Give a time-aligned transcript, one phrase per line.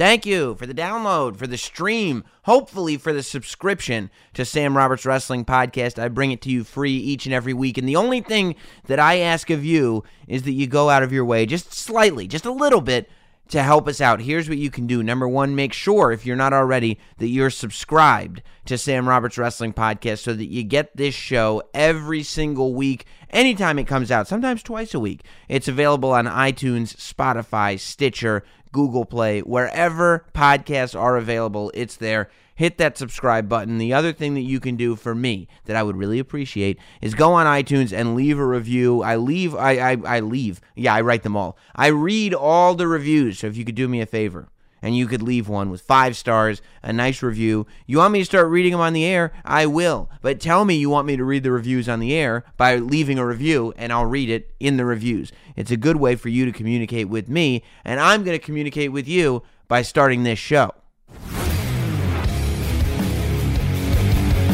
[0.00, 5.04] Thank you for the download, for the stream, hopefully for the subscription to Sam Roberts
[5.04, 6.02] Wrestling Podcast.
[6.02, 7.76] I bring it to you free each and every week.
[7.76, 8.54] And the only thing
[8.86, 12.26] that I ask of you is that you go out of your way, just slightly,
[12.26, 13.10] just a little bit,
[13.50, 14.22] to help us out.
[14.22, 15.02] Here's what you can do.
[15.02, 19.74] Number one, make sure, if you're not already, that you're subscribed to Sam Roberts Wrestling
[19.74, 24.62] Podcast so that you get this show every single week, anytime it comes out, sometimes
[24.62, 25.24] twice a week.
[25.48, 32.30] It's available on iTunes, Spotify, Stitcher, Google Play, wherever podcasts are available, it's there.
[32.54, 33.78] Hit that subscribe button.
[33.78, 37.14] The other thing that you can do for me that I would really appreciate is
[37.14, 39.02] go on iTunes and leave a review.
[39.02, 40.60] I leave, I, I, I leave.
[40.74, 41.56] Yeah, I write them all.
[41.74, 43.38] I read all the reviews.
[43.38, 44.48] So if you could do me a favor,
[44.82, 47.66] and you could leave one with five stars, a nice review.
[47.86, 49.32] You want me to start reading them on the air?
[49.44, 50.10] I will.
[50.22, 53.18] But tell me you want me to read the reviews on the air by leaving
[53.18, 55.32] a review, and I'll read it in the reviews.
[55.56, 58.92] It's a good way for you to communicate with me, and I'm going to communicate
[58.92, 60.72] with you by starting this show.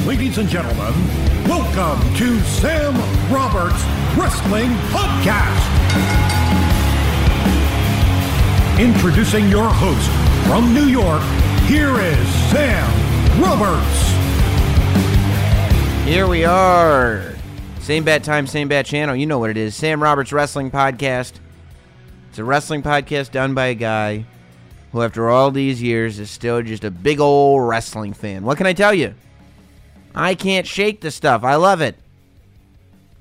[0.06, 0.95] Ladies and gentlemen,
[1.48, 2.95] welcome to Sam
[3.33, 3.83] Roberts
[4.17, 6.45] Wrestling Podcast.
[8.79, 10.11] Introducing your host
[10.47, 11.23] from New York,
[11.63, 14.11] here is Sam Roberts.
[16.05, 17.33] Here we are.
[17.81, 19.17] Same bad time, same bad channel.
[19.17, 19.75] You know what it is.
[19.75, 21.33] Sam Roberts Wrestling Podcast.
[22.29, 24.27] It's a wrestling podcast done by a guy
[24.93, 28.45] who, after all these years, is still just a big old wrestling fan.
[28.45, 29.15] What can I tell you?
[30.15, 31.45] I can't shake the stuff.
[31.45, 31.97] I love it.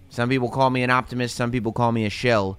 [0.10, 2.58] Some people call me an optimist, some people call me a shell.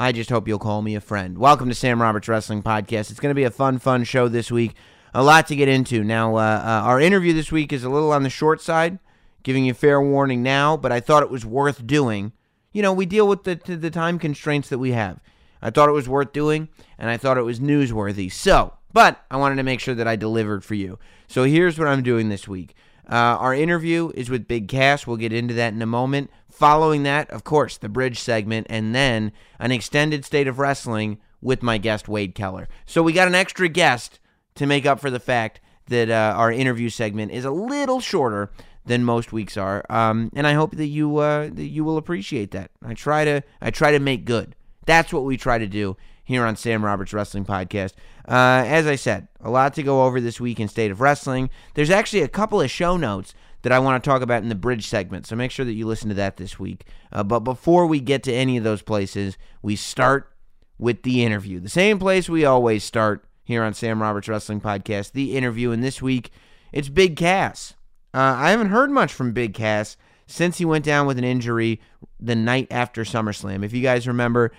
[0.00, 1.36] I just hope you'll call me a friend.
[1.36, 3.10] Welcome to Sam Roberts Wrestling Podcast.
[3.10, 4.76] It's going to be a fun, fun show this week.
[5.12, 6.04] A lot to get into.
[6.04, 9.00] Now, uh, uh, our interview this week is a little on the short side,
[9.42, 12.30] giving you fair warning now, but I thought it was worth doing.
[12.72, 15.18] You know, we deal with the, the time constraints that we have.
[15.60, 18.30] I thought it was worth doing, and I thought it was newsworthy.
[18.30, 21.00] So, but I wanted to make sure that I delivered for you.
[21.26, 22.76] So here's what I'm doing this week.
[23.10, 25.08] Uh, our interview is with Big Cass.
[25.08, 26.30] We'll get into that in a moment.
[26.58, 29.30] Following that, of course, the bridge segment, and then
[29.60, 32.66] an extended state of wrestling with my guest, Wade Keller.
[32.84, 34.18] So we got an extra guest
[34.56, 38.50] to make up for the fact that uh, our interview segment is a little shorter
[38.84, 39.86] than most weeks are.
[39.88, 42.72] Um, and I hope that you uh, that you will appreciate that.
[42.84, 44.56] I try to I try to make good.
[44.84, 47.92] That's what we try to do here on Sam Roberts Wrestling Podcast.
[48.26, 51.50] Uh, as I said, a lot to go over this week in State of Wrestling.
[51.74, 53.32] There's actually a couple of show notes
[53.68, 55.86] that I want to talk about in the bridge segment, so make sure that you
[55.86, 56.86] listen to that this week.
[57.12, 60.32] Uh, but before we get to any of those places, we start
[60.78, 61.60] with the interview.
[61.60, 65.70] The same place we always start here on Sam Roberts Wrestling Podcast, the interview.
[65.70, 66.30] And this week,
[66.72, 67.74] it's Big Cass.
[68.14, 71.78] Uh, I haven't heard much from Big Cass since he went down with an injury
[72.18, 73.62] the night after SummerSlam.
[73.62, 74.50] If you guys remember,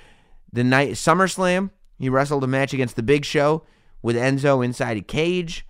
[0.53, 3.63] the night SummerSlam, he wrestled a match against the Big Show
[4.03, 5.65] with Enzo inside a cage.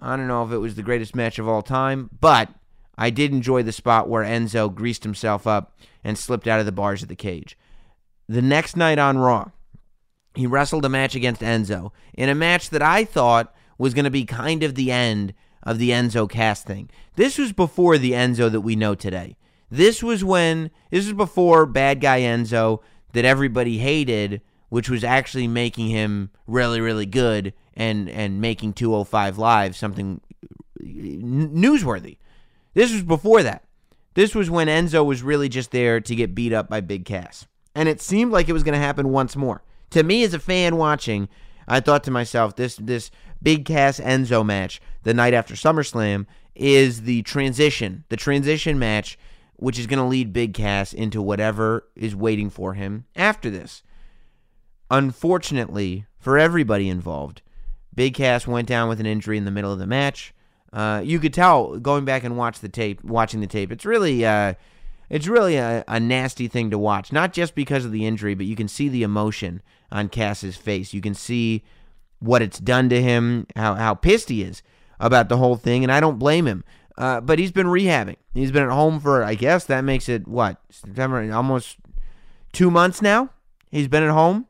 [0.00, 2.48] I don't know if it was the greatest match of all time, but
[3.00, 5.74] I did enjoy the spot where Enzo greased himself up
[6.04, 7.56] and slipped out of the bars of the cage.
[8.28, 9.52] The next night on Raw,
[10.34, 14.10] he wrestled a match against Enzo in a match that I thought was going to
[14.10, 16.90] be kind of the end of the Enzo Cass thing.
[17.16, 19.38] This was before the Enzo that we know today.
[19.70, 22.80] This was when, this was before Bad Guy Enzo
[23.14, 29.38] that everybody hated, which was actually making him really, really good and, and making 205
[29.38, 30.20] Live something
[30.82, 32.18] newsworthy.
[32.74, 33.64] This was before that.
[34.14, 37.46] This was when Enzo was really just there to get beat up by Big Cass.
[37.74, 39.62] And it seemed like it was going to happen once more.
[39.90, 41.28] To me, as a fan watching,
[41.68, 43.10] I thought to myself, this this
[43.42, 49.18] Big Cass Enzo match the night after SummerSlam is the transition, the transition match,
[49.56, 53.82] which is going to lead Big Cass into whatever is waiting for him after this.
[54.90, 57.42] Unfortunately for everybody involved,
[57.94, 60.34] Big Cass went down with an injury in the middle of the match.
[60.72, 63.72] Uh, you could tell going back and watch the tape, watching the tape.
[63.72, 64.54] It's really, uh,
[65.08, 67.12] it's really a, a nasty thing to watch.
[67.12, 70.94] Not just because of the injury, but you can see the emotion on Cass's face.
[70.94, 71.64] You can see
[72.20, 74.62] what it's done to him, how how pissed he is
[75.00, 76.62] about the whole thing, and I don't blame him.
[76.96, 78.16] Uh, but he's been rehabbing.
[78.34, 81.78] He's been at home for, I guess that makes it what September, almost
[82.52, 83.30] two months now.
[83.70, 84.46] He's been at home.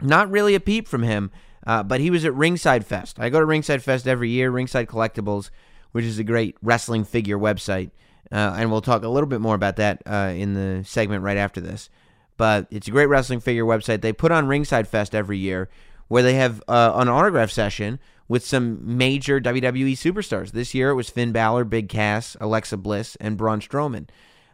[0.00, 1.30] Not really a peep from him.
[1.66, 3.18] Uh, but he was at Ringside Fest.
[3.18, 5.50] I go to Ringside Fest every year, Ringside Collectibles,
[5.92, 7.90] which is a great wrestling figure website.
[8.30, 11.36] Uh, and we'll talk a little bit more about that uh, in the segment right
[11.36, 11.90] after this.
[12.36, 14.00] But it's a great wrestling figure website.
[14.00, 15.68] They put on Ringside Fest every year
[16.08, 17.98] where they have uh, an autograph session
[18.28, 20.52] with some major WWE superstars.
[20.52, 24.08] This year it was Finn Balor, Big Cass, Alexa Bliss, and Braun Strowman.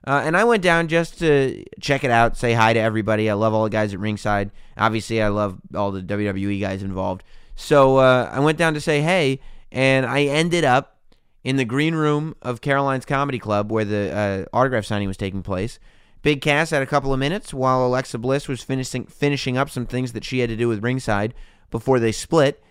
[0.04, 3.30] Uh, and I went down just to check it out, say hi to everybody.
[3.30, 4.50] I love all the guys at ringside.
[4.76, 7.22] Obviously, I love all the WWE guys involved.
[7.54, 9.40] So uh, I went down to say hey,
[9.70, 10.98] and I ended up
[11.44, 15.42] in the green room of Caroline's Comedy Club where the uh, autograph signing was taking
[15.42, 15.78] place.
[16.22, 19.86] Big Cass had a couple of minutes while Alexa Bliss was finishing finishing up some
[19.86, 21.34] things that she had to do with ringside
[21.70, 22.62] before they split.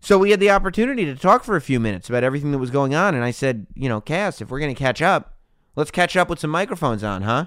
[0.00, 2.70] So we had the opportunity to talk for a few minutes about everything that was
[2.70, 5.35] going on, and I said, you know, Cass, if we're going to catch up,
[5.76, 7.46] let's catch up with some microphones on, huh?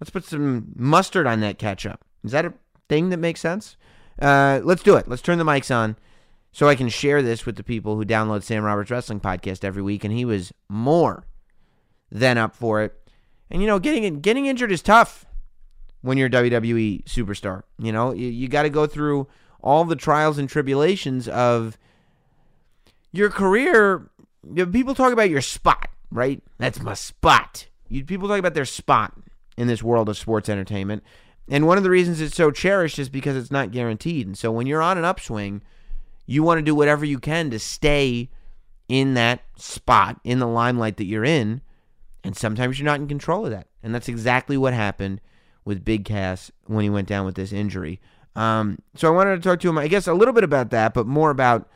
[0.00, 2.04] Let's put some mustard on that catch up.
[2.22, 2.54] Is that a
[2.88, 3.76] thing that makes sense?
[4.20, 5.08] Uh, let's do it.
[5.08, 5.96] Let's turn the mics on
[6.52, 9.82] so I can share this with the people who download Sam Roberts Wrestling Podcast every
[9.82, 10.04] week.
[10.04, 11.26] And he was more
[12.10, 12.94] than up for it.
[13.50, 15.26] And you know, getting getting injured is tough
[16.02, 17.62] when you're a WWE superstar.
[17.78, 19.28] You know, you, you got to go through
[19.62, 21.78] all the trials and tribulations of
[23.12, 24.10] your career.
[24.42, 26.42] You know, people talk about your spot, right?
[26.58, 27.66] That's my spot.
[27.88, 29.14] You, people talk about their spot
[29.56, 31.02] in this world of sports entertainment.
[31.48, 34.26] And one of the reasons it's so cherished is because it's not guaranteed.
[34.26, 35.62] And so when you're on an upswing,
[36.26, 38.30] you want to do whatever you can to stay
[38.88, 41.60] in that spot, in the limelight that you're in.
[42.24, 43.66] And sometimes you're not in control of that.
[43.82, 45.20] And that's exactly what happened
[45.64, 48.00] with Big Cass when he went down with this injury.
[48.34, 50.94] Um, so I wanted to talk to him, I guess, a little bit about that,
[50.94, 51.68] but more about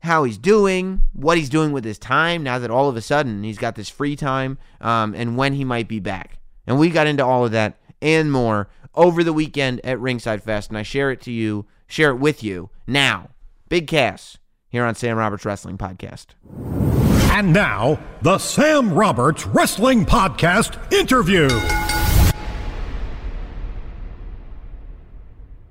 [0.00, 3.42] how he's doing, what he's doing with his time now that all of a sudden
[3.42, 6.38] he's got this free time, um, and when he might be back.
[6.66, 10.70] And we got into all of that and more over the weekend at Ringside Fest,
[10.70, 13.30] and I share it to you, share it with you now.
[13.68, 16.26] Big Cass here on Sam Roberts Wrestling Podcast.
[17.30, 21.48] And now, the Sam Roberts Wrestling Podcast interview.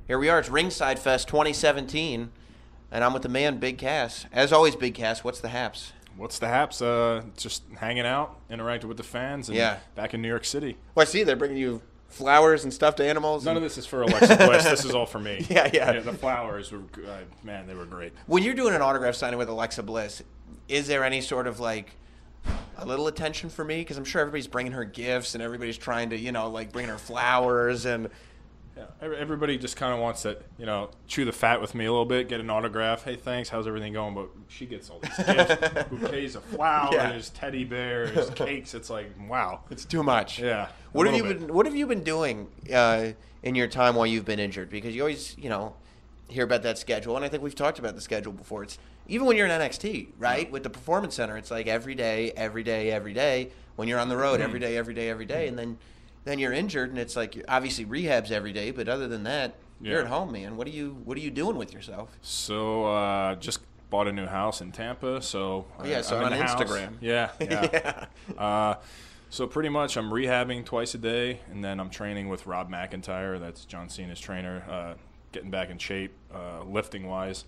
[0.07, 0.39] Here we are.
[0.39, 2.31] It's Ringside Fest 2017,
[2.91, 4.25] and I'm with the man, Big Cass.
[4.31, 5.93] As always, Big Cass, what's the haps?
[6.15, 6.81] What's the haps?
[6.81, 9.77] Uh, just hanging out, interacting with the fans, and Yeah.
[9.95, 10.77] back in New York City.
[10.95, 13.45] Well, I see they're bringing you flowers and stuffed animals.
[13.45, 14.63] None and- of this is for Alexa Bliss.
[14.63, 15.45] this is all for me.
[15.49, 15.99] Yeah, yeah.
[15.99, 18.13] the flowers were, uh, man, they were great.
[18.25, 20.23] When you're doing an autograph signing with Alexa Bliss,
[20.67, 21.91] is there any sort of like
[22.77, 23.79] a little attention for me?
[23.81, 26.89] Because I'm sure everybody's bringing her gifts and everybody's trying to, you know, like bringing
[26.91, 28.09] her flowers and.
[28.77, 31.91] Yeah, everybody just kind of wants to, you know, chew the fat with me a
[31.91, 33.03] little bit, get an autograph.
[33.03, 33.49] Hey, thanks.
[33.49, 34.13] How's everything going?
[34.13, 36.93] But she gets all these gifts, bouquets of flowers,
[37.33, 37.39] Yeah.
[37.41, 38.73] teddy bears, cakes.
[38.75, 39.61] It's like, wow.
[39.71, 40.39] It's too much.
[40.39, 41.39] Yeah, What have you bit.
[41.39, 43.09] been What have you been doing uh,
[43.43, 44.69] in your time while you've been injured?
[44.69, 45.75] Because you always, you know,
[46.27, 48.61] hear about that schedule, and I think we've talked about the schedule before.
[48.63, 48.77] It's
[49.07, 52.63] even when you're in NXT, right, with the Performance Center, it's like every day, every
[52.63, 53.51] day, every day.
[53.77, 55.77] When you're on the road, every day, every day, every day, and then
[56.27, 60.01] then you're injured, and it's like obviously rehabs every day, but other than that, you're
[60.01, 60.57] at home, man.
[60.57, 62.17] What are you What are you doing with yourself?
[62.21, 63.59] So, uh, just
[63.89, 65.21] bought a new house in Tampa.
[65.21, 66.31] So, Oh, yeah, so I'm on.
[66.33, 66.93] Instagram.
[66.99, 68.05] Yeah, yeah.
[68.35, 68.41] Yeah.
[68.41, 68.75] Uh,
[69.29, 73.39] so pretty much, I'm rehabbing twice a day, and then I'm training with Rob McIntyre.
[73.39, 74.63] That's John Cena's trainer.
[74.69, 74.93] Uh,
[75.33, 77.45] getting back in shape, uh, lifting wise,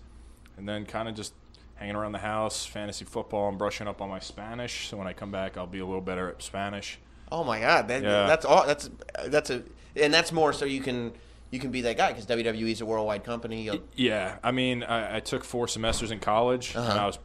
[0.56, 1.32] and then kind of just
[1.76, 3.48] hanging around the house, fantasy football.
[3.48, 6.02] I'm brushing up on my Spanish, so when I come back, I'll be a little
[6.02, 6.98] better at Spanish.
[7.32, 8.26] Oh my God, that, Yeah.
[8.26, 8.66] that's all.
[8.66, 8.90] That's
[9.26, 9.62] that's a,
[9.96, 11.12] and that's more so you can
[11.50, 13.62] you can be that guy because WWE is a worldwide company.
[13.62, 16.98] You'll- Yeah, I mean, I, I took four semesters in college, and uh-huh.
[16.98, 17.18] I was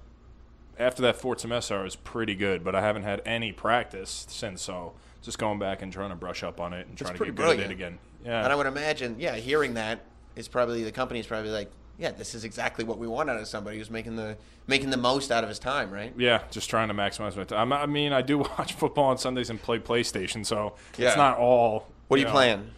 [0.77, 4.61] after that fourth semester, I was pretty good, but I haven't had any practice since.
[4.61, 7.35] So just going back and trying to brush up on it and trying to get
[7.35, 7.99] good at it again.
[8.23, 9.99] Yeah, And I would imagine, yeah, hearing that
[10.35, 13.47] is probably the company's probably like, yeah, this is exactly what we want out of
[13.47, 14.37] somebody who's making the
[14.67, 16.13] making the most out of his time, right?
[16.17, 17.71] yeah, just trying to maximize my time.
[17.71, 21.09] I mean, I do watch football on Sundays and play PlayStation, so Yeah.
[21.09, 21.87] it's not all.
[22.07, 22.31] What are you know.
[22.31, 22.69] playing?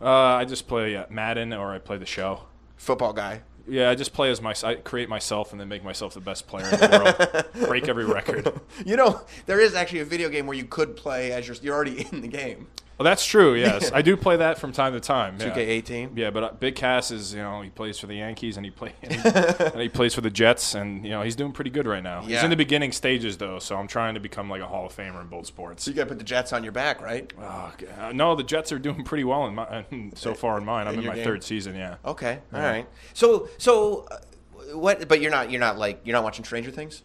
[0.00, 2.42] Uh, I just play uh, Madden or I play the show.
[2.76, 3.42] Football guy.
[3.68, 4.54] Yeah, I just play as my.
[4.64, 7.66] I create myself and then make myself the best player in the world.
[7.68, 8.58] Break every record.
[8.84, 11.74] You know, there is actually a video game where you could play as you're you're
[11.74, 12.66] already in the game.
[13.00, 13.54] Well, that's true.
[13.54, 15.36] Yes, I do play that from time to time.
[15.40, 15.54] yeah.
[15.54, 16.18] 2K18.
[16.18, 18.70] Yeah, but uh, Big Cass is you know he plays for the Yankees and he
[18.70, 19.28] play and he,
[19.64, 22.20] and he plays for the Jets and you know he's doing pretty good right now.
[22.20, 22.44] He's Yeah.
[22.44, 25.18] in the beginning stages though, so I'm trying to become like a Hall of Famer
[25.22, 25.84] in both sports.
[25.84, 27.32] So you got to put the Jets on your back, right?
[27.40, 30.66] Oh, g- uh, no, the Jets are doing pretty well in my so far in
[30.66, 30.86] mine.
[30.86, 31.24] I'm In in, your my game?
[31.24, 31.74] third season.
[31.76, 31.96] Yeah.
[32.04, 32.86] Okay, all right.
[33.14, 35.08] So so, uh, what?
[35.08, 37.02] But you're not you're not like you're not watching Stranger Things.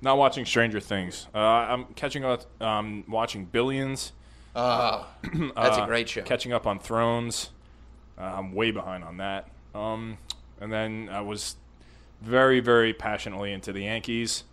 [0.00, 1.26] Not watching Stranger Things.
[1.34, 2.44] Uh, I'm catching up.
[2.62, 4.12] Um, watching Billions.
[4.54, 6.22] Oh, that's a Uh, great show.
[6.22, 7.50] Catching up on Thrones.
[8.18, 9.48] Uh, I'm way behind on that.
[9.74, 10.18] Um,
[10.60, 11.56] and then I was
[12.20, 14.44] very, very passionately into the Yankees.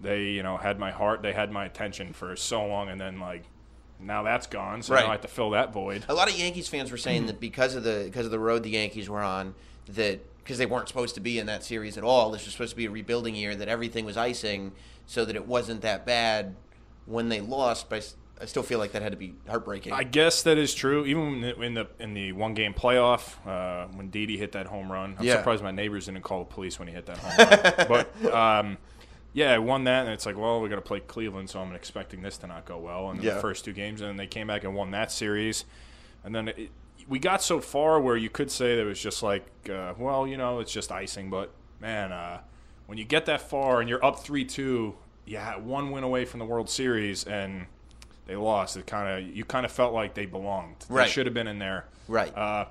[0.00, 1.22] They, you know, had my heart.
[1.22, 3.42] They had my attention for so long, and then like
[4.00, 4.80] now that's gone.
[4.82, 5.02] So Right.
[5.02, 6.04] now I have to fill that void.
[6.08, 8.62] A lot of Yankees fans were saying that because of the because of the road
[8.62, 9.56] the Yankees were on,
[9.88, 12.70] that because they weren't supposed to be in that series at all, this was supposed
[12.70, 14.70] to be a rebuilding year, that everything was icing,
[15.04, 16.54] so that it wasn't that bad
[17.06, 18.00] when they lost by
[18.40, 19.92] I still feel like that had to be heartbreaking.
[19.92, 21.04] I guess that is true.
[21.06, 25.16] Even in the in the, one game playoff, uh, when Didi hit that home run,
[25.18, 25.36] I'm Yeah.
[25.38, 27.88] surprised my neighbors didn't call the police when he hit that home run.
[28.22, 28.78] But um,
[29.32, 32.22] yeah, I won that, and it's like, well, we're gonna play Cleveland, so I'm expecting
[32.22, 33.34] this to not go well in Yeah.
[33.34, 35.64] the first two games, and then they came back and won that series,
[36.24, 36.70] and then it,
[37.08, 40.26] we got so far where you could say that it was just like, uh, well,
[40.26, 42.40] you know, it's just icing, but man, uh,
[42.86, 46.24] when you get that far and you're up three two, you had one win away
[46.24, 47.66] from the World Series, and
[48.28, 48.76] they lost.
[48.76, 50.76] It kind of you kind of felt like they belonged.
[50.88, 51.06] Right.
[51.06, 51.86] They should have been in there.
[52.06, 52.32] Right.
[52.36, 52.66] Uh,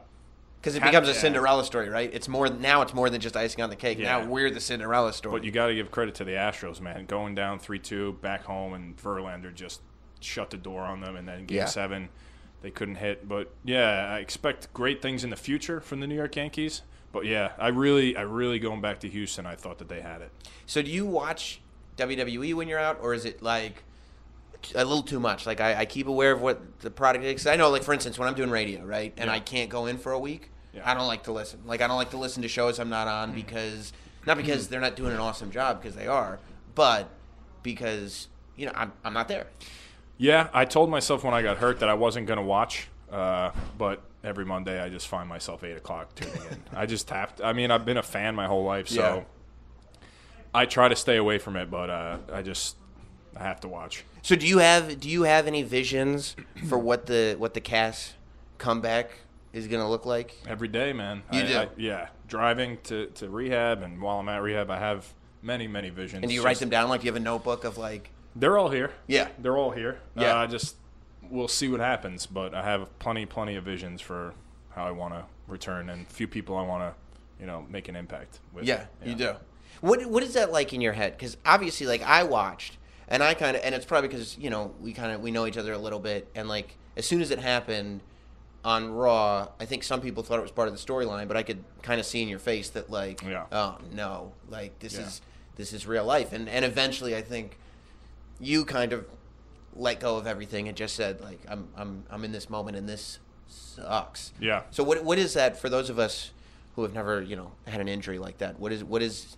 [0.62, 1.14] Because it becomes a.
[1.14, 2.10] Cinderella story, right?
[2.14, 2.82] It's more now.
[2.84, 3.98] It's more than just icing on the cake.
[4.00, 4.20] Yeah.
[4.20, 5.34] Now we're the Cinderella story.
[5.40, 7.06] but you got to give credit to the Astros, man.
[7.06, 9.82] Going down three two back home, and Verlander just
[10.22, 11.16] shut the door on them.
[11.16, 11.66] And then Game Yeah.
[11.66, 12.10] Seven,
[12.62, 13.28] they couldn't hit.
[13.28, 16.82] But yeah, I expect great things in the future from the New York Yankees.
[17.12, 19.46] But yeah, I really, I really going back to Houston.
[19.46, 20.32] I thought that they had it.
[20.66, 21.62] So do you watch
[21.98, 23.84] WWE when you're out, or is it like
[24.76, 25.46] a little too much?
[25.46, 27.46] Like I, I keep aware of what the product is.
[27.48, 29.34] I know, like for instance, when I'm doing radio, right, and Yeah.
[29.36, 30.82] I can't go in for a week, Yeah.
[30.90, 31.60] I don't like to listen.
[31.66, 33.94] Like I don't like to listen to shows I'm not on because
[34.26, 36.40] not because they're not doing an awesome job because they are,
[36.76, 37.10] but
[37.64, 39.48] because you know I'm I'm not there.
[40.18, 43.52] Yeah, I told myself when I got hurt that I wasn't going to watch, uh,
[43.78, 46.64] but every Monday I just find myself eight o'clock tuning in.
[46.76, 47.40] I just tapped.
[47.40, 49.24] I mean, I've been a fan my whole life, so Yeah.
[50.54, 51.70] I try to stay away from it.
[51.70, 52.76] But uh, I just
[53.40, 54.04] I have to watch.
[54.22, 56.36] So do you have do you have any visions
[56.68, 58.14] for what the what the Cass
[58.58, 59.12] comeback
[59.54, 60.36] is going to look like?
[60.48, 61.24] Every day, man.
[61.32, 61.58] You I, do?
[61.58, 65.90] I, yeah, driving to, to rehab, and while I'm at rehab, I have many many
[65.90, 66.24] visions.
[66.24, 68.58] And do you write Just- them down like you have a notebook of like They're
[68.58, 68.92] all here.
[69.08, 69.30] Yeah.
[69.40, 70.00] they're all here.
[70.16, 70.40] Yeah.
[70.40, 70.76] uh, just
[71.30, 72.26] we'll see what happens.
[72.26, 74.34] But I have plenty plenty of visions for
[74.72, 76.94] how I want to return, and few people I want to
[77.40, 78.66] you know make an impact with.
[78.66, 79.36] Yeah, you do.
[79.82, 81.14] What what is that like in your head?
[81.14, 82.78] Because obviously, like I watched,
[83.08, 85.46] and I kind of, and it's probably because you know we kind of we know
[85.46, 88.02] each other a little bit, and like as soon as it happened
[88.66, 91.44] on Raw, I think some people thought it was part of the storyline, but I
[91.44, 93.46] could kind of see in your face that like, Yeah.
[93.52, 95.02] oh no, like this Yeah.
[95.06, 95.22] is
[95.56, 97.58] this is real life, and and eventually I think
[98.40, 99.06] you kind of
[99.74, 102.90] let go of everything and just said like I'm I'm I'm in this moment and
[102.90, 104.32] this sucks.
[104.40, 104.64] Yeah.
[104.72, 106.32] So what what is that for those of us
[106.76, 108.60] who have never you know had an injury like that?
[108.60, 109.38] What is what is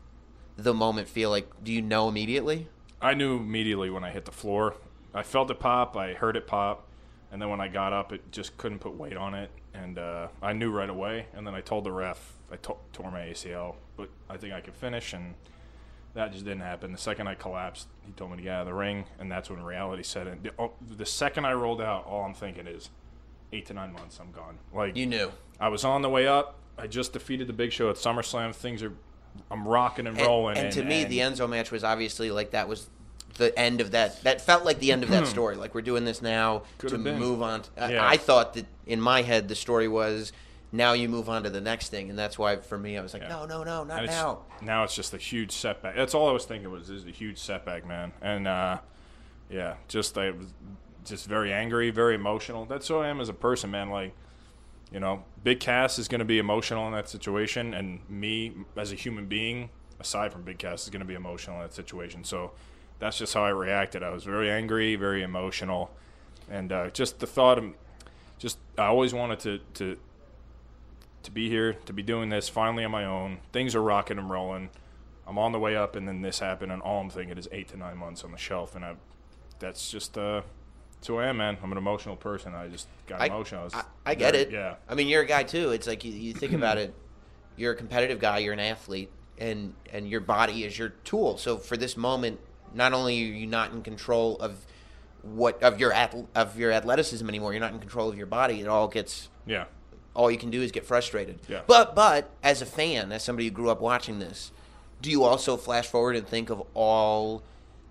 [0.58, 1.48] the moment feel like?
[1.64, 2.68] Do you know immediately?
[3.02, 4.76] I knew immediately when I hit the floor.
[5.14, 5.96] I felt it pop.
[5.98, 6.88] I heard it pop,
[7.32, 10.28] and then when I got up, it just couldn't put weight on it, and uh,
[10.42, 11.26] I knew right away.
[11.34, 14.76] And then I told the ref I tore my ACL, but I think I could
[14.76, 15.36] finish, and
[16.14, 16.92] that just didn't happen.
[16.92, 19.50] The second I collapsed, he told me to get out of the ring, and that's
[19.50, 20.42] when reality set in.
[20.44, 22.90] The, oh, the second I rolled out, all I'm thinking is
[23.54, 24.58] eight to nine months, I'm gone.
[24.74, 25.32] Like You knew.
[25.60, 26.56] I was on the way up.
[26.78, 28.56] I just defeated the Big Show at SummerSlam.
[28.56, 28.94] Things are,
[29.52, 30.58] I'm rocking and And, rolling.
[30.58, 32.90] and to me, the Enzo match was obviously like that was
[33.38, 34.22] the end of that.
[34.24, 35.56] That felt like the end of that story.
[35.56, 37.20] Like we're doing this now to been.
[37.20, 37.64] move on.
[37.78, 38.08] I- Yeah.
[38.08, 40.32] I thought that in my head the story was
[40.72, 43.14] now you move on to the next thing, and that's why for me I was
[43.14, 43.30] like, Yeah.
[43.30, 44.40] no, no, no, not now.
[44.62, 45.96] now it's just a huge setback.
[45.96, 48.12] That's all I was thinking was this is a huge setback, man.
[48.22, 48.78] And uh,
[49.50, 50.48] yeah, just I was
[51.06, 52.66] just very angry, very emotional.
[52.66, 53.90] That's who I am as a person, man.
[53.90, 54.14] Like,
[54.92, 58.92] you know, Big Cass is going to be emotional in that situation, and me as
[58.92, 59.70] a human being,
[60.00, 62.24] aside from Big Cass, is going to be emotional in that situation.
[62.24, 62.52] So
[63.00, 64.04] that's just how I reacted.
[64.04, 65.92] I was very angry, very emotional,
[66.50, 67.66] and uh, just the thought of
[68.40, 69.98] just I always wanted to to
[71.24, 73.40] to be here, to be doing this finally on my own.
[73.52, 74.70] Things are rocking and rolling.
[75.28, 77.68] I'm on the way up, and then this happened, and all I'm thinking is eight
[77.70, 78.96] to nine months on the shelf, and I,
[79.60, 80.42] that's just uh,
[81.00, 81.58] that's who I am, man.
[81.64, 82.54] I'm an emotional person.
[82.54, 83.64] I just got I, emotional.
[83.64, 84.52] was I, I get it.
[84.52, 85.72] Yeah, I mean, you're a guy too.
[85.72, 86.94] It's like you, you think about it.
[87.56, 88.40] You're a competitive guy.
[88.40, 91.38] You're an athlete, and and your body is your tool.
[91.38, 92.42] So for this moment,
[92.74, 94.66] not only are you not in control of
[95.22, 98.60] what of your ath- of your athleticism anymore, you're not in control of your body.
[98.60, 99.66] It all gets yeah,
[100.14, 101.40] all you can do is get frustrated.
[101.48, 101.62] Yeah.
[101.66, 104.52] But but as a fan, as somebody who grew up watching this,
[105.02, 107.42] do you also flash forward and think of all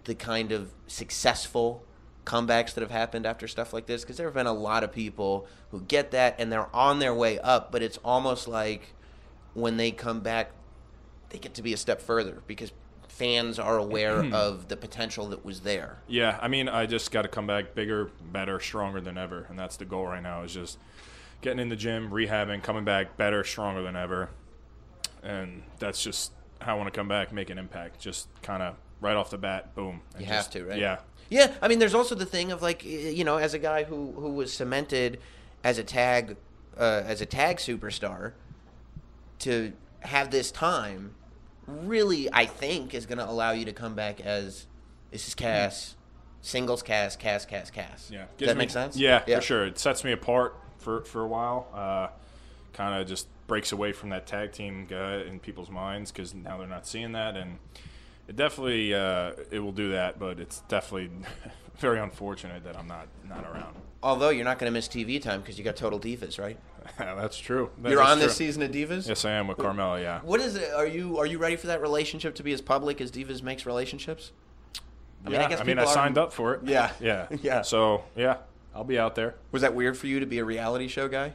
[0.04, 1.84] the kind of successful
[2.28, 4.02] comebacks that have happened after stuff like this?
[4.02, 7.14] Because there have been a lot of people who get that and they're on their
[7.14, 8.94] way up, but it's almost like
[9.54, 10.50] when they come back,
[11.30, 12.72] they get to be a step further because
[13.08, 14.34] fans are aware mm-hmm.
[14.34, 15.98] of the potential that was there.
[16.06, 16.38] yeah.
[16.40, 19.76] I mean, I just got to come back bigger, better, stronger than ever, and that's
[19.76, 20.42] the goal right now.
[20.42, 20.78] Is just
[21.40, 24.30] getting in the gym, rehabbing, coming back better, stronger than ever,
[25.22, 28.00] and that's just how I want to come back, make an impact.
[28.00, 30.02] Just kind of right off the bat, boom.
[30.18, 30.78] You have just- to, right?
[30.78, 30.98] Yeah.
[31.30, 34.12] Yeah, I mean, there's also the thing of like, you know, as a guy who
[34.12, 35.20] who was cemented
[35.62, 36.36] as a tag
[36.78, 38.32] uh, as a tag superstar,
[39.40, 41.14] to have this time,
[41.66, 44.66] really, I think, is going to allow you to come back as
[45.10, 45.96] this is Cass,
[46.40, 48.10] singles Cass, Cass, Cass, Cass.
[48.12, 48.26] Yeah.
[48.36, 48.96] Does that me- make sense?
[48.96, 49.66] Yeah, for sure.
[49.66, 51.68] It sets me apart for for a while.
[51.74, 52.08] Uh,
[52.72, 56.58] kind of just breaks away from that tag team guy in people's minds because now
[56.58, 57.58] they're not seeing that, and
[58.28, 60.18] it definitely uh, it will do that.
[60.18, 61.10] But it's definitely
[61.78, 63.74] very unfortunate that I'm not not around.
[64.02, 66.56] Although you're not going to miss TV time because you got Total Divas, right?
[66.98, 67.70] That's true.
[67.82, 69.08] That You're on this season of Divas.
[69.08, 70.00] Yes, I am with Carmella.
[70.00, 70.20] Yeah.
[70.20, 70.72] What is it?
[70.72, 73.66] Are you are you ready for that relationship to be as public as Divas makes
[73.66, 74.30] relationships?
[75.26, 76.60] I mean, I guess I mean, I people are- signed up for it.
[76.64, 76.92] Yeah.
[77.00, 77.26] Yeah.
[77.42, 77.62] Yeah.
[77.62, 78.36] So yeah,
[78.74, 79.34] I'll be out there.
[79.50, 81.32] Was that weird for you to be a reality show guy?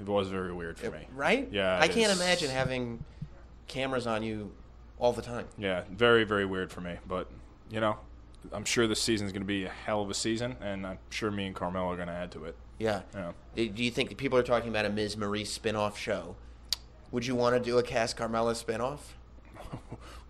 [0.00, 1.06] It was very weird for me.
[1.14, 1.48] Right?
[1.52, 2.20] Yeah, I it can't is.
[2.20, 3.04] imagine having
[3.68, 4.52] cameras on you
[4.98, 5.46] all the time.
[5.58, 6.96] Yeah, very very weird for me.
[7.06, 7.30] But
[7.70, 7.98] you know,
[8.52, 10.98] I'm sure this season is going to be a hell of a season, and I'm
[11.10, 12.56] sure me and Carmella are going to add to it.
[12.78, 13.02] Yeah.
[13.14, 13.32] Yeah.
[13.54, 15.16] Do you think people are talking about a Ms.
[15.16, 16.34] Maurice spin-off show?
[17.12, 19.14] Would you want to do a Cass Carmella spin-off?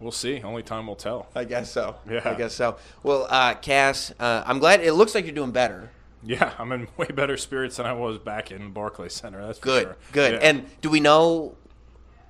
[0.01, 0.43] We'll see.
[0.43, 1.29] Only time will tell.
[1.35, 1.97] I guess so.
[2.11, 2.21] Yeah.
[2.25, 2.77] I guess so.
[3.03, 4.81] Well, uh, Cass, uh, I'm glad.
[4.83, 5.91] It looks like you're doing better.
[6.23, 9.47] Yeah, I'm in way better spirits than I was back in Barclays Center.
[9.47, 9.85] That's Good.
[9.85, 9.97] sure.
[10.13, 10.33] Good.
[10.35, 10.49] Yeah.
[10.49, 11.55] And do we know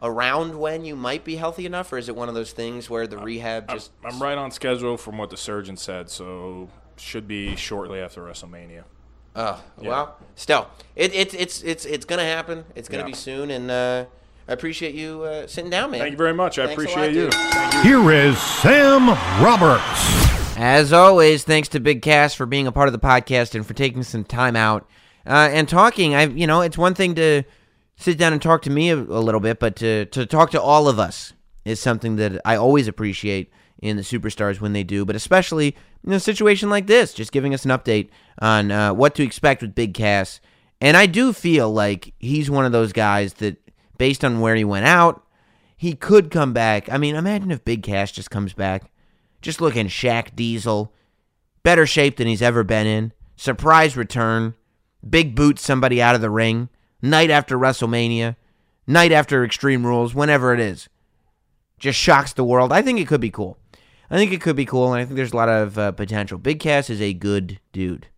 [0.03, 3.07] around when you might be healthy enough, or is it one of those things where
[3.07, 3.91] the rehab I'm, just?
[4.05, 8.85] I'm right on schedule from what the surgeon said, so should be shortly after WrestleMania.
[9.37, 9.89] Oh, Yeah.
[9.89, 12.65] well, still, it, it's it's it's it's gonna happen.
[12.77, 13.07] It's gonna Yeah.
[13.09, 14.05] be soon, and uh,
[14.49, 16.01] I appreciate you uh, sitting down, man.
[16.01, 16.59] Thank you very much.
[16.59, 17.91] I Thanks appreciate lot, you.
[17.93, 18.01] you.
[18.03, 19.09] Here is Sam
[19.43, 20.23] Roberts.
[20.57, 23.75] As always, thanks to Big Cass for being a part of the podcast and for
[23.75, 24.89] taking some time out
[25.27, 26.15] uh, and talking.
[26.15, 27.43] I, you know, it's one thing to
[27.97, 30.61] sit down and talk to me a, a little bit, but to to talk to
[30.61, 31.33] all of us
[31.65, 36.13] is something that I always appreciate in the superstars when they do, but especially in
[36.13, 38.09] a situation like this, just giving us an update
[38.39, 40.41] on uh, what to expect with Big Cass.
[40.81, 43.57] And I do feel like he's one of those guys that,
[43.99, 45.25] based on where he went out,
[45.77, 46.91] he could come back.
[46.91, 48.91] I mean, imagine if Big Cass just comes back.
[49.43, 50.93] Just looking Shaq Diesel.
[51.63, 53.13] Better shape than he's ever been in.
[53.37, 54.55] Surprise return.
[55.09, 56.69] Big boot somebody out of the ring.
[57.05, 58.37] Night after WrestleMania.
[58.87, 60.15] Night after Extreme Rules.
[60.15, 60.89] Whenever it is.
[61.79, 62.73] Just shocks the world.
[62.73, 63.59] I think it could be cool.
[64.11, 66.39] I think it could be cool, and I think there's a lot of uh, potential.
[66.39, 68.09] Big Cass is a good dude.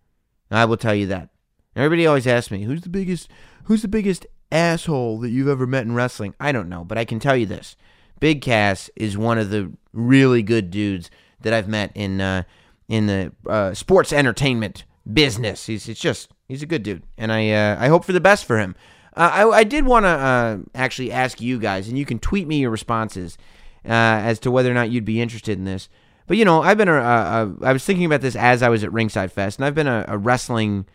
[0.52, 1.30] I will tell you that.
[1.74, 3.28] Everybody always asks me, "Who's the biggest?
[3.64, 7.04] Who's the biggest asshole that you've ever met in wrestling?" I don't know, but I
[7.04, 7.76] can tell you this:
[8.20, 12.44] Big Cass is one of the really good dudes that I've met in uh,
[12.88, 15.66] in the uh, sports entertainment business.
[15.66, 18.44] He's it's just he's a good dude, and I uh, I hope for the best
[18.44, 18.74] for him.
[19.16, 22.46] Uh, I, I did want to uh, actually ask you guys, and you can tweet
[22.46, 23.38] me your responses
[23.84, 25.88] uh, as to whether or not you'd be interested in this.
[26.26, 28.68] But you know, I've been a, a, a I was thinking about this as I
[28.68, 30.86] was at Ringside Fest, and I've been a, a wrestling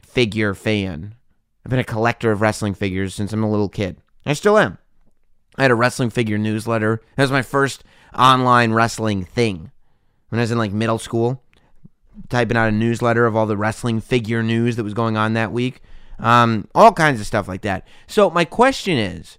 [0.00, 1.14] figure fan.
[1.64, 3.98] I've been a collector of wrestling figures since I'm a little kid.
[4.24, 4.78] I still am.
[5.56, 7.02] I had a wrestling figure newsletter.
[7.16, 7.84] That was my first
[8.16, 9.70] online wrestling thing.
[10.28, 11.42] When I was in like middle school,
[12.28, 15.52] typing out a newsletter of all the wrestling figure news that was going on that
[15.52, 15.80] week.
[16.18, 17.86] Um, all kinds of stuff like that.
[18.06, 19.38] So my question is,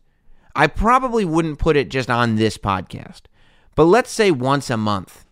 [0.56, 3.24] I probably wouldn't put it just on this podcast,
[3.76, 5.26] but let's say once a month,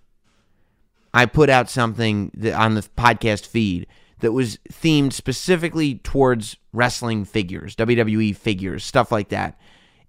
[1.13, 3.87] I put out something that, on the podcast feed
[4.19, 9.59] that was themed specifically towards wrestling figures, WWE figures, stuff like that.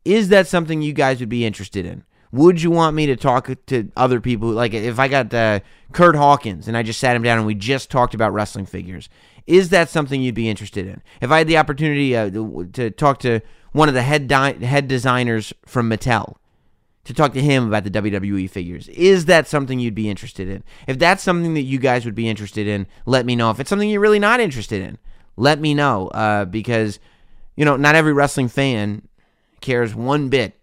[0.05, 2.05] Is that something you guys would be interested in?
[2.33, 4.51] Would you want me to talk to other people?
[4.51, 5.61] Like if I got uh,
[5.93, 9.09] Kurt Hawkins and I just sat him down and we just talked about wrestling figures,
[9.47, 11.03] is that something you'd be interested in?
[11.21, 12.31] If I had the opportunity uh,
[12.75, 13.41] to, talk to
[13.73, 16.37] one of the head di- head designers from Mattel,
[17.09, 18.87] to talk to him about the WWE figures.
[18.88, 20.62] Is that something you'd be interested in?
[20.87, 23.51] If that's something that you guys would be interested in, let me know.
[23.51, 24.99] If it's something you're really not interested in,
[25.35, 26.09] let me know.
[26.09, 26.99] Uh, because,
[27.57, 29.09] you know, not every wrestling fan
[29.62, 30.58] cares one bit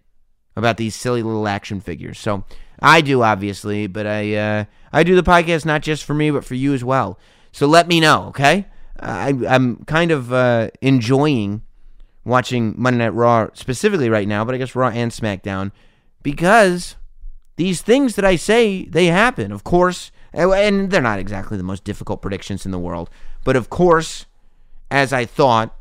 [0.55, 2.19] about these silly little action figures.
[2.19, 2.43] So
[2.79, 6.45] I do, obviously, but I uh, I do the podcast not just for me, but
[6.45, 7.19] for you as well.
[7.51, 8.65] So let me know, okay?
[8.99, 11.61] I, I'm kind of uh, enjoying
[12.23, 15.71] watching Monday Night Raw specifically right now, but I guess Raw and SmackDown
[16.23, 16.95] because
[17.55, 19.51] these things that I say they happen.
[19.51, 23.09] Of course, and they're not exactly the most difficult predictions in the world,
[23.43, 24.25] but of course,
[24.91, 25.75] as I thought,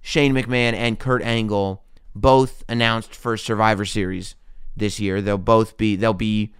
[0.00, 1.83] Shane McMahon and Kurt Angle
[2.14, 4.34] both announced for Survivor Series
[4.76, 5.20] this year.
[5.20, 6.52] They'll both be they'll be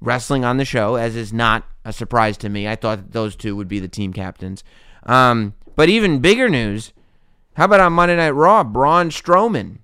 [0.00, 2.68] wrestling on the show, as is not a surprise to me.
[2.68, 4.64] I thought those two would be the team captains.
[5.04, 6.92] Um, but even bigger news,
[7.54, 9.78] how about on Monday Night Raw, Braun Strowman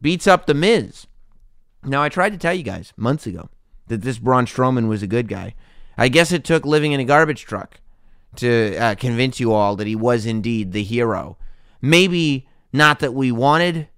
[0.00, 1.06] beats up the Miz.
[1.84, 3.48] Now I tried to tell you guys months ago
[3.86, 5.54] that this Braun Strowman was a good guy.
[5.96, 7.80] I guess it took living in a garbage truck
[8.36, 11.36] to uh, convince you all that he was indeed the hero.
[11.80, 13.88] Maybe not that we wanted,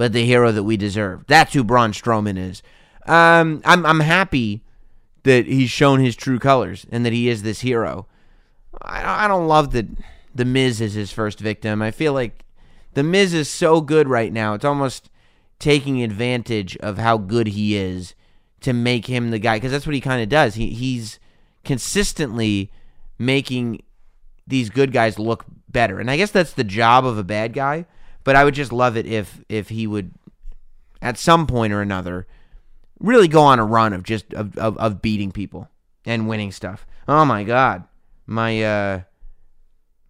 [0.00, 1.26] but the hero that we deserve.
[1.26, 2.62] That's who Braun Strowman is.
[3.04, 4.64] Um, I'm I'm happy
[5.24, 8.06] that he's shown his true colors and that he is this hero.
[8.80, 9.88] I, I don't love that
[10.34, 11.82] the Miz is his first victim.
[11.82, 12.46] I feel like
[12.94, 14.54] the Miz is so good right now.
[14.54, 15.10] It's almost
[15.58, 18.14] taking advantage of how good he is
[18.62, 20.54] to make him the guy because that's what he kind of does.
[20.54, 21.20] He he's
[21.62, 22.72] consistently
[23.18, 23.82] making
[24.46, 26.00] these good guys look better.
[26.00, 27.84] And I guess that's the job of a bad guy,
[28.24, 30.12] but I would just love it if if he would
[31.02, 32.26] at some point or another
[32.98, 35.68] really go on a run of just of, of, of beating people
[36.04, 36.86] and winning stuff.
[37.08, 37.84] Oh my god.
[38.26, 39.00] My uh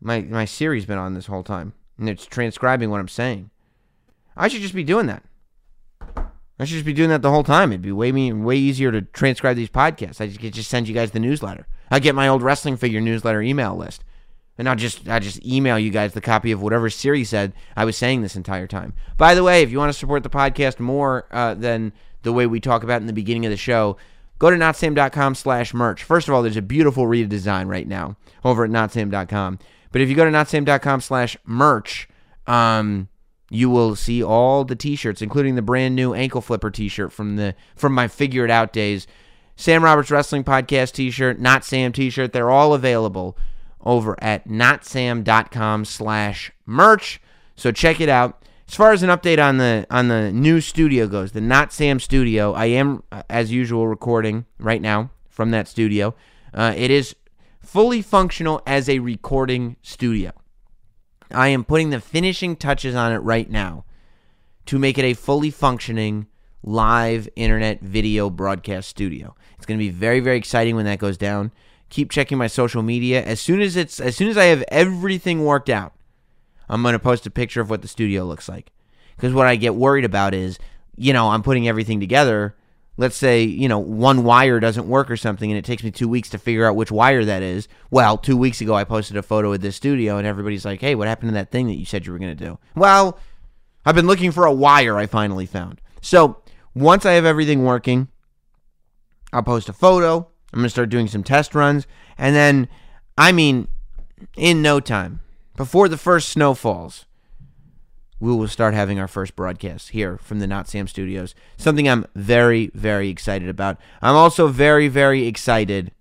[0.01, 3.51] my my Siri's been on this whole time and it's transcribing what I'm saying.
[4.37, 5.23] I should just be doing that.
[6.61, 7.73] I should just be doing that the whole time.
[7.73, 10.21] It'd be way me way easier to transcribe these podcasts.
[10.21, 11.67] I just could just send you guys the newsletter.
[11.91, 14.05] I get my old wrestling figure newsletter email list,
[14.61, 17.87] and I'll just I just email you guys the copy of whatever Siri said I
[17.87, 18.93] was saying this entire time.
[19.17, 22.47] By the way, if you want to support the podcast more uh, than the way
[22.47, 23.97] we talk about in the beginning of the show,
[24.39, 26.03] go to notsam.com slash merch.
[26.03, 29.59] First of all, there's a beautiful redesign right now over at notsam.com.
[29.93, 32.07] But if you go to notsam.com slash merch,
[32.47, 33.09] um,
[33.49, 37.55] you will see all the t-shirts, including the brand new ankle flipper t-shirt from the
[37.77, 39.07] from my figure it out days.
[39.57, 42.35] Sam Roberts Wrestling Podcast t-shirt, Not Sam t-shirt.
[42.35, 43.39] They're all available
[43.83, 47.21] over at notsam.com slash merch.
[47.57, 48.45] So check it out.
[48.69, 51.99] As far as an update on the on the new studio goes, the Not Sam
[51.99, 56.15] studio, I am as usual recording right now from that studio.
[56.55, 57.17] Uh, it is
[57.59, 60.31] fully functional as a recording studio.
[61.33, 63.85] I am putting the finishing touches on it right now
[64.67, 66.29] to make it a fully functioning
[66.63, 69.35] live internet video broadcast studio.
[69.57, 71.51] It's going to be very very exciting when that goes down.
[71.91, 73.23] Keep checking my social media.
[73.23, 75.93] As soon as it's as soon as I have everything worked out,
[76.69, 78.73] I'm going to post a picture of what the studio looks like.
[79.19, 80.59] Cuz what I get worried about is,
[80.97, 82.55] you know, I'm putting everything together.
[82.97, 86.09] Let's say you know one wire doesn't work or something and it takes me two
[86.09, 87.67] weeks to figure out which wire that is.
[87.91, 90.95] Well two weeks ago i posted a photo of this studio and everybody's like hey
[90.95, 92.59] what happened to that thing that you said you were going to do?
[92.75, 93.19] Well
[93.85, 95.81] i've been looking for a wire i finally found.
[96.03, 96.43] So
[96.75, 98.09] once i have everything working
[99.33, 101.87] i'll post a photo i'm going to start doing some test runs
[102.19, 102.69] and then
[103.17, 103.69] i mean
[104.37, 105.21] in no time
[105.57, 107.07] before the first snow falls
[108.21, 111.35] we will start having our first broadcast here from the Not Sam Studios.
[111.57, 113.79] Something I'm very, very excited about.
[114.03, 115.93] I'm also very, very excited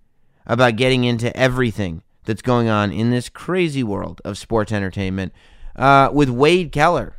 [0.46, 5.32] about getting into everything that's going on in this crazy world of sports entertainment
[5.76, 7.16] uh, with Wade Keller.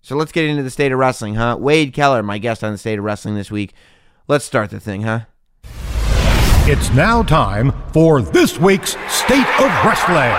[0.00, 1.56] So let's get into the state of wrestling, huh?
[1.58, 3.74] Wade Keller, my guest on the state of wrestling this week.
[4.28, 5.22] Let's start the thing, huh?
[6.72, 10.30] It's now time for this week's State of Wrestling.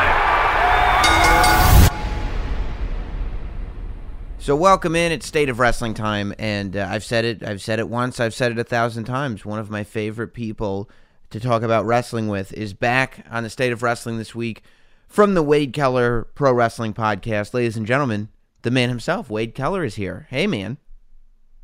[4.39, 5.11] So welcome in.
[5.11, 7.43] It's State of Wrestling time, and uh, I've said it.
[7.43, 8.21] I've said it once.
[8.21, 9.43] I've said it a thousand times.
[9.43, 10.89] One of my favorite people
[11.31, 14.63] to talk about wrestling with is back on the State of Wrestling this week
[15.09, 18.29] from the Wade Keller Pro Wrestling Podcast, ladies and gentlemen.
[18.61, 20.27] The man himself, Wade Keller, is here.
[20.29, 20.77] Hey, man.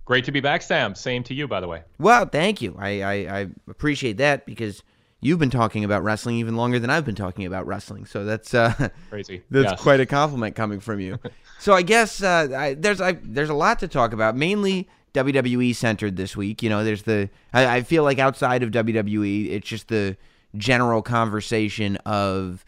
[0.08, 0.96] Great to be back, Sam.
[0.96, 1.84] Same to you, by the way.
[2.00, 2.78] Well, thank you.
[2.80, 4.82] I, I, I appreciate that because
[5.20, 8.06] you've been talking about wrestling even longer than I've been talking about wrestling.
[8.06, 9.44] So that's uh, crazy.
[9.52, 9.82] That's yes.
[9.82, 11.20] quite a compliment coming from you.
[11.60, 14.38] so I guess uh, I, there's I, there's a lot to talk about.
[14.38, 16.64] Mainly WWE centered this week.
[16.64, 20.16] You know, there's the I, I feel like outside of WWE, it's just the
[20.56, 22.64] general conversation of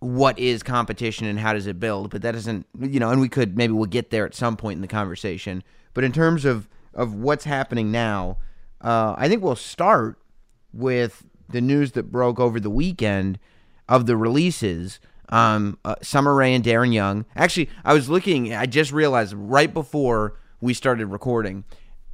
[0.00, 2.10] what is competition and how does it build.
[2.10, 4.74] But that doesn't you know, and we could maybe we'll get there at some point
[4.74, 5.62] in the conversation.
[5.94, 8.38] But in terms of of what's happening now,
[8.80, 10.18] uh, I think we'll start
[10.72, 13.38] with the news that broke over the weekend
[13.88, 15.00] of the releases.
[15.30, 17.24] Um, uh, Summer Rae and Darren Young.
[17.34, 18.52] Actually, I was looking.
[18.54, 21.64] I just realized right before we started recording,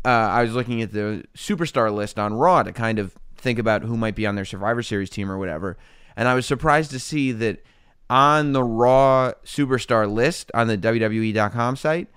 [0.05, 3.83] uh, I was looking at the superstar list on Raw to kind of think about
[3.83, 5.77] who might be on their Survivor Series team or whatever.
[6.17, 7.65] And I was surprised to see that
[8.09, 12.09] on the Raw superstar list on the WWE.com site,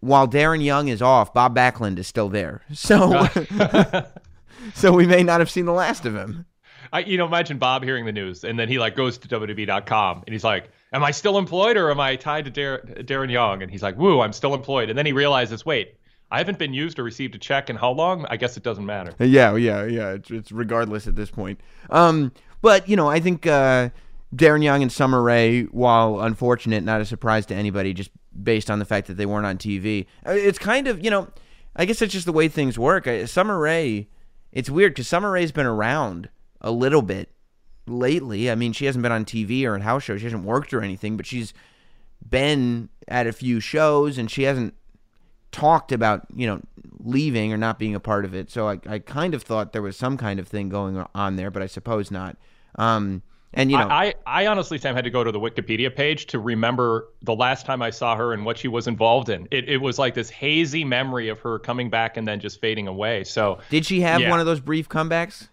[0.00, 2.62] while Darren Young is off, Bob Backlund is still there.
[2.72, 3.26] So
[4.74, 6.46] so we may not have seen the last of him.
[6.92, 10.24] I, you know, imagine Bob hearing the news and then he like goes to WWE.com
[10.26, 13.62] and he's like, "Am I still employed or am I tied to Dar- Darren Young?"
[13.62, 15.98] And he's like, "Woo, I'm still employed." And then he realizes, wait,
[16.30, 18.26] I haven't been used or received a check in how long?
[18.28, 19.14] I guess it doesn't matter.
[19.18, 20.10] Yeah, yeah, yeah.
[20.10, 21.60] It's, it's regardless at this point.
[21.90, 23.90] Um, but you know, I think uh,
[24.34, 28.10] Darren Young and Summer Rae, while unfortunate, not a surprise to anybody, just
[28.42, 30.06] based on the fact that they weren't on TV.
[30.26, 31.28] Uh, it's kind of you know,
[31.76, 33.08] I guess it's just the way things work.
[33.26, 34.08] Summer Rae
[34.52, 37.30] it's weird because Summer Rae's been around a little bit
[37.86, 38.50] lately.
[38.50, 40.20] I mean, she hasn't been on TV or in house shows.
[40.20, 41.52] She hasn't worked or anything, but she's
[42.28, 44.74] been at a few shows and she hasn't
[45.50, 46.60] talked about you know
[46.98, 48.50] leaving or not being a part of it.
[48.50, 51.50] So I, I kind of thought there was some kind of thing going on there,
[51.50, 52.36] but I suppose not.
[52.76, 53.22] Um,
[53.54, 56.26] and you know, I, I, I honestly, Sam, had to go to the Wikipedia page
[56.26, 59.48] to remember the last time I saw her and what she was involved in.
[59.50, 62.86] It, it was like this hazy memory of her coming back and then just fading
[62.88, 63.24] away.
[63.24, 64.30] So did she have yeah.
[64.30, 65.48] one of those brief comebacks?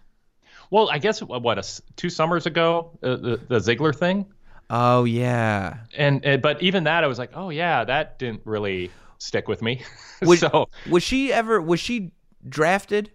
[0.70, 4.26] Well, I guess what a, two summers ago, uh, the, the Ziggler thing.
[4.68, 5.78] Oh yeah.
[5.96, 9.62] And uh, but even that, I was like, oh yeah, that didn't really stick with
[9.62, 9.82] me.
[10.22, 12.10] Was, so was she ever was she
[12.48, 13.10] drafted?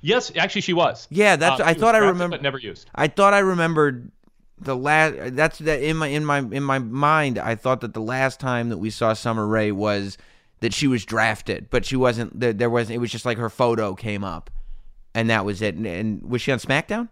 [0.00, 1.06] Yes, actually, she was.
[1.10, 1.60] Yeah, that's.
[1.60, 2.36] Uh, I thought I remember.
[2.36, 2.88] but never used.
[2.94, 4.10] I thought I remembered
[4.58, 5.36] the last.
[5.36, 7.38] That's that in my in my in my mind.
[7.38, 10.16] I thought that the last time that we saw Summer Rae was
[10.60, 12.38] that she was drafted, but she wasn't.
[12.38, 12.96] There, there wasn't.
[12.96, 14.50] It was just like her photo came up,
[15.14, 15.74] and that was it.
[15.74, 17.08] And, and was she on SmackDown?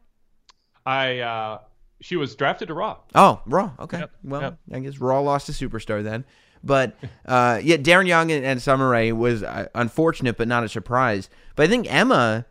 [0.86, 1.18] I.
[1.20, 1.58] uh
[2.00, 2.98] she was drafted to Raw.
[3.16, 3.72] Oh, Raw.
[3.80, 3.98] Okay.
[3.98, 4.58] Yep, Well, yep.
[4.72, 6.24] I guess Raw lost a superstar then.
[6.62, 6.96] But
[7.26, 11.28] uh, yeah, Darren Young and, and Summer Rae was uh, unfortunate, but not a surprise.
[11.56, 12.46] But I think Emma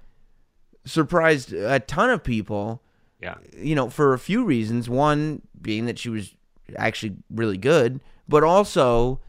[0.87, 2.81] surprised a ton of people.
[3.21, 3.35] Yeah.
[3.55, 4.89] You know, for a few reasons.
[4.89, 6.35] One being that she was
[6.75, 9.19] actually really good, but also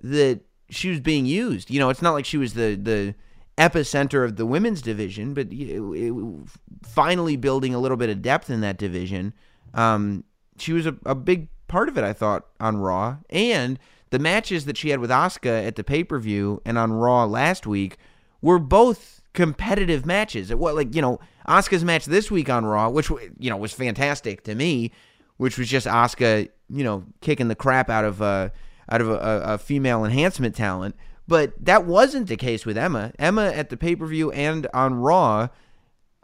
[0.00, 1.70] that she was being used.
[1.70, 3.14] You know, it's not like she was the the
[3.58, 6.48] epicenter of the women's division, but it, it,
[6.82, 9.34] finally building a little bit of depth in that division.
[9.74, 10.24] Um,
[10.58, 13.18] she was a, a big part of it, I thought, on Raw.
[13.30, 13.78] And
[14.10, 17.24] the matches that she had with Asuka at the pay per view and on Raw
[17.24, 17.96] last week
[18.40, 20.50] were both competitive matches.
[20.50, 23.72] It was like, you know, Asuka's match this week on Raw, which, you know, was
[23.72, 24.92] fantastic to me,
[25.36, 28.50] which was just Asuka, you know, kicking the crap out of, uh,
[28.90, 30.94] out of a, a, a female enhancement talent.
[31.26, 33.12] But that wasn't the case with Emma.
[33.18, 35.48] Emma at the pay per view and on Raw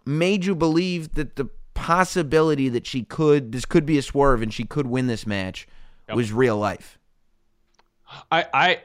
[0.04, 4.52] made you believe that the possibility that she could this could be a swerve and
[4.52, 5.66] she could win this match
[6.08, 6.16] Yep.
[6.16, 6.98] was real life.
[8.32, 8.80] I I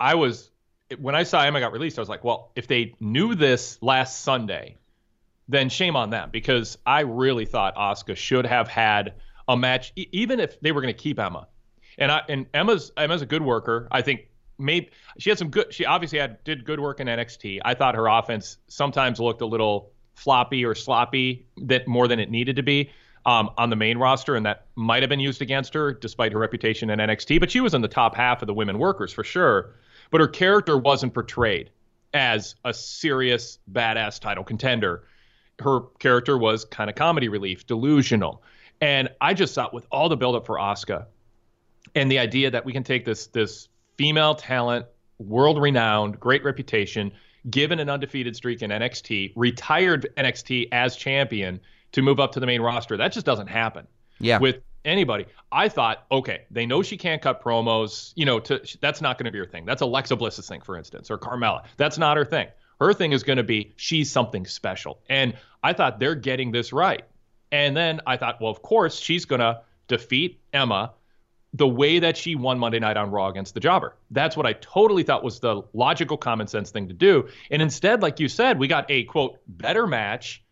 [0.00, 0.50] I was
[0.96, 4.22] when I saw Emma got released, I was like, well, if they knew this last
[4.22, 4.76] Sunday,
[5.48, 9.14] then shame on them because I really thought Asuka should have had
[9.46, 11.46] a match, e- even if they were going to keep Emma.
[11.96, 13.88] And I and Emma's Emma's a good worker.
[13.90, 15.74] I think maybe she had some good.
[15.74, 17.60] She obviously had did good work in NXT.
[17.64, 22.30] I thought her offense sometimes looked a little floppy or sloppy that more than it
[22.30, 22.90] needed to be
[23.26, 26.38] um, on the main roster, and that might have been used against her despite her
[26.38, 27.40] reputation in NXT.
[27.40, 29.74] But she was in the top half of the women workers for sure.
[30.10, 31.70] But her character wasn't portrayed
[32.14, 35.04] as a serious badass title contender.
[35.60, 38.42] Her character was kind of comedy relief, delusional.
[38.80, 41.06] And I just thought with all the buildup for Asuka
[41.94, 44.86] and the idea that we can take this this female talent,
[45.18, 47.12] world renowned, great reputation,
[47.50, 51.60] given an undefeated streak in NXT, retired NXT as champion
[51.92, 52.96] to move up to the main roster.
[52.96, 53.86] That just doesn't happen
[54.20, 54.38] Yeah.
[54.38, 55.26] with anybody.
[55.50, 58.12] I thought, okay, they know she can't cut promos.
[58.16, 59.64] You know, to that's not going to be her thing.
[59.64, 61.64] That's Alexa Bliss's thing, for instance, or Carmella.
[61.76, 62.48] That's not her thing.
[62.80, 65.00] Her thing is going to be she's something special.
[65.08, 67.02] And I thought they're getting this right.
[67.50, 70.92] And then I thought, well, of course she's going to defeat Emma
[71.54, 73.96] the way that she won Monday Night on Raw against the Jobber.
[74.10, 77.28] That's what I totally thought was the logical, common sense thing to do.
[77.50, 80.44] And instead, like you said, we got a quote better match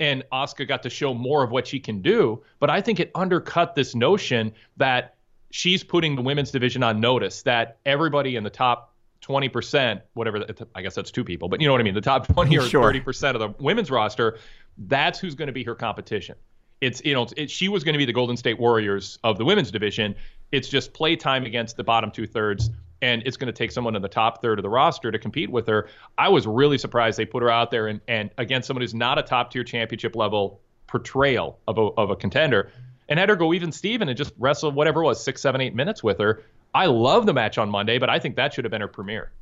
[0.00, 2.42] and Asuka got to show more of what she can do.
[2.58, 5.14] But I think it undercut this notion that
[5.50, 10.82] she's putting the women's division on notice that everybody in the top 20%, whatever, I
[10.82, 12.90] guess that's two people, but you know what I mean, the top 20 or Sure.
[12.92, 14.38] 30% of the women's roster,
[14.78, 16.36] that's who's going to be her competition.
[16.80, 19.44] It's, you know, it, she was going to be the Golden State Warriors of the
[19.44, 20.14] women's division.
[20.50, 22.70] It's just play time against the bottom two thirds
[23.02, 25.50] and it's going to take someone in the top third of the roster to compete
[25.50, 25.88] with her.
[26.18, 29.18] I was really surprised they put her out there and, and against someone who's not
[29.18, 32.70] a top tier championship level portrayal of a, of a contender
[33.08, 35.74] and had her go even Steven and just wrestle whatever it was, six, seven, eight
[35.74, 36.42] minutes with her.
[36.74, 39.32] I love the match on Monday, but I think that should have been her premiere.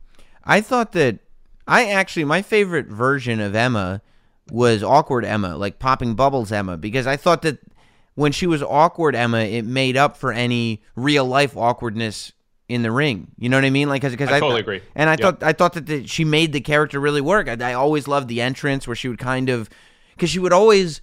[0.44, 1.18] I thought that
[1.66, 4.00] I actually my favorite version of Emma
[4.50, 7.58] was awkward Emma, like popping bubbles Emma, because I thought that
[8.14, 12.32] when she was awkward Emma, it made up for any real life awkwardness
[12.68, 13.28] in the ring.
[13.38, 13.88] You know what I mean?
[13.88, 14.82] Like, because I totally agree.
[14.94, 15.20] And I Yep.
[15.20, 17.48] thought I thought that the, she made the character really work.
[17.48, 19.68] I, I always loved the entrance where she would kind of
[20.14, 21.00] because she would always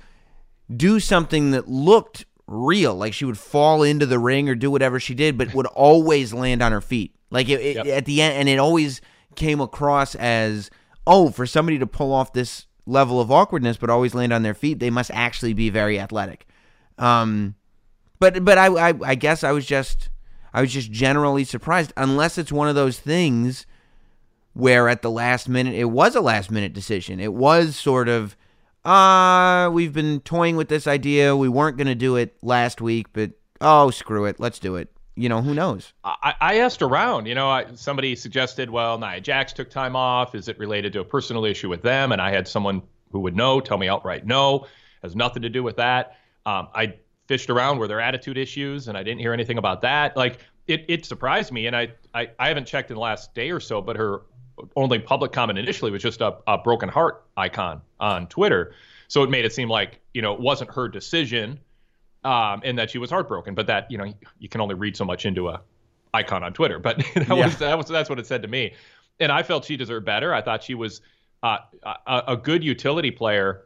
[0.75, 4.99] do something that looked real, like she would fall into the ring or do whatever
[4.99, 7.15] she did, but would always land on her feet.
[7.31, 7.87] Like it, it- Yep.
[7.87, 9.01] at the end, and it always
[9.35, 10.69] came across as,
[11.07, 14.53] oh, for somebody to pull off this level of awkwardness, but always land on their
[14.53, 16.45] feet, they must actually be very athletic.
[16.99, 17.55] Um,
[18.19, 20.09] but but I, I I guess I was just
[20.55, 23.65] I was just generally surprised, unless it's one of those things
[24.53, 27.19] where at the last minute it was a last minute decision.
[27.19, 28.37] It was sort of
[28.85, 31.35] uh we've been toying with this idea.
[31.35, 34.39] We weren't going to do it last week, but oh, screw it.
[34.39, 34.87] Let's do it.
[35.15, 35.93] you know, who knows?
[36.03, 37.25] I, I asked around.
[37.25, 40.35] You know, I, somebody suggested, well, Nia Jax took time off.
[40.35, 42.11] Is it related to a personal issue with them?
[42.11, 44.67] And I had someone who would know tell me outright, no,
[45.03, 46.17] has nothing to do with that.
[46.45, 46.95] Um, I
[47.27, 50.15] fished around were there attitude issues, and I didn't hear anything about that.
[50.15, 53.51] Like it, it surprised me, and I, I, I haven't checked in the last day
[53.51, 54.21] or so, but her
[54.75, 58.73] only public comment initially was just a, a broken heart icon on Twitter.
[59.07, 61.59] So it made it seem like you know it wasn't her decision
[62.23, 63.55] um, and that she was heartbroken.
[63.55, 65.61] But that you know you can only read so much into a
[66.13, 66.79] icon on Twitter.
[66.79, 67.45] But that yeah.
[67.45, 68.73] was that was that's what it said to me,
[69.19, 70.33] and I felt she deserved better.
[70.33, 71.01] I thought she was
[71.43, 73.65] uh, a, a, good utility player,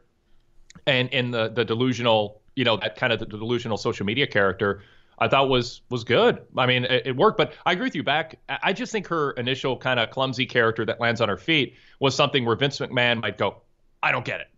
[0.86, 4.82] and in the the delusional you know that kind of the delusional social media character.
[5.18, 6.42] I thought was was good.
[6.58, 8.02] I mean, it, it, worked, but I agree with you.
[8.02, 11.74] Back, I just think her initial kind of clumsy character that lands on her feet
[12.00, 13.62] was something where Vince McMahon might go,
[14.02, 14.48] "I don't get it,"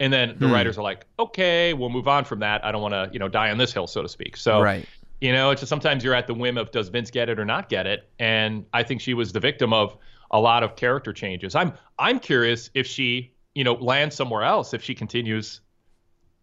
[0.00, 0.52] and then the hmm.
[0.52, 2.62] writers are like, okay, we'll move on from that.
[2.62, 4.36] I don't want to, you know, die on this hill, so to speak.
[4.36, 4.86] So, right.
[5.22, 7.46] you know, it's just sometimes you're at the whim of does Vince get it or
[7.46, 9.96] not get it, and I think she was the victim of
[10.30, 11.54] a lot of character changes.
[11.54, 15.62] I'm I'm curious if she, you know, lands somewhere else if she continues,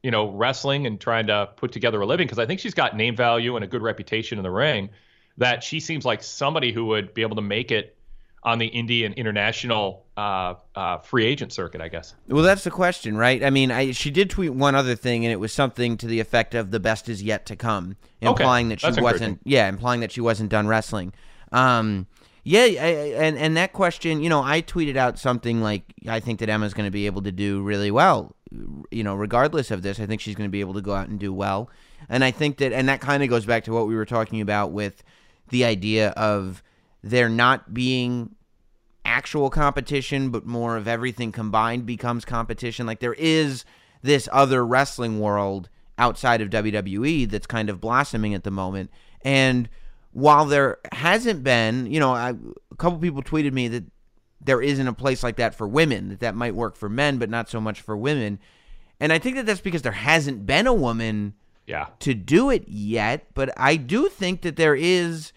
[0.04, 2.96] you know, wrestling and trying to put together a living because I think she's got
[2.96, 4.90] name value and a good reputation in the ring.
[5.38, 7.98] That she seems like somebody who would be able to make it
[8.44, 12.16] on the indie and international uh, uh, free agent circuit, I guess.
[12.28, 13.44] Well, that's the question, right?
[13.44, 16.22] I mean, I, she did tweet one other thing, and it was something to the
[16.22, 18.76] effect of "the best is yet to come," implying okay.
[18.76, 21.14] that she wasn't, yeah, implying that she wasn't done wrestling.
[21.52, 22.08] Um,
[22.46, 26.40] yeah, I, and and that question, you know, I tweeted out something like, "I think
[26.40, 30.00] that Emma's going to be able to do really well." You know, regardless of this,
[30.00, 31.70] I think she's going to be able to go out and do well.
[32.10, 34.42] And I think that, and that kind of goes back to what we were talking
[34.42, 35.04] about with
[35.50, 36.64] the idea of
[37.04, 38.36] there not being
[39.06, 42.86] actual competition, but more of everything combined becomes competition.
[42.86, 43.66] Like there is
[44.02, 48.92] this other wrestling world outside of WWE that's kind of blossoming at the moment.
[49.22, 49.70] And
[50.12, 52.30] while there hasn't been, you know, I,
[52.72, 53.86] a couple people tweeted me that
[54.39, 57.30] there isn't a place like that for women, that that might work for men, but
[57.30, 58.39] not so much for women.
[59.00, 61.34] And I think that that's because there hasn't been a woman
[61.65, 61.88] yeah.
[62.00, 63.28] to do it yet.
[63.34, 65.34] But I do think that there is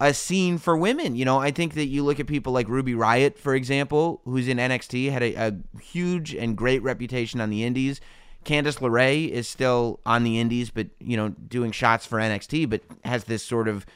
[0.00, 1.16] a scene for women.
[1.16, 4.48] You know, I think that you look at people like Ruby Riott, for example, who's
[4.48, 8.00] in NXT, had a, a huge and great reputation on the Indies.
[8.44, 12.82] Candice LeRae is still on the Indies, but you know, doing shots for NXT, but
[13.04, 13.86] has this sort of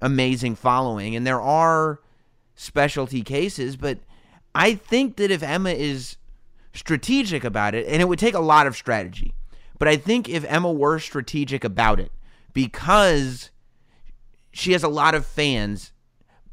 [0.00, 1.16] amazing following.
[1.16, 2.00] And there are
[2.56, 3.98] specialty cases, but
[4.54, 6.16] I think that if Emma is
[6.74, 9.34] strategic about it, and it would take a lot of strategy,
[9.78, 12.10] but I think if Emma were strategic about it,
[12.52, 13.50] because
[14.50, 15.92] she has a lot of fans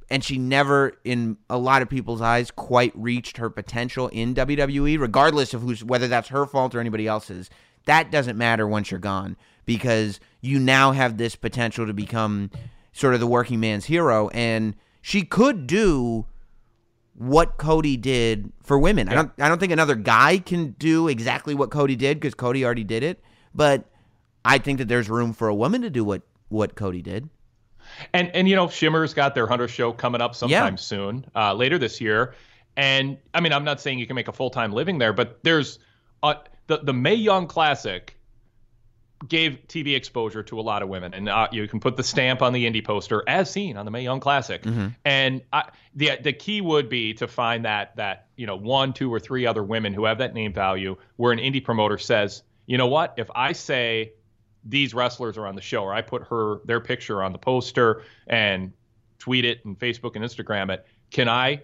[0.09, 4.99] and she never in a lot of people's eyes quite reached her potential in WWE
[4.99, 7.49] regardless of who's whether that's her fault or anybody else's
[7.85, 12.51] that doesn't matter once you're gone because you now have this potential to become
[12.91, 16.25] sort of the working man's hero and she could do
[17.13, 19.05] what Cody did for women.
[19.05, 19.13] Yeah.
[19.13, 22.65] I don't I don't think another guy can do exactly what Cody did because Cody
[22.65, 23.21] already did it,
[23.53, 23.85] but
[24.43, 27.29] I think that there's room for a woman to do what what Cody did.
[28.13, 30.75] And and you know, Shimmer's got their Hunter show coming up sometime yeah.
[30.77, 32.33] soon, uh, later this year.
[32.77, 35.43] And I mean, I'm not saying you can make a full time living there, but
[35.43, 35.79] there's
[36.23, 36.35] uh,
[36.67, 38.17] the the Mae Young Classic
[39.27, 42.41] gave TV exposure to a lot of women, and uh, you can put the stamp
[42.41, 44.61] on the indie poster as seen on the Mae Young Classic.
[44.63, 44.87] Mm-hmm.
[45.05, 49.13] And I, the the key would be to find that that you know one, two,
[49.13, 52.77] or three other women who have that name value, where an indie promoter says, you
[52.77, 54.13] know what, if I say
[54.65, 58.03] these wrestlers are on the show, or I put her their picture on the poster
[58.27, 58.73] and
[59.19, 60.85] tweet it and Facebook and Instagram it.
[61.11, 61.61] Can I?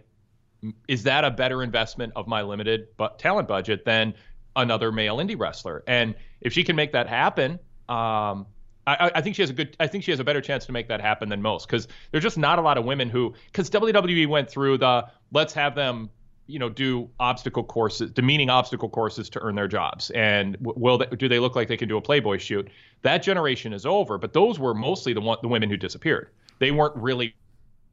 [0.88, 4.14] Is that a better investment of my limited but talent budget than
[4.62, 5.84] another male indie wrestler?
[5.88, 7.54] And if she can make that happen,
[7.88, 8.46] um,
[8.88, 9.76] I, I, think she has a good.
[9.80, 12.24] I think she has a better chance to make that happen than most because there's
[12.24, 13.34] just not a lot of women who.
[13.48, 16.10] Because WWE went through the let's have them
[16.50, 21.06] you know do obstacle courses demeaning obstacle courses to earn their jobs and will they,
[21.06, 22.68] do they look like they can do a playboy shoot
[23.04, 26.72] that generation is over but those were mostly the one the women who disappeared they
[26.72, 27.36] weren't really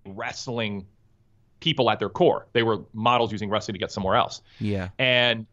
[0.06, 0.86] wrestling
[1.60, 5.46] people at their core they were models using wrestling to get somewhere else yeah and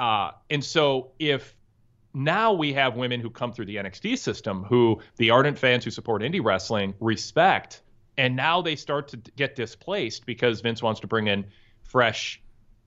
[0.00, 1.54] uh and so if
[2.12, 5.90] now we have women who come through the NXT system who the ardent fans who
[5.90, 7.82] support indie wrestling respect
[8.18, 11.46] and now they start to get displaced because Vince wants to bring in
[11.82, 12.40] fresh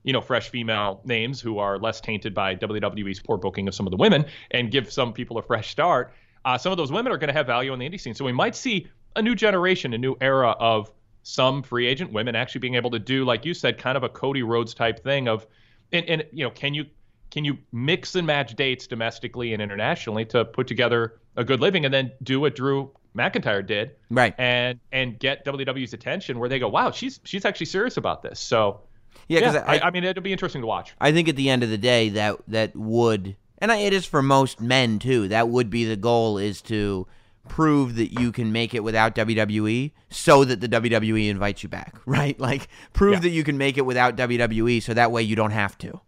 [0.04, 3.88] you know, fresh female names who are less tainted by WWE's poor booking of some
[3.88, 6.14] of the women and give some people a fresh start.
[6.46, 8.14] Uh, some of those women are going to have value in the indie scene.
[8.14, 10.92] So we might see a new generation, a new era of
[11.24, 14.10] some free agent women actually being able to do, like you said, kind of a
[14.10, 15.48] Cody Rhodes type thing of,
[15.94, 16.86] and, and you know, can you
[17.34, 21.84] can you mix and match dates domestically and internationally to put together a good living
[21.84, 24.34] and then do what Drew McIntyre did, Right.
[24.38, 28.40] and and get WWE's attention where they go, wow, she's she's actually serious about this.
[28.40, 28.82] So
[29.28, 30.94] Yeah, because I, I mean, it'll be interesting to watch.
[31.02, 34.06] I think at the end of the day that that would and I, it is
[34.06, 35.28] for most men too.
[35.30, 37.08] That would be the goal is to
[37.50, 41.96] prove that you can make it without WWE so that the WWE invites you back,
[42.06, 42.40] right?
[42.40, 43.20] Like prove Yeah.
[43.22, 46.00] that you can make it without WWE so that way you don't have to.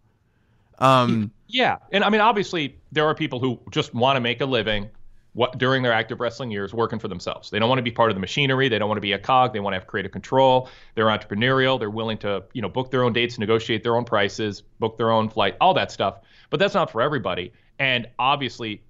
[0.78, 4.46] Um Yeah, and I mean, obviously, there are people who just want to make a
[4.46, 4.90] living
[5.36, 7.50] what, during their active wrestling years working for themselves.
[7.50, 8.70] They don't want to be part of the machinery.
[8.70, 9.52] They don't want to be a cog.
[9.52, 10.70] They want to have creative control.
[10.94, 11.78] They're entrepreneurial.
[11.78, 15.10] They're willing to, you know, book their own dates, negotiate their own prices, book their
[15.10, 16.20] own flight, all that stuff.
[16.48, 17.52] But that's not for everybody.
[17.78, 18.80] And obviously,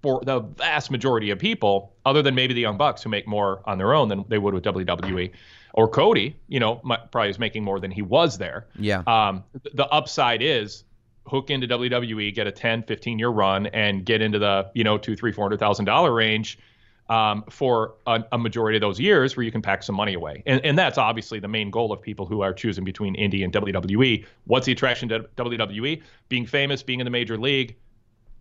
[0.00, 3.60] for the vast majority of people, other than maybe the Young Bucks who make more
[3.66, 5.30] on their own than they would with WWE,
[5.74, 6.76] or Cody, you know,
[7.10, 8.66] probably is making more than he was there.
[8.78, 9.02] Yeah.
[9.06, 10.84] Um, th- the upside is
[11.26, 14.98] hook into WWE, get a 10, 15 year run, and get into the you know
[14.98, 16.58] two, three, four hundred thousand dollar range
[17.08, 20.42] um, for a, a majority of those years, where you can pack some money away.
[20.46, 23.52] And and that's obviously the main goal of people who are choosing between indie and
[23.52, 24.24] WWE.
[24.44, 26.02] What's the attraction to WWE?
[26.28, 27.76] Being famous, being in the major league,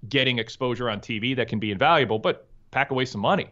[0.09, 3.47] getting exposure on TV that can be invaluable, but pack away some money.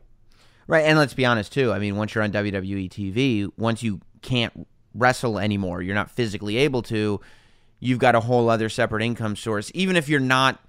[0.67, 1.71] Right, and let's be honest too.
[1.71, 6.57] I mean, once you're on WWE TV, once you can't wrestle anymore, you're not physically
[6.57, 7.19] able to.
[7.79, 9.71] You've got a whole other separate income source.
[9.73, 10.59] Even if you're not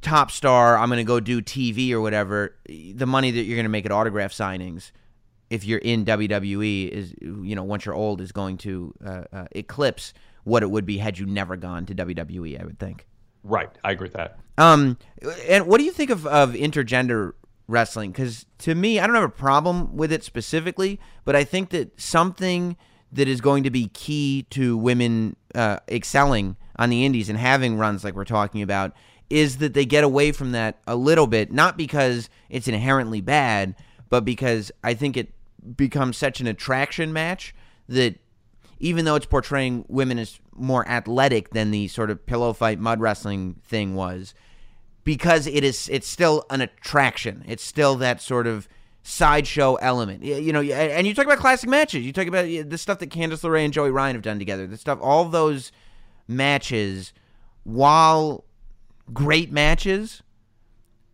[0.00, 2.56] top star, I'm going to go do TV or whatever.
[2.66, 4.90] The money that you're going to make at autograph signings,
[5.50, 9.44] if you're in WWE, is you know once you're old is going to uh, uh,
[9.52, 10.12] eclipse
[10.44, 12.60] what it would be had you never gone to WWE.
[12.60, 13.06] I would think.
[13.44, 14.38] Right, I agree with that.
[14.58, 14.98] Um,
[15.48, 17.32] and what do you think of, of intergender
[17.66, 18.12] wrestling?
[18.12, 22.00] Because to me, I don't have a problem with it specifically, but I think that
[22.00, 22.76] something
[23.12, 27.76] that is going to be key to women uh, excelling on the indies and having
[27.76, 28.92] runs like we're talking about
[29.28, 33.74] is that they get away from that a little bit, not because it's inherently bad,
[34.10, 35.32] but because I think it
[35.76, 37.54] becomes such an attraction match
[37.88, 38.18] that
[38.78, 43.00] even though it's portraying women as more athletic than the sort of pillow fight mud
[43.00, 44.34] wrestling thing was,
[45.04, 47.44] because it is it's still an attraction.
[47.46, 48.68] It's still that sort of
[49.02, 50.22] sideshow element.
[50.22, 52.04] You know, and you talk about classic matches.
[52.04, 54.66] You talk about the stuff that Candice LeRae and Joey Ryan have done together.
[54.66, 55.72] The stuff, all those
[56.28, 57.12] matches,
[57.64, 58.44] while
[59.12, 60.22] great matches,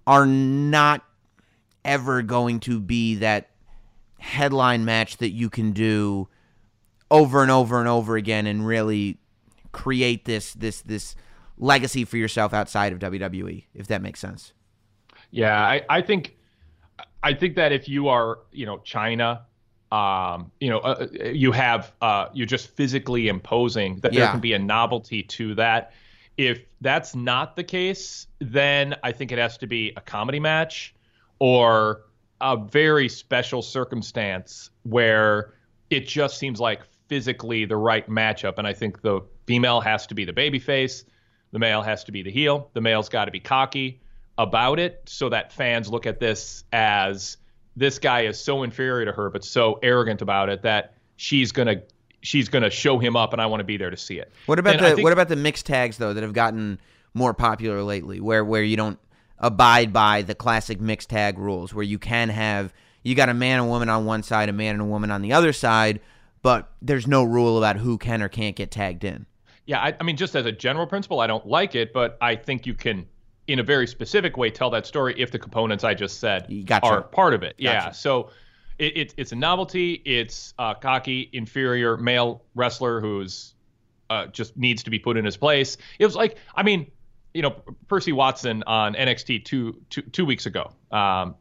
[0.07, 1.05] are not
[1.85, 3.51] ever going to be that
[4.19, 6.29] headline match that you can do
[7.11, 9.19] over and over and over again and really
[9.73, 11.15] create this this this
[11.57, 14.53] legacy for yourself outside of WWE if that makes sense.
[15.31, 16.38] Yeah, I, I think
[17.23, 19.41] I think that if you are, you know, Chyna,
[19.91, 24.53] um, you know, uh, you have uh, you're just physically imposing that there can be
[24.53, 25.93] a novelty to that.
[26.37, 30.95] If that's not the case, then I think it has to be a comedy match
[31.41, 32.03] or
[32.41, 35.55] a very special circumstance where
[35.91, 38.59] it just seems like physically the right matchup.
[38.59, 41.05] And I think the female has to be the baby face,
[41.51, 44.01] the male has to be the heel, the male's got to be cocky
[44.39, 47.37] about it so that fans look at this as
[47.77, 51.67] this guy is so inferior to her but so arrogant about it that she's going
[51.67, 51.83] to
[52.23, 54.33] she's going to show him up and I want to be there to see it.
[54.47, 56.81] What about And the think- what about the mixed tags though that have gotten
[57.15, 58.99] more popular lately where where you don't
[59.39, 62.73] abide by the classic mixed tag rules where you can have
[63.03, 65.11] you got a man and a woman on one side, a man and a woman
[65.11, 66.01] on the other side,
[66.43, 69.25] but there's no rule about who can or can't get tagged in.
[69.67, 72.35] Yeah, I, I mean, just as a general principle, I don't like it, but I
[72.35, 73.07] think you can,
[73.49, 76.87] in a very specific way, tell that story if the components I just said Gotcha.
[76.87, 77.57] are part of it.
[77.59, 77.87] Yeah.
[77.87, 77.95] Gotcha.
[77.95, 78.31] So
[78.79, 79.95] it, it, it's a novelty.
[80.05, 83.55] It's a cocky, inferior male wrestler who's
[84.11, 85.79] uh, just needs to be put in his place.
[85.99, 86.91] It was like, I mean,
[87.35, 87.57] you know,
[87.89, 91.35] Percy Watson on NXT two two, two weeks ago um,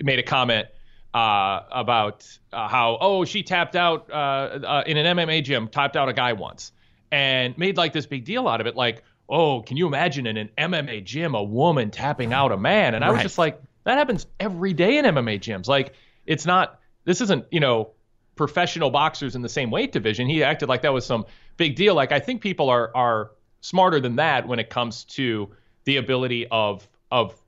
[0.00, 0.68] made a comment
[1.14, 5.96] uh, about uh, how oh she tapped out uh, uh, in an MMA gym, tapped
[5.96, 6.72] out a guy once,
[7.10, 8.76] and made like this big deal out of it.
[8.76, 12.94] Like, oh, can you imagine in an MMA gym a woman tapping out a man?
[12.94, 15.66] And I was just like, that happens every day in MMA gyms.
[15.68, 15.94] Like,
[16.26, 16.80] it's not.
[17.04, 17.92] This isn't you know
[18.36, 20.28] professional boxers in the same weight division.
[20.28, 21.24] He acted like that was some
[21.56, 21.94] big deal.
[21.94, 25.50] Like I think people are are smarter than that when it comes to
[25.84, 27.40] the ability of of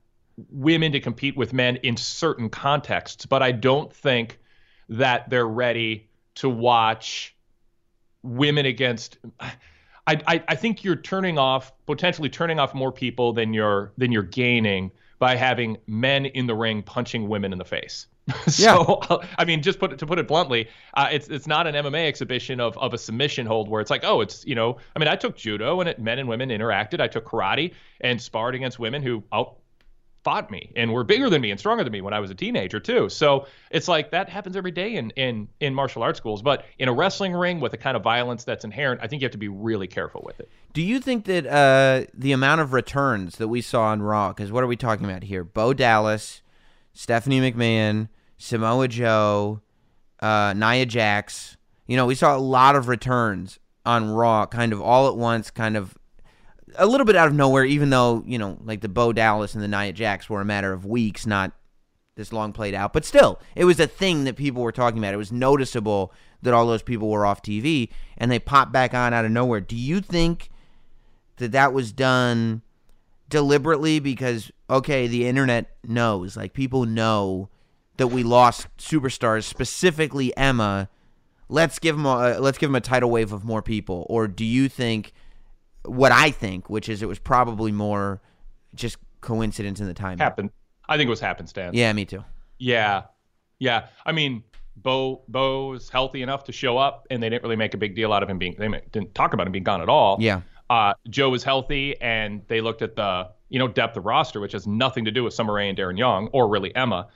[0.49, 4.39] women to compete with men in certain contexts, but I don't think
[4.89, 7.35] that they're ready to watch
[8.23, 9.17] women against
[10.09, 14.11] I, I, I think you're turning off potentially turning off more people than you're than
[14.11, 18.07] you're gaining by having men in the ring punching women in the face.
[18.47, 19.01] so
[19.37, 22.07] I mean, just put it to put it bluntly, uh, it's it's not an MMA
[22.07, 25.07] exhibition of of a submission hold where it's like, oh, it's you know, I mean,
[25.07, 27.01] I took judo and it, men and women interacted.
[27.01, 29.58] I took karate and sparred against women who out
[30.23, 32.35] fought me and were bigger than me and stronger than me when I was a
[32.35, 33.09] teenager too.
[33.09, 36.89] So it's like that happens every day in in in martial arts schools, but in
[36.89, 39.37] a wrestling ring with the kind of violence that's inherent, I think you have to
[39.37, 40.49] be really careful with it.
[40.73, 44.51] Do you think that uh, the amount of returns that we saw on Raw, because
[44.51, 45.43] what are we talking about here?
[45.43, 46.41] Bo Dallas,
[46.93, 49.61] Stephanie McMahon, Samoa Joe,
[50.19, 51.57] uh, Nia Jax.
[51.87, 55.49] You know, we saw a lot of returns on Raw, kind of all at once,
[55.49, 55.97] kind of
[56.75, 59.63] a little bit out of nowhere, even though, you know, like the Bo Dallas and
[59.63, 61.51] the Nia Jax were a matter of weeks, not
[62.15, 62.93] this long played out.
[62.93, 65.13] But still, it was a thing that people were talking about.
[65.13, 69.13] It was noticeable that all those people were off TV and they popped back on
[69.13, 69.61] out of nowhere.
[69.61, 70.49] Do you think
[71.37, 72.61] that that was done
[73.29, 77.49] deliberately because, okay, the internet knows, like people know
[77.97, 80.89] that we lost superstars, specifically Emma?
[81.47, 84.45] Let's give them a let's give them a tidal wave of more people, or do
[84.45, 85.13] you think
[85.89, 88.21] what I think, which is it was probably more
[88.75, 90.19] just coincidence in the timing.
[90.19, 90.51] Happened.
[90.87, 91.75] I think it was happenstance.
[91.75, 92.23] Yeah, me too.
[92.57, 93.03] Yeah,
[93.59, 93.87] yeah.
[94.05, 94.43] I mean,
[94.75, 98.13] Bo Bo's healthy enough to show up, and they didn't really make a big deal
[98.13, 98.55] out of him being.
[98.57, 100.17] They didn't talk about him being gone at all.
[100.19, 100.41] Yeah.
[100.69, 104.53] Uh, Joe was healthy, and they looked at the you know depth of roster, which
[104.53, 107.07] has nothing to do with Summer Rae and Darren Young, or really Emma,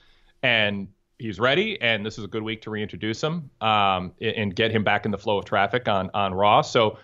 [0.41, 0.87] and
[1.19, 1.79] he's ready.
[1.81, 5.11] And this is a good week to reintroduce him um, and get him back in
[5.11, 6.61] the flow of traffic on on Raw.
[6.61, 6.97] So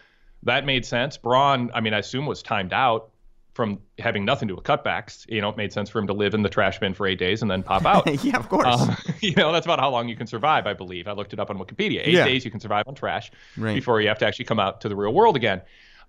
[0.43, 1.17] that made sense.
[1.17, 3.09] Braun, I mean, I assume was timed out
[3.53, 5.25] from having nothing to do with cutbacks.
[5.27, 7.19] You know, it made sense for him to live in the trash bin for eight
[7.19, 8.23] days and then pop out.
[8.23, 8.65] yeah, of course.
[8.67, 11.07] Um, you know, that's about how long you can survive, I believe.
[11.07, 12.01] I looked it up on Wikipedia.
[12.03, 12.25] Eight Yeah.
[12.25, 13.75] days you can survive on trash Right.
[13.75, 15.61] before you have to actually come out to the real world again.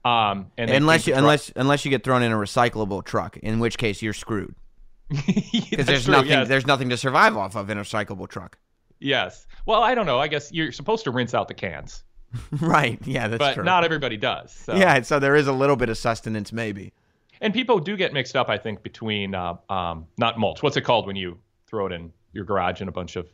[0.04, 3.76] Um, and unless you unless unless you get thrown in a recyclable truck, in which
[3.76, 4.54] case you're screwed
[5.08, 6.48] because there's true, nothing yes.
[6.48, 8.58] there's nothing to survive off of in a recyclable truck.
[8.98, 9.46] Yes.
[9.66, 10.18] Well, I don't know.
[10.18, 12.02] I guess you're supposed to rinse out the cans,
[12.60, 12.98] right?
[13.06, 13.64] Yeah, that's but true.
[13.64, 14.52] not everybody does.
[14.52, 14.74] So.
[14.76, 16.92] yeah, so there is a little bit of sustenance, maybe.
[17.40, 20.62] And people do get mixed up, I think, between uh, um, not mulch.
[20.62, 23.26] What's it called when you throw it in your garage and a bunch of,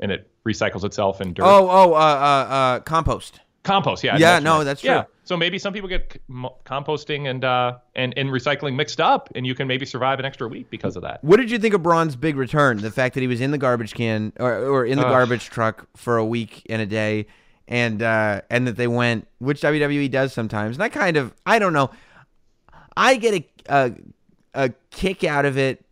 [0.00, 1.44] and it recycles itself in dirt?
[1.44, 3.40] Oh, oh, uh, uh, uh, compost.
[3.62, 4.02] compost.
[4.02, 4.16] Yeah.
[4.16, 5.02] Yeah, no, that's Yeah.
[5.02, 5.12] true.
[5.24, 6.20] So maybe some people get
[6.64, 10.48] composting and uh and and recycling mixed up, and you can maybe survive an extra
[10.48, 11.22] week because of that.
[11.22, 12.78] What did you think of Braun's big return?
[12.78, 15.12] The fact that he was in the garbage can or, or in the Ugh.
[15.12, 17.26] garbage truck for a week and a day,
[17.70, 20.76] and uh, and that they went, which WWE does sometimes.
[20.76, 21.90] And I kind of, I don't know,
[22.96, 23.92] I get a a,
[24.54, 25.82] a kick out of it,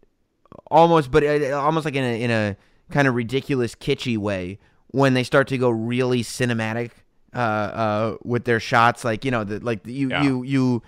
[0.70, 2.56] almost, but uh, almost like in a in a
[2.90, 4.58] kind of ridiculous, kitschy way
[4.88, 6.90] when they start to go really cinematic
[7.34, 9.04] uh, uh, with their shots.
[9.04, 10.22] Like you know, the, like you Yeah.
[10.24, 10.82] you you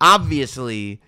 [0.00, 1.00] obviously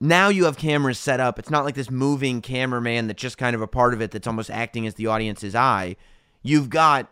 [0.00, 1.38] now you have cameras set up.
[1.38, 4.26] It's not like this moving cameraman that's just kind of a part of it that's
[4.26, 5.96] almost acting as the audience's eye.
[6.42, 7.10] You've got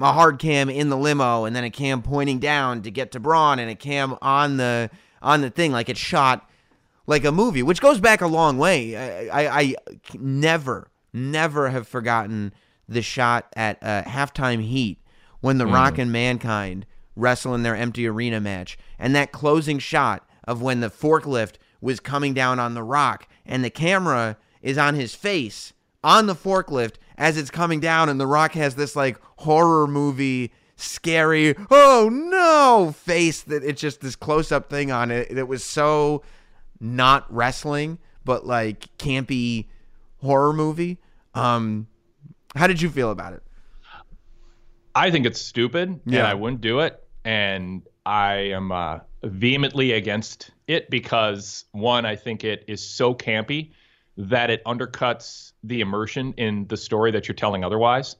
[0.00, 3.20] a hard cam in the limo and then a cam pointing down to get to
[3.20, 4.90] Braun and a cam on the
[5.22, 6.48] on the thing like it's shot
[7.06, 8.96] like a movie, which goes back a long way.
[8.96, 9.74] I, I, I
[10.18, 12.52] never, never have forgotten
[12.88, 14.98] the shot at uh, halftime heat
[15.40, 20.28] when The Rock and Mankind wrestle in their empty arena match, and that closing shot
[20.44, 24.94] of when the forklift was coming down on The Rock, and the camera is on
[24.94, 25.72] his face
[26.02, 30.52] on the forklift as it's coming down, and The Rock has this like horror movie
[30.78, 35.64] scary oh no face that it's just this close up thing on it that was
[35.64, 36.22] so
[36.80, 37.96] not wrestling
[38.26, 39.68] but like campy
[40.20, 40.98] horror movie
[41.32, 41.86] um
[42.54, 43.42] how did you feel about it
[44.94, 46.20] I think it's stupid, Yeah.
[46.20, 47.02] and I wouldn't do it.
[47.24, 53.72] And I am uh, vehemently against it because one, I think it is so campy
[54.16, 58.16] that it undercuts the immersion in the story that you're telling otherwise.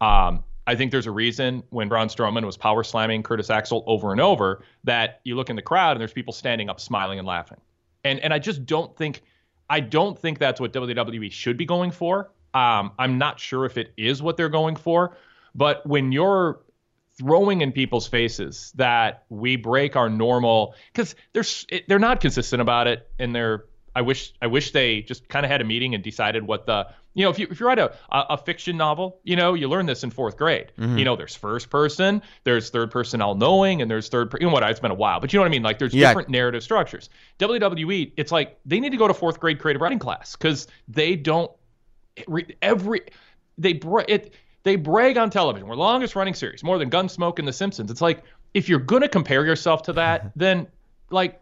[0.00, 4.12] Um, I think there's a reason when Braun Strowman was power slamming Curtis Axel over
[4.12, 7.26] and over that you look in the crowd and there's people standing up smiling and
[7.26, 7.60] laughing.
[8.04, 9.22] And and I just don't think
[9.68, 12.30] I don't think that's what WWE should be going for.
[12.54, 15.16] Um, I'm not sure if it is what they're going for,
[15.54, 16.60] but when you're
[17.18, 22.86] throwing in people's faces that we break our normal because they're they're not consistent about
[22.86, 23.64] it and they're
[23.94, 26.86] I wish I wish they just kind of had a meeting and decided what the
[27.14, 29.86] you know if you if you write a, a fiction novel you know you learn
[29.86, 30.96] this in fourth grade mm-hmm.
[30.96, 34.46] you know there's first person there's third person all knowing and there's third per- you
[34.46, 36.08] know what it's been a while but you know what I mean like there's Yeah.
[36.08, 39.98] different narrative structures WWE it's like they need to go to fourth grade creative writing
[39.98, 41.50] class because they don't
[42.62, 43.02] every
[43.58, 45.68] they bra- it they brag on television.
[45.68, 47.90] We're longest running series, more than Gunsmoke and The Simpsons.
[47.90, 48.22] It's like
[48.54, 50.66] if you're gonna compare yourself to that, then
[51.10, 51.40] like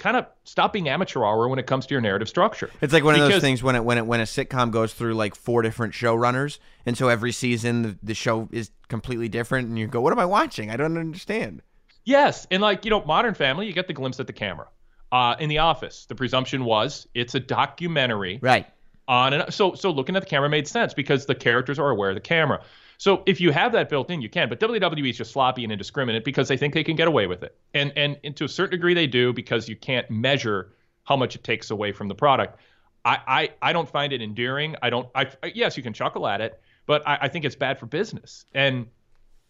[0.00, 2.68] kind of stop being amateur hour when it comes to your narrative structure.
[2.80, 5.14] It's like one of those things when it when it when a sitcom goes through
[5.14, 9.78] like four different showrunners, and so every season the, the show is completely different, and
[9.78, 10.70] you go, "What am I watching?
[10.70, 11.62] I don't understand."
[12.04, 14.66] Yes, and like you know, Modern Family, you get the glimpse at the camera.
[15.12, 18.66] Uh, in The Office, the presumption was it's a documentary Right.
[19.08, 22.10] on and so so looking at the camera made sense because the characters are aware
[22.10, 22.62] of the camera.
[23.00, 24.50] So if you have that built in, you can.
[24.50, 27.42] But WWE is just sloppy and indiscriminate because they think they can get away with
[27.42, 30.74] it, and and, and to a certain degree they do because you can't measure
[31.04, 32.60] how much it takes away from the product.
[33.06, 34.76] I I, I don't find it endearing.
[34.82, 35.08] I don't.
[35.14, 38.44] I yes, you can chuckle at it, but I, I think it's bad for business.
[38.52, 38.86] And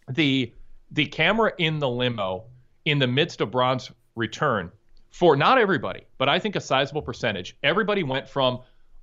[0.09, 0.55] the
[0.93, 2.45] the camera in the limo
[2.85, 4.71] in the midst of Braun's return
[5.11, 7.57] for not everybody, but I think a sizable percentage.
[7.65, 8.61] Everybody went from,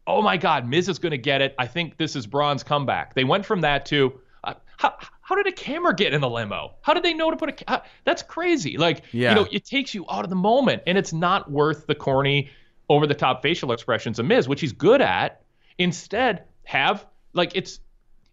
[0.08, 1.54] oh my God, Miz is going to get it.
[1.60, 3.14] I think this is Braun's comeback.
[3.14, 6.76] They went from that to, uh, how, how did a camera get in the limo?
[6.82, 7.52] How did they know to put a?
[7.54, 8.78] Ca- that's crazy.
[8.78, 9.30] Like, Yeah.
[9.30, 12.50] you know, it takes you out of the moment, and it's not worth the corny,
[12.90, 15.42] over the top facial expressions of Miz, which he's good at.
[15.78, 17.80] Instead, have like it's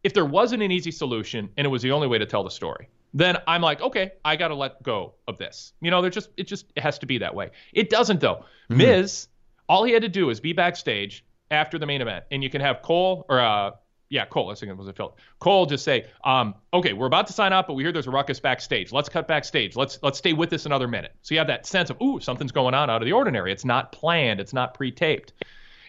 [0.03, 2.51] if there wasn't an easy solution and it was the only way to tell the
[2.51, 5.73] story, then I'm like, okay, I got to let go of this.
[5.81, 7.51] You know, there just it just it has to be that way.
[7.73, 8.45] It doesn't though.
[8.69, 9.29] Miz,
[9.69, 12.61] all he had to do is be backstage after the main event, and you can
[12.61, 13.73] have Cole or uh
[14.15, 14.47] yeah Cole.
[14.47, 15.17] I was it was a Phil.
[15.41, 18.11] Cole just say, um, okay, we're about to sign up, but we hear there's a
[18.11, 18.93] ruckus backstage.
[18.93, 19.77] Let's cut backstage.
[19.77, 21.15] Let's let's stay with this another minute.
[21.23, 23.53] So you have that sense of ooh something's going on out of the ordinary.
[23.53, 24.41] It's not planned.
[24.41, 25.33] It's not pre-taped.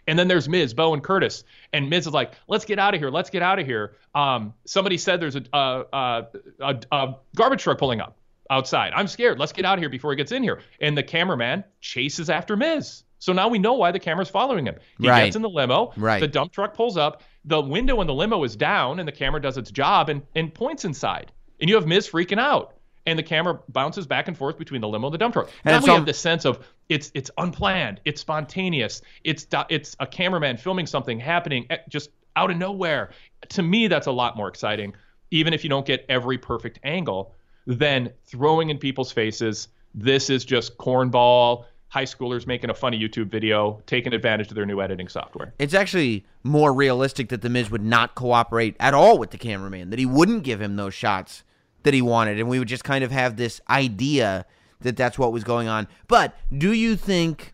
[0.07, 1.43] And then there's Miz, Bo, and Curtis.
[1.73, 3.09] And Miz is like, let's get out of here.
[3.09, 3.95] Let's get out of here.
[4.13, 6.25] Um, somebody said there's a, a, a,
[6.59, 8.15] a, a garbage truck pulling up
[8.51, 8.93] outside.
[8.95, 9.39] I'm scared.
[9.39, 10.61] Let's get out of here before he gets in here.
[10.79, 13.03] And the cameraman chases after Miz.
[13.17, 14.75] So now we know why the camera's following him.
[14.99, 15.25] He Right.
[15.25, 15.91] gets in the limo.
[15.97, 16.19] Right.
[16.19, 17.23] The dump truck pulls up.
[17.45, 20.53] The window in the limo is down, and the camera does its job and, and
[20.53, 21.31] points inside.
[21.59, 22.73] And you have Miz freaking out.
[23.07, 25.51] And the camera bounces back and forth between the limo and the dump truck.
[25.63, 30.07] And now we have the sense of it's it's unplanned, it's spontaneous, it's it's a
[30.07, 33.11] cameraman filming something happening eh, just out of nowhere.
[33.49, 34.95] To me, that's a lot more exciting,
[35.29, 37.35] even if you don't get every perfect angle,
[37.67, 39.67] than throwing in people's faces.
[39.93, 41.65] This is just cornball.
[41.95, 45.53] High schoolers making a funny YouTube video, taking advantage of their new editing software.
[45.57, 49.91] It's actually more realistic that the Miz would not cooperate at all with the cameraman,
[49.91, 51.45] that he wouldn't give him those shots
[51.83, 54.45] that he wanted, and we would just kind of have this idea
[54.81, 55.87] that that's what was going on.
[56.09, 57.53] But do you think,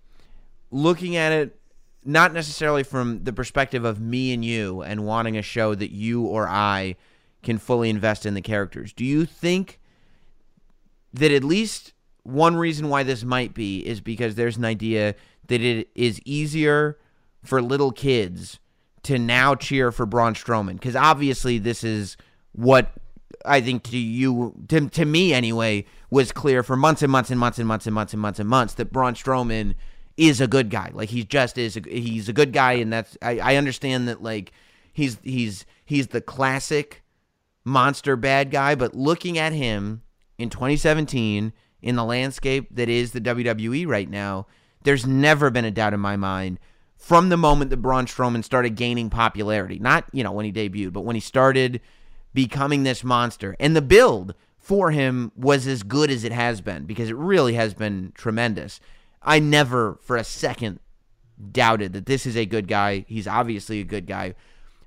[0.72, 1.60] looking at it,
[2.04, 6.24] not necessarily from the perspective of me and you and wanting a show that you
[6.24, 6.96] or I
[7.44, 9.80] can fully invest in the characters, do you think
[11.14, 11.94] that at least
[12.24, 15.16] one reason why this might be is because there's an idea
[15.48, 16.98] that it is easier
[17.44, 18.60] for little kids
[19.04, 22.18] to now cheer for Braun Strowman because obviously this is
[22.52, 22.92] what
[23.46, 27.40] I think to you to, to me anyway was clear for months and months and
[27.40, 29.74] months and months and months and months and months that Braun Strowman
[30.18, 30.92] is a good guy.
[30.94, 34.22] Like he just is a, he's a good guy and that's I, I understand that
[34.22, 34.52] like
[34.94, 37.04] he's he's he's the classic
[37.64, 40.04] monster bad guy, but looking at him
[40.38, 44.48] in 2017 in the landscape that is the WWE right now,
[44.84, 46.60] there's never been a doubt in my mind
[46.96, 49.80] from the moment that Braun Strowman started gaining popularity.
[49.80, 51.82] Not, you know, when he debuted, but when he started
[52.34, 53.56] becoming this monster.
[53.60, 57.54] And the build for him was as good as it has been because it really
[57.56, 58.80] has been tremendous.
[59.24, 60.80] I never for a second
[61.52, 63.06] doubted that this is a good guy.
[63.08, 64.36] He's obviously a good guy.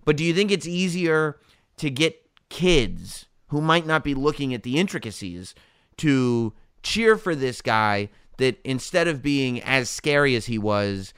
[0.05, 1.39] But do you think it's easier
[1.79, 5.55] to get kids who might not be looking at the intricacies
[5.97, 6.53] to
[6.85, 8.09] cheer for this guy
[8.39, 11.13] that instead of being as scary as he was,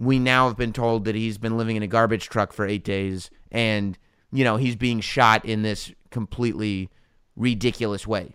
[0.00, 2.82] we now have been told that he's been living in a garbage truck for eight
[2.84, 3.96] days and,
[4.32, 6.88] you know, he's being shot in this completely
[7.36, 8.34] ridiculous way?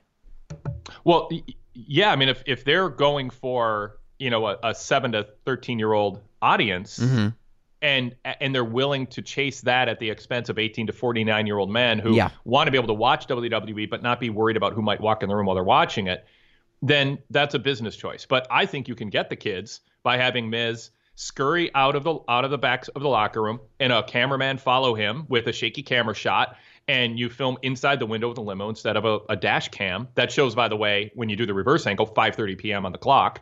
[1.04, 1.30] Well,
[1.74, 5.80] yeah, I mean, if if they're going for you know a, a seven to thirteen
[5.80, 7.28] year old audience, Mm-hmm.
[7.82, 11.46] and and they're willing to chase that at the expense of eighteen to forty nine
[11.48, 12.30] year old men who Yeah.
[12.44, 15.24] want to be able to watch WWE but not be worried about who might walk
[15.24, 16.26] in the room while they're watching it,
[16.82, 18.26] then that's a business choice.
[18.26, 22.18] But I think you can get the kids by having Miz scurry out of the
[22.30, 25.52] out of the back of the locker room and a cameraman follow him with a
[25.52, 26.56] shaky camera shot
[26.88, 30.08] and you film inside the window of the limo instead of a, a dash cam
[30.16, 32.86] that shows by the way when you do the reverse angle 5:30 p.m.
[32.86, 33.42] on the clock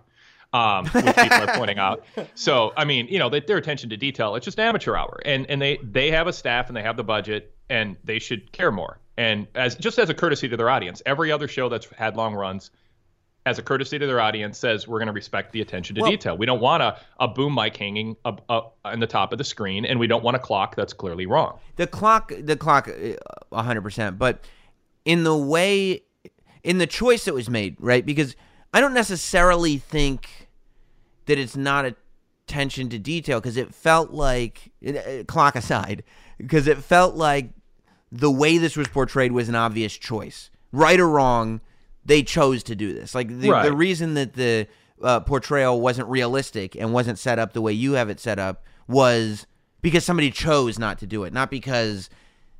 [0.53, 2.05] um, which people are pointing out.
[2.35, 5.19] So, I mean, you know, they, their attention to detail, it's just amateur hour.
[5.25, 8.51] And and they they have a staff and they have the budget and they should
[8.51, 8.99] care more.
[9.17, 12.33] And as just as a courtesy to their audience, every other show that's had long
[12.33, 12.71] runs
[13.47, 16.11] as a courtesy to their audience says we're going to respect the attention to Well-
[16.11, 16.37] detail.
[16.37, 19.43] We don't want a, a boom mic hanging up, up on the top of the
[19.43, 21.57] screen and we don't want a clock that's clearly wrong.
[21.77, 24.19] The clock, the clock, uh, hundred percent.
[24.19, 24.43] But
[25.05, 26.01] in the way,
[26.63, 28.05] in the choice that was made, right?
[28.05, 28.35] Because
[28.73, 30.49] I don't necessarily think
[31.25, 31.85] that it's not
[32.45, 36.03] attention to detail because it felt like uh, clock aside,
[36.37, 37.51] because it felt like
[38.11, 41.61] the way this was portrayed was an obvious choice, right or wrong.
[42.07, 43.13] They chose to do this.
[43.13, 43.63] Like the, Right.
[43.63, 44.67] the reason that the
[45.03, 48.63] uh, portrayal wasn't realistic and wasn't set up the way you have it set up
[48.87, 49.45] was
[49.81, 52.09] because somebody chose not to do it, not because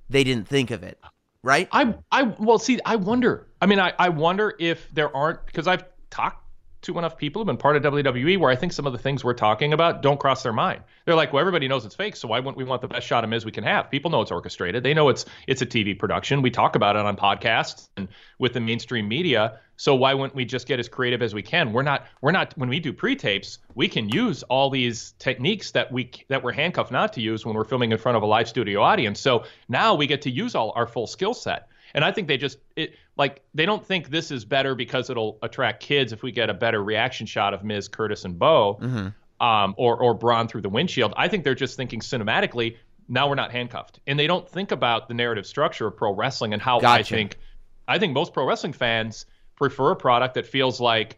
[0.10, 1.00] they didn't think of it,
[1.43, 1.68] right?
[1.72, 3.48] I I well see I wonder.
[3.62, 6.43] I mean I I wonder if there aren't because I've talked
[6.82, 9.23] to enough people who've been part of WWE where I think some of the things
[9.23, 10.82] we're talking about don't cross their mind.
[11.05, 13.23] They're like, well, everybody knows it's fake, so why wouldn't we want the best shot
[13.23, 13.89] of Miz we can have?
[13.89, 14.84] People know it's orchestrated.
[14.84, 16.41] They know it's it's a TV production.
[16.41, 18.07] We talk about it on podcasts and
[18.38, 19.59] with the mainstream media.
[19.78, 21.71] So why wouldn't we just get as creative as we can?
[21.71, 25.91] We're not we're not when we do pre-tapes, we can use all these techniques that
[25.91, 28.47] we that we're handcuffed not to use when we're filming in front of a live
[28.47, 29.19] studio audience.
[29.19, 31.69] So now we get to use all our full skill set.
[31.98, 35.39] And I think they just it like they don't think this is better because it'll
[35.41, 39.43] attract kids if we get a better reaction shot of Miz Curtis, and Bo, Mm-hmm.
[39.43, 41.16] um, or or Braun through the windshield.
[41.18, 42.78] I think they're just thinking cinematically.
[43.10, 46.54] Now we're not handcuffed, and they don't think about the narrative structure of pro wrestling
[46.54, 47.39] and how I think.
[47.88, 49.26] I think most pro wrestling fans
[49.56, 51.18] prefer a product that feels like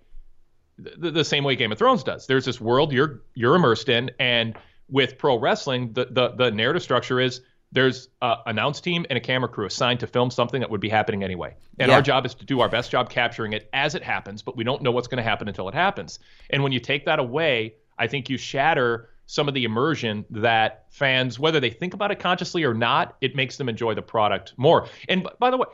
[0.78, 2.26] the, the same way Game of Thrones does.
[2.26, 4.56] There's this world you're you're immersed in, and
[4.90, 9.20] with pro wrestling, the the, the narrative structure is there's a announce team and a
[9.22, 11.56] camera crew assigned to film something that would be happening anyway.
[11.78, 11.96] And Yeah.
[11.96, 14.64] our job is to do our best job capturing it as it happens, but we
[14.64, 16.20] don't know what's going to happen until it happens.
[16.50, 20.86] And when you take that away, I think you shatter some of the immersion that
[20.90, 24.54] fans, whether they think about it consciously or not, it makes them enjoy the product
[24.58, 24.88] more.
[25.08, 25.68] And by the way,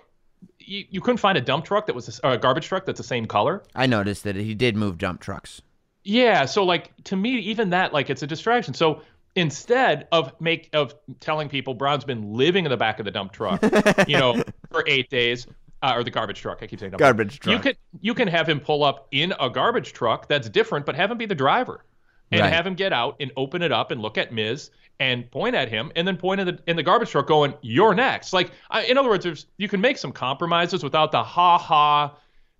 [0.60, 3.04] you, you couldn't find a dump truck that was or a garbage truck that's the
[3.06, 3.64] same color.
[3.74, 5.62] I noticed that he did move dump trucks.
[6.04, 8.74] Yeah, so like to me, even that like it's a distraction.
[8.74, 9.02] So
[9.36, 13.32] instead of make of telling people Braun's been living in the back of the dump
[13.34, 13.62] truck,
[14.08, 15.48] you know, for eight days,
[15.82, 16.60] uh, or the garbage truck.
[16.62, 17.64] I keep saying dump Garbage You truck.
[17.64, 21.12] can you can have him pull up in a garbage truck that's different, but have
[21.12, 21.84] him be the driver,
[22.32, 22.52] and Right.
[22.54, 25.68] have him get out and open it up and look at Miz and point at
[25.70, 28.84] him, and then point in the in the garbage truck, going, "You're next." Like, I,
[28.84, 32.16] in other words, there's you can make some compromises without the ha ha.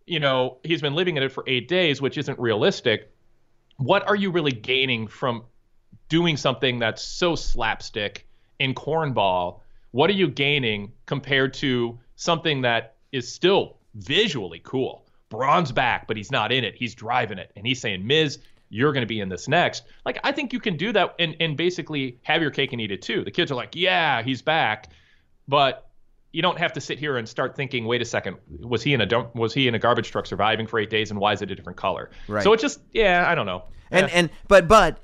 [0.06, 3.12] You know, he's been living in it for eight days, which isn't realistic
[3.78, 5.44] what are you really gaining from
[6.10, 8.28] doing something that's so slapstick
[8.60, 9.62] in cornball?
[9.92, 15.06] What are you gaining compared to something that is still visually cool?
[15.30, 16.76] Braun's back, but he's not in it.
[16.76, 18.40] He's driving it, and he's saying, "Miz,
[18.70, 21.36] you're going to be in this next." Like I think you can do that and
[21.40, 23.24] and basically have your cake and eat it too.
[23.24, 24.92] The kids are like, "Yeah, he's back,"
[25.48, 25.90] but
[26.32, 29.00] you don't have to sit here and start thinking, wait a second, was he in
[29.00, 31.42] a dump, was he in a garbage truck surviving for eight days, and why is
[31.42, 32.10] it a different color?
[32.28, 32.44] Right.
[32.44, 33.64] So it just, yeah, I don't know.
[33.90, 34.10] And Eh.
[34.14, 35.00] and but but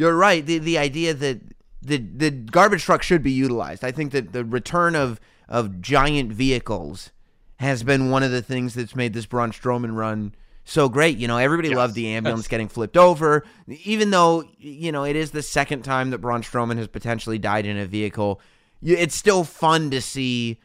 [0.00, 0.44] you're right.
[0.44, 1.40] The the idea that
[1.82, 3.84] the the garbage truck should be utilized.
[3.84, 7.10] I think that the return of of giant vehicles
[7.56, 10.34] has been one of the things that's made this Braun Strowman run
[10.64, 11.18] so great.
[11.18, 11.76] You know, everybody Yes.
[11.76, 13.44] loved the ambulance That's- getting flipped over,
[13.84, 17.66] even though you know it is the second time that Braun Strowman has potentially died
[17.66, 18.40] in a vehicle.
[18.82, 20.58] It's still fun to see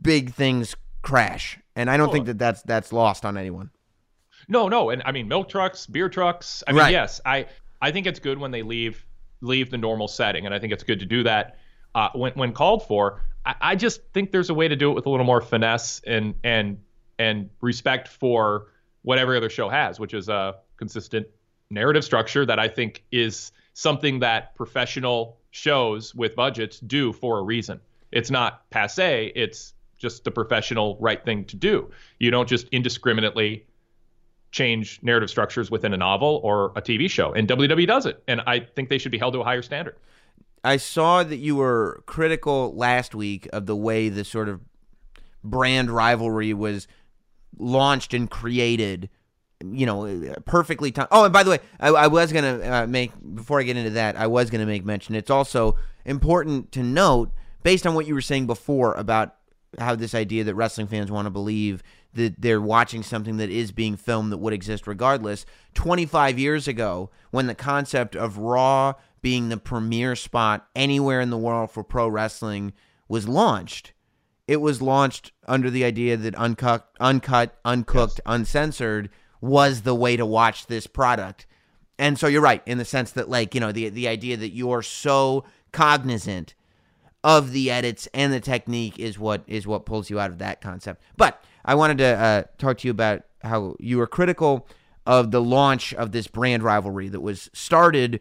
[0.00, 3.70] big things crash, and I don't think that that's that's lost on anyone.
[4.48, 6.64] No, no, and I mean milk trucks, beer trucks.
[6.66, 6.92] I mean, Right.
[6.92, 7.46] yes, I
[7.82, 9.04] I think it's good when they leave
[9.42, 11.58] leave the normal setting, and I think it's good to do that
[11.94, 13.22] uh, when when called for.
[13.44, 16.00] I, I just think there's a way to do it with a little more finesse
[16.06, 16.78] and and
[17.18, 18.68] and respect for
[19.02, 21.26] what every other show has, which is a consistent
[21.70, 27.42] narrative structure that I think is something that professional shows with budgets do for a
[27.42, 27.80] reason.
[28.12, 29.32] It's not passe.
[29.34, 31.90] It's just the professional right thing to do.
[32.18, 33.66] You don't just indiscriminately
[34.52, 37.32] change narrative structures within a novel or a TV show.
[37.32, 38.22] And WWE does it.
[38.28, 39.96] And I think they should be held to a higher standard.
[40.62, 44.60] I saw that you were critical last week of the way the sort of
[45.42, 46.86] brand rivalry was
[47.58, 49.08] launched and created.
[49.64, 51.08] You know, perfectly timed.
[51.12, 53.90] Oh, and by the way, I, I was gonna uh, make before I get into
[53.90, 55.14] that, I was gonna make mention.
[55.14, 57.30] It's also important to note,
[57.62, 59.36] based on what you were saying before about
[59.78, 61.84] how this idea that wrestling fans want to believe
[62.14, 65.46] that they're watching something that is being filmed that would exist regardless.
[65.74, 71.38] 25 years ago, when the concept of Raw being the premier spot anywhere in the
[71.38, 72.72] world for pro wrestling
[73.08, 73.92] was launched,
[74.46, 79.08] it was launched under the idea that uncut, uncut, uncooked, uncensored
[79.40, 81.46] was the way to watch this product.
[81.98, 84.50] And so you're right in the sense that like, you know, the the idea that
[84.50, 86.54] you're so cognizant
[87.24, 90.60] of the edits and the technique is what is what pulls you out of that
[90.60, 91.02] concept.
[91.16, 94.66] But I wanted to uh, talk to you about how you were critical
[95.06, 98.20] of the launch of this brand rivalry that was started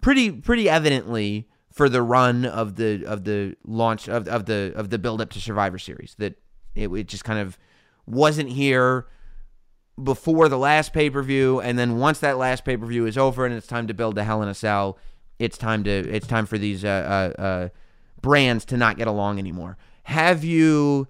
[0.00, 4.90] pretty pretty evidently for the run of the of the launch of, of the of
[4.90, 6.34] the build up to Survivor Series that
[6.74, 7.58] it, it just kind of
[8.06, 9.06] wasn't here
[10.02, 13.18] before the last pay per view, and then once that last pay per view is
[13.18, 14.98] over and it's time to build the Hell in a Cell,
[15.38, 17.68] it's time to it's time for these uh, uh, uh,
[18.20, 19.76] brands to not get along anymore.
[20.04, 21.08] Have you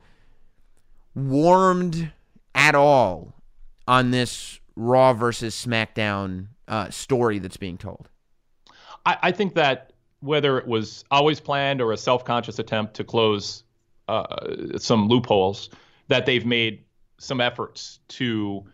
[1.28, 2.12] warmed
[2.54, 3.34] at all
[3.86, 8.08] on this Raw versus SmackDown uh, story that's being told.
[9.04, 13.64] I, I think that whether it was always planned or a self-conscious attempt to close
[14.08, 15.70] uh, some loopholes,
[16.08, 16.84] that they've made
[17.18, 18.64] some efforts to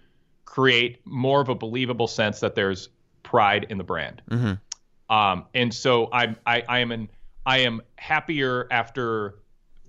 [0.45, 2.89] create more of a believable sense that there's
[3.23, 4.23] pride in the brand.
[4.31, 5.15] Mm-hmm.
[5.15, 7.09] Um, and so I'm I, I am in
[7.45, 9.37] I am happier after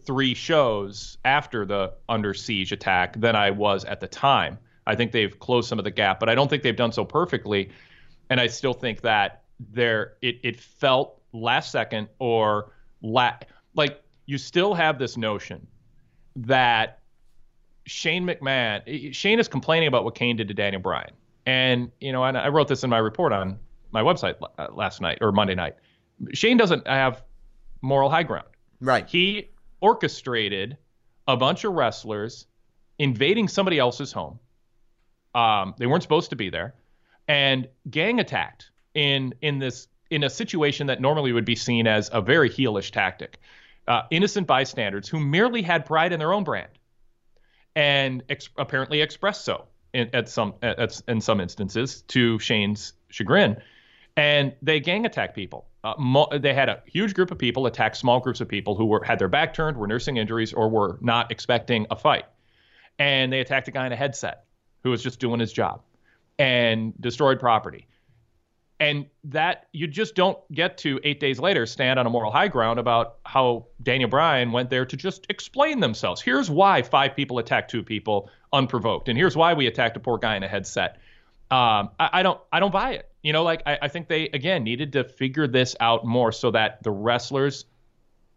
[0.08, 4.58] three shows after the under siege attack than I was at the time.
[4.88, 7.04] I think they've closed some of the gap, but I don't think they've done so
[7.04, 7.70] perfectly.
[8.30, 13.38] And I still think that there it it felt last second or la-
[13.76, 15.68] like you still have this notion
[16.38, 17.00] that
[17.86, 21.12] Shane McMahon Shane is complaining about what Kane did to Daniel Bryan.
[21.46, 23.60] And you know, and I wrote this in my report on
[23.92, 25.76] my website uh, last night or Monday night.
[26.34, 27.24] Shane doesn't have
[27.82, 28.48] moral high ground.
[28.80, 29.08] Right.
[29.08, 29.50] He
[29.82, 30.78] orchestrated
[31.28, 32.48] a bunch of wrestlers
[33.00, 34.40] invading somebody else's home.
[35.36, 36.74] Um, they weren't supposed to be there,
[37.28, 42.10] and gang attacked in in this in a situation that normally would be seen as
[42.12, 43.40] a very heelish tactic.
[43.88, 46.72] Uh, innocent bystanders who merely had pride in their own brand,
[47.76, 53.58] and ex- apparently expressed so in, at some at, in some instances to Shane's chagrin,
[54.18, 55.68] and they gang attack people.
[55.84, 58.86] Uh, mo- they had a huge group of people attack small groups of people who
[58.86, 62.26] were had their back turned, were nursing injuries, or were not expecting a fight,
[63.00, 64.44] and they attacked a guy in a headset
[64.84, 65.84] who was just doing his job,
[66.38, 67.88] and destroyed property.
[68.80, 72.48] And that you just don't get to eight days later stand on a moral high
[72.48, 76.22] ground about how Daniel Bryan went there to just explain themselves.
[76.22, 80.18] Here's why five people attacked two people unprovoked, and here's why we attacked a poor
[80.18, 80.98] guy in a headset.
[81.50, 83.10] Um, I, I, don't I don't buy it.
[83.22, 86.52] You know, like I, I think they again needed to figure this out more so
[86.52, 87.66] that the wrestlers.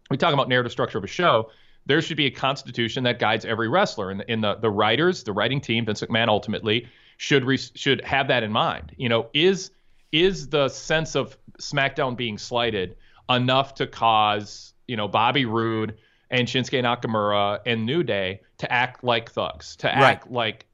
[0.09, 1.51] We talk about narrative structure of a show.
[1.85, 5.33] There should be a constitution that guides every wrestler, and in the the writers, the
[5.33, 6.87] writing team, Vince McMahon ultimately
[7.17, 8.93] should re, should have that in mind.
[8.97, 9.71] You know, is
[10.11, 12.97] is the sense of SmackDown being slighted
[13.29, 15.97] enough to cause, you know, Bobby Roode
[16.29, 20.31] and Shinsuke Nakamura and New Day to act like thugs, to act right.
[20.31, 20.65] like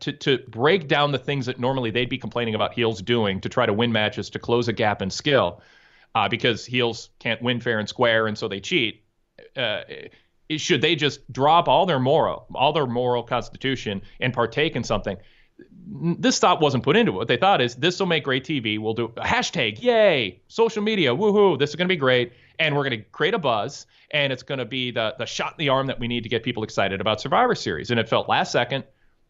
[0.00, 3.48] to to break down the things that normally they'd be complaining about heels doing to
[3.48, 5.60] try to win matches to close a gap in skill,
[6.14, 9.04] uh, because heels can't win fair and square and so they cheat.
[9.56, 9.82] Uh,
[10.56, 15.16] should they just drop all their moral, all their moral constitution and partake in something?
[15.90, 17.14] this thought wasn't put into it.
[17.14, 18.78] What they thought is this will make great TV.
[18.78, 22.32] We'll do a hashtag, yay, social media, woohoo, this is going to be great.
[22.58, 25.52] And we're going to create a buzz, and it's going to be the, the shot
[25.52, 27.90] in the arm that we need to get people excited about Survivor Series.
[27.90, 28.84] And it felt last second.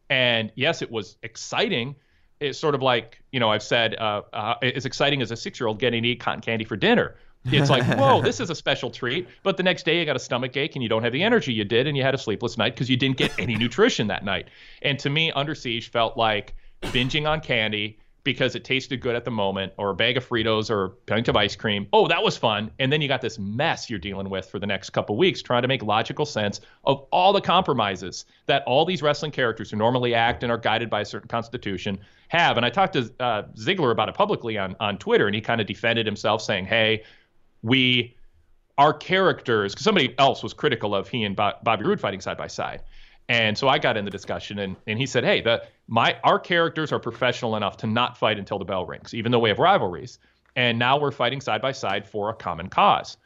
[0.09, 1.95] And yes, it was exciting.
[2.39, 5.59] It's sort of like, you know, I've said, uh, uh, as exciting as a six
[5.59, 7.15] year old getting to eat cotton candy for dinner.
[7.45, 9.27] It's like, whoa, this is a special treat.
[9.43, 11.53] But the next day you got a stomach ache and you don't have the energy
[11.53, 14.23] you did, and you had a sleepless night because you didn't get any nutrition that
[14.23, 14.49] night.
[14.81, 19.25] And to me, Under Siege felt like binging on candy because it tasted good at
[19.25, 21.87] the moment, or a bag of Fritos or a pint of ice cream.
[21.93, 22.71] Oh, that was fun.
[22.79, 25.61] And then you got this mess you're dealing with for the next couple weeks, trying
[25.61, 30.13] to make logical sense of all the compromises that all these wrestling characters who normally
[30.13, 31.97] act and are guided by a certain constitution
[32.27, 32.57] have.
[32.57, 35.61] And I talked to uh, Ziggler about it publicly on, on Twitter, and he kind
[35.61, 37.03] of defended himself, saying, hey,
[37.61, 38.15] we
[38.77, 42.47] our characters because somebody else was critical of he and Bobby Roode fighting side by
[42.47, 42.81] side.
[43.29, 46.39] And so I got in the discussion and, and he said, Hey, the my our
[46.39, 49.59] characters are professional enough to not fight until the bell rings, even though we have
[49.59, 50.17] rivalries.
[50.55, 53.17] And now we're fighting side by side for a common cause.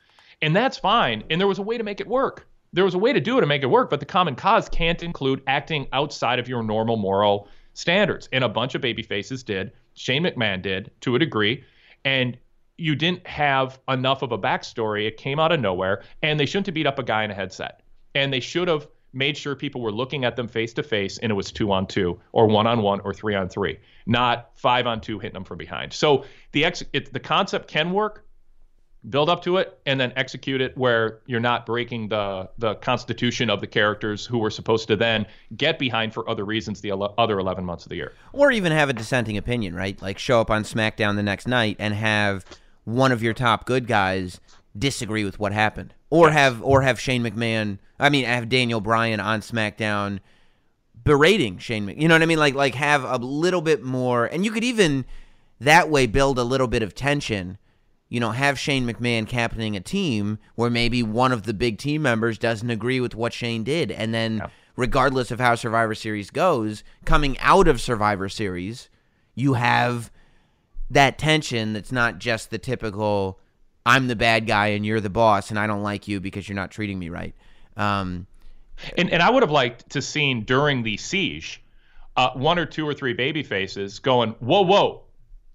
[0.42, 1.24] And that's fine.
[1.30, 2.46] And there was a way to make it work.
[2.74, 4.68] There was a way to do it to make it work, but the common cause
[4.68, 8.28] can't include acting outside of your normal moral standards.
[8.34, 9.72] And a bunch of baby faces did.
[9.94, 11.64] Shane McMahon did to a degree.
[12.04, 12.38] And
[12.78, 15.08] you didn't have enough of a backstory.
[15.08, 17.36] It came out of nowhere, and they shouldn't have beat up a guy in a
[17.36, 17.82] headset.
[18.16, 21.32] And they should have made sure people were looking at them face to face, and
[21.32, 24.88] it was two on two, or one on one, or three on three, not five
[24.88, 25.94] on two hitting them from behind.
[25.94, 28.26] So the ex- it, the concept can work.
[29.10, 33.50] Build up to it and then execute it where you're not breaking the the constitution
[33.50, 35.26] of the characters who were supposed to then
[35.58, 38.14] get behind for other reasons the ele- other 11 months of the year.
[38.32, 40.02] Or even have a dissenting opinion, right?
[40.02, 42.46] Like show up on SmackDown the next night and have
[42.86, 44.40] one of your top good guys
[44.78, 46.36] disagree with what happened, or yes.
[46.36, 47.80] have or have Shane McMahon.
[48.00, 50.20] I mean, have Daniel Bryan on SmackDown
[51.04, 51.88] berating Shane.
[51.88, 52.38] You know what I mean?
[52.38, 55.06] Like like have a little bit more, and you could even
[55.60, 57.58] that way build a little bit of tension.
[58.10, 62.04] You know, have Shane McMahon captaining a team where maybe one of the big team
[62.04, 64.38] members doesn't agree with what Shane did, and then.
[64.38, 64.48] Yeah.
[64.76, 68.90] Regardless of how Survivor Series goes, coming out of Survivor Series,
[69.36, 70.12] you have
[70.90, 73.40] that tension that's not just the typical
[73.86, 76.56] I'm the bad guy and you're the boss and I don't like you because you're
[76.56, 77.34] not treating me right.
[77.76, 78.28] Um,
[78.98, 81.62] and and I would have liked to seen during the siege
[82.16, 85.04] uh, one or two or three baby faces going, whoa, whoa,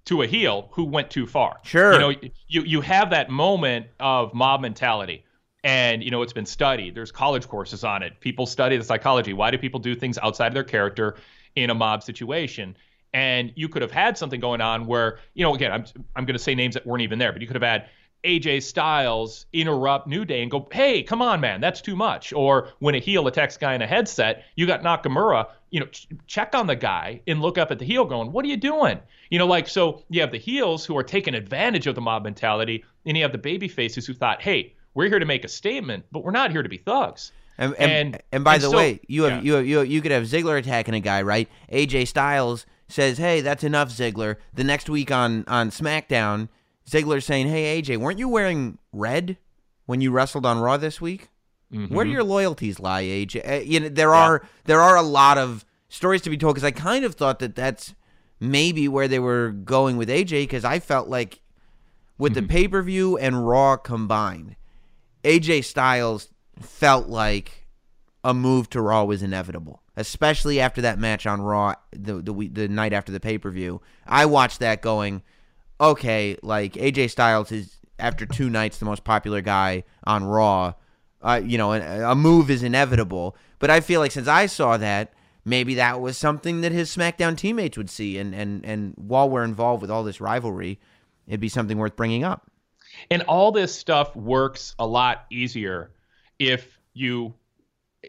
[0.06, 1.58] to a heel who went too far.
[1.62, 1.92] Sure.
[1.92, 2.10] You know,
[2.48, 5.24] you, you have that moment of mob mentality.
[5.64, 6.94] And, you know, it's been studied.
[6.94, 8.18] There's college courses on it.
[8.20, 9.32] People study the psychology.
[9.32, 11.16] Why do people do things outside of their character
[11.56, 12.76] in a mob situation?
[13.12, 16.36] And you could have had something going on where, you know, again, I'm, I'm going
[16.36, 17.88] to say names that weren't even there, but you could have had
[18.24, 22.68] AJ Styles interrupt New Day and go, "Hey, come on, man, that's too much." Or
[22.80, 25.46] when a heel attacks a guy in a headset, you got Nakamura.
[25.70, 28.44] You know, ch- check on the guy and look up at the heel, going, "What
[28.44, 28.98] are you doing?"
[29.30, 30.02] You know, like so.
[30.10, 33.32] You have the heels who are taking advantage of the mob mentality, and you have
[33.32, 36.50] the baby faces who thought, "Hey, we're here to make a statement, but we're not
[36.50, 39.32] here to be thugs." And and, And- and by and the so- way, you have
[39.32, 39.40] yeah.
[39.42, 41.48] you have, you have, you could have Ziggler attacking a guy, right?
[41.72, 46.48] AJ Styles says, "Hey, that's enough, Ziggler." The next week on on SmackDown,
[46.88, 49.36] Ziggler's saying, "Hey, AJ, weren't you wearing red
[49.86, 51.28] when you wrestled on Raw this week?
[51.88, 55.36] Where do your loyalties lie, AJ?" Uh, you know, there are there are a lot
[55.36, 57.94] of stories to be told because I kind of thought that that's
[58.40, 61.40] maybe where they were going with AJ because I felt like
[62.16, 64.56] with the pay per view and Raw combined,
[65.24, 66.28] AJ Styles
[66.60, 67.66] felt like
[68.24, 72.68] a move to Raw was inevitable, especially after that match on Raw the the, the
[72.68, 73.80] night after the pay per view.
[74.06, 75.22] I watched that going,
[75.80, 80.74] okay, like AJ Styles is after two nights the most popular guy on Raw.
[81.20, 84.76] Uh, you know, a, a move is inevitable, but I feel like since I saw
[84.76, 85.12] that.
[85.44, 89.44] Maybe that was something that his SmackDown teammates would see, and, and, and while we're
[89.44, 90.78] involved with all this rivalry,
[91.26, 92.50] it'd be something worth bringing up.
[93.10, 95.90] And all this stuff works a lot easier
[96.38, 97.34] if you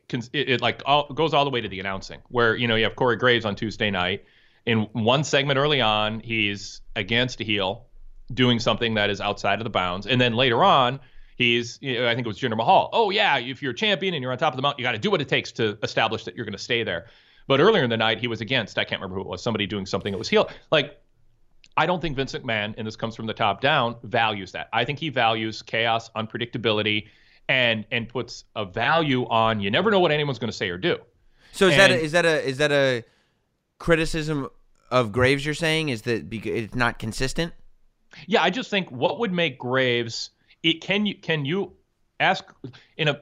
[0.08, 2.76] can it, it like all, goes all the way to the announcing where you know
[2.76, 4.24] you have Corey Graves on Tuesday night
[4.66, 7.86] in one segment early on he's against a heel
[8.34, 11.00] doing something that is outside of the bounds and then later on
[11.36, 14.14] he's you know, I think it was Jinder Mahal oh yeah if you're a champion
[14.14, 15.78] and you're on top of the mountain you got to do what it takes to
[15.84, 17.08] establish that you're going to stay there
[17.48, 19.66] but earlier in the night he was against I can't remember who it was somebody
[19.68, 21.00] doing something that was heel like
[21.80, 24.68] I don't think Vince McMahon, and this comes from the top down, values that.
[24.74, 27.08] I think he values chaos, unpredictability,
[27.48, 30.78] and and puts a value on you never know what anyone's going to say or
[30.78, 30.98] do.
[31.54, 33.06] So is that a, is that a is that a
[33.80, 34.50] criticism
[34.92, 35.46] of Graves?
[35.46, 37.54] You're saying is that it's not consistent?
[38.28, 40.32] Yeah, I just think what would make Graves
[40.64, 41.74] it can you can you
[42.20, 42.44] ask
[42.98, 43.22] in a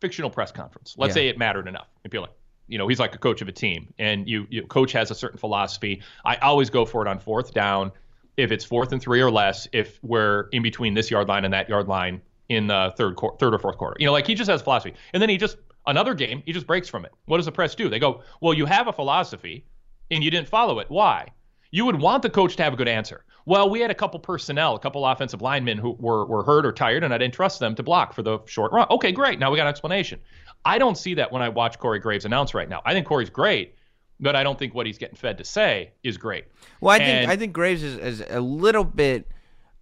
[0.00, 0.94] fictional press conference.
[0.96, 1.14] Let's Yeah.
[1.22, 1.88] say it mattered enough.
[2.04, 2.30] And be like,
[2.68, 5.14] you know, he's like a coach of a team and you, you coach has a
[5.14, 6.02] certain philosophy.
[6.24, 7.90] I always go for it on fourth down
[8.36, 11.52] if it's fourth and 3 or less if we're in between this yard line and
[11.52, 13.96] that yard line in the third quar- third or fourth quarter.
[13.98, 14.94] You know, like he just has philosophy.
[15.12, 15.56] And then he just
[15.88, 17.12] another game, he just breaks from it.
[17.24, 17.88] What does the press do?
[17.88, 19.64] They go, "Well, you have a philosophy
[20.10, 20.86] and you didn't follow it.
[20.88, 21.28] Why?"
[21.70, 23.24] You would want the coach to have a good answer.
[23.44, 26.72] Well, we had a couple personnel, a couple offensive linemen who were, were hurt or
[26.72, 28.86] tired, and I didn't trust them to block for the short run.
[28.90, 29.38] Okay, great.
[29.38, 30.20] Now we got an explanation.
[30.64, 32.82] I don't see that when I watch Corey Graves announce right now.
[32.84, 33.74] I think Corey's great,
[34.20, 36.44] but I don't think what he's getting fed to say is great.
[36.80, 39.28] Well, I think I think Graves is, is a little bit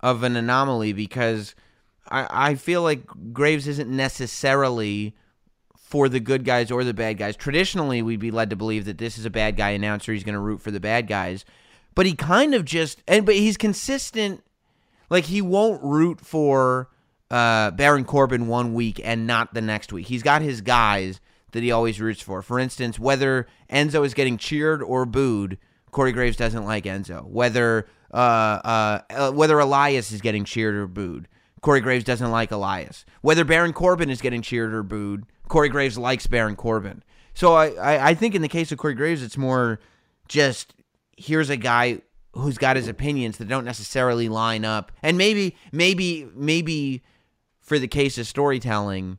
[0.01, 1.55] of an anomaly because
[2.09, 3.03] I, I feel like
[3.33, 5.14] Graves isn't necessarily
[5.87, 7.37] for the good guys or the bad guys.
[7.37, 10.12] Traditionally, we'd be led to believe that this is a bad guy announcer.
[10.12, 11.45] He's going to root for the bad guys,
[11.95, 14.43] but he kind of just and but he's consistent.
[15.09, 16.89] Like he won't root for
[17.30, 20.09] uh, Baron Corbin one week and not the next week.
[20.09, 21.20] He's got his guys
[21.53, 22.43] that he always roots for.
[22.43, 25.57] For instance, whether Enzo is getting cheered or booed,
[25.93, 27.24] Corey Graves doesn't like Enzo.
[27.24, 31.28] Whether uh, uh, uh, whether Elias is getting cheered or booed,
[31.61, 33.05] Corey Graves doesn't like Elias.
[33.20, 37.03] Whether Baron Corbin is getting cheered or booed, Corey Graves likes Baron Corbin.
[37.34, 39.78] So I, I, I think in the case of Corey Graves, it's more
[40.28, 40.74] just
[41.16, 42.01] here's a guy
[42.32, 47.03] who's got his opinions that don't necessarily line up, and maybe maybe maybe
[47.61, 49.18] for the case of storytelling,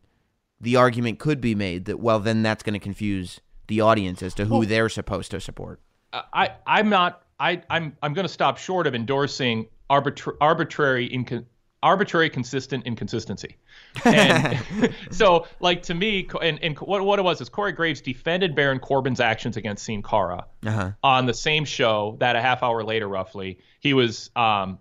[0.62, 4.34] the argument could be made that well then that's going to confuse the audience as
[4.34, 5.80] to who they're supposed to support.
[6.14, 11.46] I I'm not I I'm I'm going to stop short of endorsing arbitra- arbitrary incon-
[11.84, 13.58] arbitrary consistent inconsistency.
[14.06, 18.56] And so like to me and, and what what it was is Corey Graves defended
[18.56, 20.92] Baron Corbin's actions against Sin Cara Uh-huh.
[21.04, 24.80] on the same show that a half hour later roughly he was um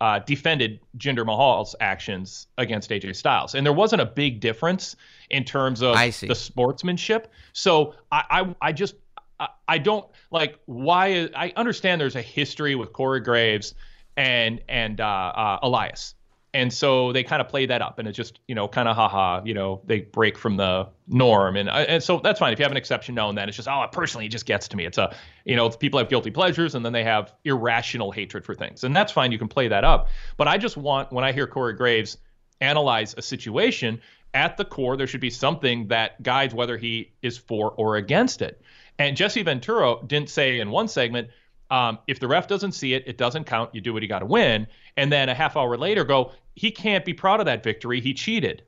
[0.00, 4.96] uh, defended Jinder Mahal's actions against AJ Styles, and there wasn't a big difference
[5.30, 6.26] in terms of I see.
[6.26, 7.30] the sportsmanship.
[7.52, 8.96] So I, I, I just,
[9.38, 11.28] I, I don't like why.
[11.36, 13.74] I understand there's a history with Corey Graves
[14.16, 16.16] and and uh, uh, Elias,
[16.54, 18.96] and so they kind of play that up, and it's just you know kind of
[18.96, 22.58] haha, you know they break from the norm, and uh, and so that's fine if
[22.58, 23.34] you have an exception known.
[23.34, 24.84] Then it's just oh personally it just gets to me.
[24.84, 28.54] It's a you know people have guilty pleasures, and then they have irrational hatred for
[28.54, 29.32] things, and that's fine.
[29.32, 32.18] You can play that up, but I just want when I hear Corey Graves
[32.60, 34.00] analyze a situation
[34.34, 38.40] at the core there should be something that guides whether he is for or against
[38.40, 38.62] it
[38.98, 41.28] And Jesse Ventura didn't say in one segment,
[41.72, 43.74] um, if the ref doesn't see it, it doesn't count.
[43.74, 44.66] You do what you got to win.
[44.98, 47.98] And then a half hour later, go, he can't be proud of that victory.
[48.00, 48.62] He cheated.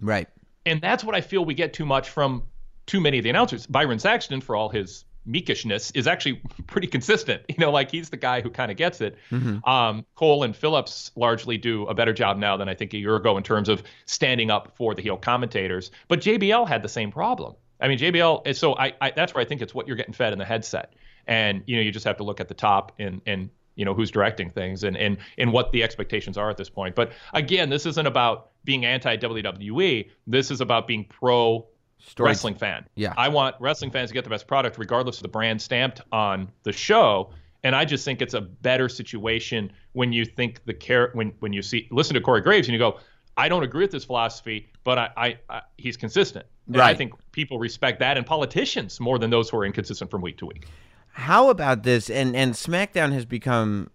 [0.00, 0.28] Right.
[0.66, 2.42] And that's what I feel we get too much from
[2.86, 3.66] too many of the announcers.
[3.66, 7.42] Byron Saxton, for all his meekishness, is actually pretty consistent.
[7.48, 9.16] You know, like he's the guy who kind of gets it.
[9.30, 9.68] Mm-hmm.
[9.68, 13.14] Um, Cole and Phillips largely do a better job now than I think a year
[13.14, 15.92] ago in terms of standing up for the heel commentators.
[16.08, 17.54] But JBL had the same problem.
[17.80, 18.54] I mean, JBL.
[18.56, 20.94] So I, I that's where I think it's what you're getting fed in the headset,
[21.26, 23.94] and you know, you just have to look at the top and and you know
[23.94, 26.94] who's directing things and and and what the expectations are at this point.
[26.94, 30.10] But again, this isn't about being anti WWE.
[30.26, 31.66] This is about being pro
[32.18, 32.86] wrestling fan.
[32.94, 33.14] Yeah.
[33.16, 36.48] I want wrestling fans to get the best product regardless of the brand stamped on
[36.62, 37.30] the show.
[37.62, 41.52] And I just think it's a better situation when you think the care when when
[41.52, 42.98] you see listen to Corey Graves and you go,
[43.36, 46.46] I don't agree with this philosophy, but I, I, I he's consistent.
[46.66, 50.20] And I think people respect that and politicians more than those who are inconsistent from
[50.20, 50.68] week to week.
[51.12, 52.10] How about this?
[52.10, 53.90] And and SmackDown has become.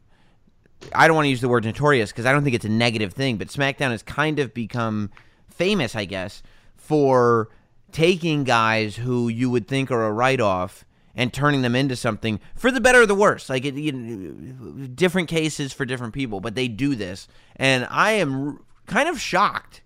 [0.93, 3.13] I don't want to use the word notorious because I don't think it's a negative
[3.13, 5.09] thing, but SmackDown has kind of become
[5.49, 6.43] famous, I guess,
[6.75, 7.49] for
[7.91, 10.85] taking guys who you would think are a write off
[11.15, 13.49] and turning them into something for the better or the worse.
[13.49, 18.11] Like it, you know, different cases for different people, but they do this, and I
[18.11, 19.81] am kind of shocked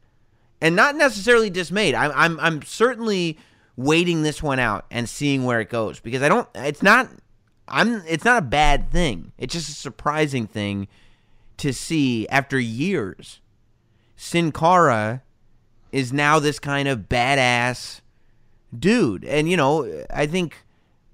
[0.61, 1.95] and not necessarily dismayed.
[1.95, 3.37] I'm I'm I'm certainly
[3.75, 6.47] waiting this one out and seeing where it goes because I don't.
[6.55, 7.09] It's not.
[7.69, 8.03] I'm.
[8.07, 9.31] It's not a bad thing.
[9.37, 10.87] It's just a surprising thing
[11.57, 13.41] to see after years.
[14.15, 15.23] Sin Cara
[15.91, 18.01] is now this kind of badass
[18.77, 20.65] dude, and you know I think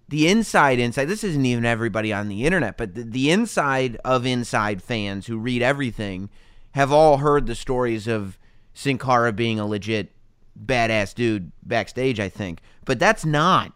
[0.07, 4.25] the inside inside this isn't even everybody on the internet but the, the inside of
[4.25, 6.29] inside fans who read everything
[6.73, 8.37] have all heard the stories of
[8.73, 10.11] Sin Cara being a legit
[10.63, 13.73] badass dude backstage i think but that's not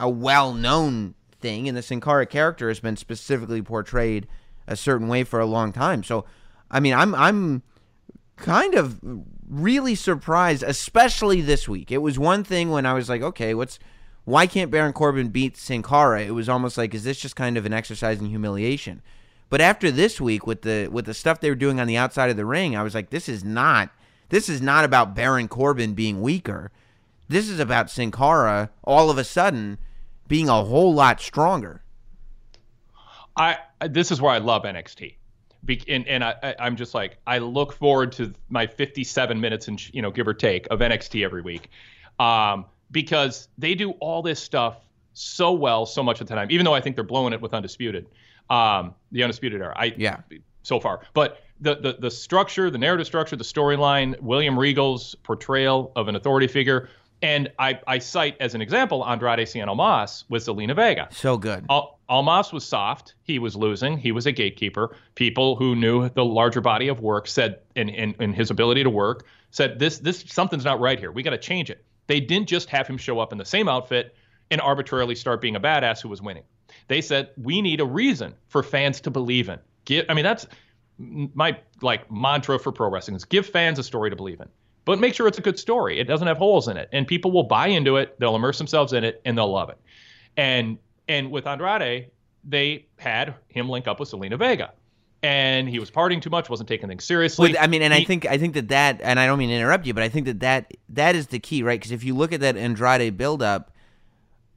[0.00, 4.26] a well-known thing and the Sin Cara character has been specifically portrayed
[4.66, 6.24] a certain way for a long time so
[6.70, 7.62] i mean i'm i'm
[8.38, 9.00] kind of
[9.48, 11.90] really surprised, especially this week.
[11.90, 13.78] It was one thing when I was like, okay, what's
[14.24, 16.22] why can't Baron Corbin beat Sin Cara?
[16.22, 19.00] It was almost like, is this just kind of an exercise in humiliation?
[19.48, 22.30] But after this week, with the with the stuff they were doing on the outside
[22.30, 23.90] of the ring, I was like, this is not
[24.28, 26.70] this is not about Baron Corbin being weaker.
[27.28, 29.78] This is about Sin Cara all of a sudden
[30.28, 31.82] being a whole lot stronger.
[33.36, 33.58] I
[33.88, 35.16] this is where I love NXT.
[35.64, 39.68] Be, and and I, I, I'm just like I look forward to my 57 minutes
[39.68, 41.70] and you know give or take of NXT every week,
[42.20, 44.76] um, because they do all this stuff
[45.14, 46.48] so well so much of the time.
[46.50, 48.06] Even though I think they're blowing it with Undisputed,
[48.50, 49.74] um, the Undisputed Era.
[49.76, 50.20] I Yeah.
[50.62, 55.92] so far, but the the the structure, the narrative structure, the storyline, William Regal's portrayal
[55.96, 56.88] of an authority figure,
[57.22, 61.08] and I I cite as an example Andrade Cien Almas with Zelina Vega.
[61.10, 61.66] So good.
[61.70, 63.14] Al- Almas was soft.
[63.22, 63.98] He was losing.
[63.98, 64.96] He was a gatekeeper.
[65.14, 68.90] People who knew the larger body of work said, in in, in his ability to
[68.90, 71.12] work, said this this something's not right here.
[71.12, 71.84] We got to change it.
[72.06, 74.14] They didn't just have him show up in the same outfit
[74.50, 76.44] and arbitrarily start being a badass who was winning.
[76.86, 79.58] They said we need a reason for fans to believe in.
[79.84, 80.46] Give, I mean that's
[80.98, 84.48] my like mantra for pro wrestling is give fans a story to believe in.
[84.88, 86.00] But make sure it's a good story.
[86.00, 88.18] It doesn't have holes in it, and people will buy into it.
[88.18, 89.76] They'll immerse themselves in it, and they'll love it.
[90.38, 92.10] And and with Andrade,
[92.42, 94.72] they had him link up with Zelina Vega,
[95.22, 97.52] and he was partying too much, wasn't taking things seriously.
[97.52, 99.56] Well, I mean, and I think I think that that, and I don't mean to
[99.56, 101.78] interrupt you, but I think that that that is the key, right?
[101.78, 103.70] Because if you look at that Andrade buildup,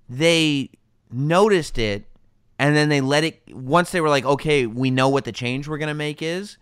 [0.08, 0.70] they
[1.12, 2.06] noticed it,
[2.58, 3.42] and then they let it.
[3.54, 6.58] Once they were like, okay, we know what the change we're gonna make is.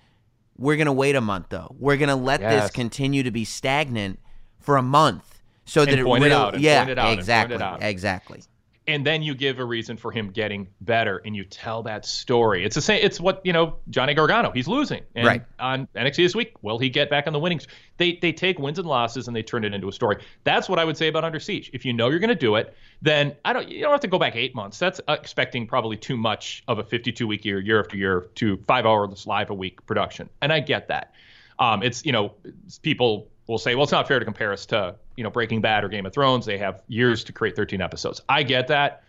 [0.60, 1.76] We're gonna wait a month though.
[1.80, 4.20] We're gonna let this continue to be stagnant
[4.60, 7.00] for a month, so that And it point it really, out, and yeah, point it
[7.00, 8.42] out, point exactly, exactly.
[8.90, 12.66] And then you give a reason for him getting better and you tell that story.
[12.66, 15.04] It's the same it's what, you know, Johnny Gargano, he's losing.
[15.16, 15.44] And Right.
[15.60, 17.62] on NXT this week, will he get back on the winning?
[17.98, 20.24] They they take wins and losses and they turn it into a story.
[20.44, 21.70] That's what I would say about Under Siege.
[21.72, 24.08] If you know you're going to do it, then I don't you don't have to
[24.08, 24.80] go back 8 months.
[24.80, 28.86] That's expecting probably too much of a 52 week year year after year to 5
[28.86, 30.30] hours live a week production.
[30.42, 31.14] And I get that.
[31.60, 32.34] Um, it's you know
[32.82, 35.84] people will say, well, it's not fair to compare us to you know Breaking Bad
[35.84, 36.46] or Game of Thrones.
[36.46, 38.22] They have years to create 13 episodes.
[38.30, 39.04] I get that,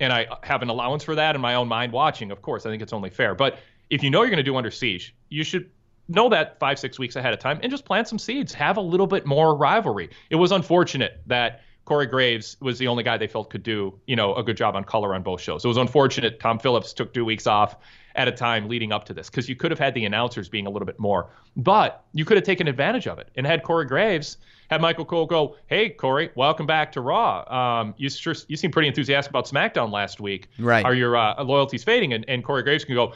[0.00, 1.92] and I have an allowance for that in my own mind.
[1.92, 3.34] Watching, of course, I think it's only fair.
[3.34, 3.58] But
[3.88, 5.70] if you know you're going to do Under Siege, you should
[6.08, 8.52] know that five six weeks ahead of time and just plant some seeds.
[8.52, 10.10] Have a little bit more rivalry.
[10.28, 11.62] It was unfortunate that.
[11.86, 14.74] Corey Graves was the only guy they felt could do, you know, a good job
[14.74, 15.66] on color on both shows.
[15.66, 17.76] It was unfortunate Tom Phillips took two weeks off
[18.14, 20.66] at a time leading up to this because you could have had the announcers being
[20.66, 23.86] a little bit more, but you could have taken advantage of it and had Corey
[23.86, 24.38] Graves
[24.70, 27.44] had Michael Cole go, "Hey Corey, welcome back to Raw.
[27.80, 30.48] Um, you sure you seem pretty enthusiastic about SmackDown last week.
[30.58, 30.84] Right?
[30.84, 33.12] Are your uh, loyalties fading?" And, and Corey Graves can go,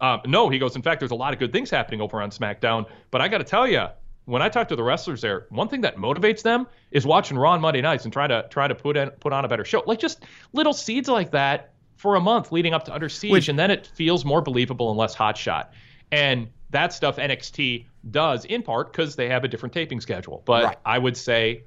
[0.00, 2.30] uh, "No." He goes, "In fact, there's a lot of good things happening over on
[2.30, 3.86] SmackDown, but I got to tell you."
[4.24, 7.52] When I talk to the wrestlers there, one thing that motivates them is watching Raw
[7.52, 9.84] on Monday nights and try to try to put in, put on a better show.
[9.86, 11.74] Like just little seeds like that
[12.06, 14.90] for a month leading up to Under Siege, Which, and then it feels more believable
[14.90, 15.70] and less hotshot.
[16.12, 20.40] And that stuff NXT does in part because they have a different taping schedule.
[20.46, 20.78] But right.
[20.84, 21.64] I would say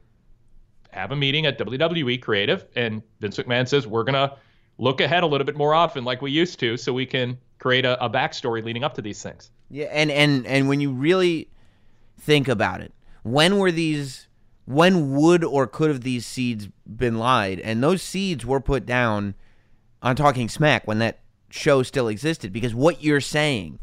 [0.91, 4.38] have a meeting at WWE Creative, and Vince McMahon says we're gonna
[4.78, 7.84] look ahead a little bit more often, like we used to, so we can create
[7.84, 9.52] a, a backstory leading up to these things.
[9.70, 11.49] Yeah, and and and when you really
[12.18, 12.94] think about it,
[13.24, 14.28] when were these?
[14.64, 17.60] When would or could have these seeds been lied?
[17.60, 19.34] And those seeds were put down
[20.02, 21.20] on Talking Smack when that
[21.50, 22.54] show still existed.
[22.54, 23.80] Because what you're saying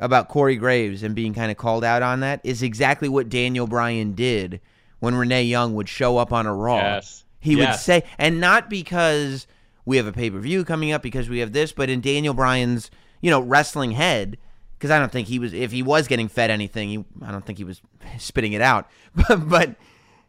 [0.00, 3.66] about Corey Graves and being kind of called out on that is exactly what Daniel
[3.66, 4.60] Bryan did
[4.98, 6.76] when Renee Young would show up on a Raw.
[6.76, 7.24] Yes.
[7.40, 7.74] He yes.
[7.74, 9.46] would say, and not because
[9.84, 12.34] we have a pay per view coming up, because we have this, but in Daniel
[12.34, 12.90] Bryan's,
[13.20, 14.38] you know, wrestling head,
[14.78, 17.44] because I don't think he was, if he was getting fed anything, he, I don't
[17.44, 17.82] think he was
[18.18, 18.88] spitting it out.
[19.28, 19.76] But, but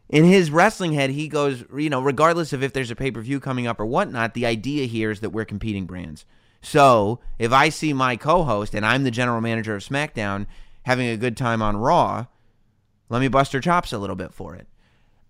[0.08, 3.20] in his wrestling head, he goes, you know, regardless of if there's a pay per
[3.20, 6.24] view coming up or whatnot, the idea here is that we're competing brands.
[6.62, 10.46] So if I see my co host and I'm the general manager of SmackDown
[10.84, 12.26] having a good time on Raw,
[13.08, 14.66] let me bust her chops a little bit for it.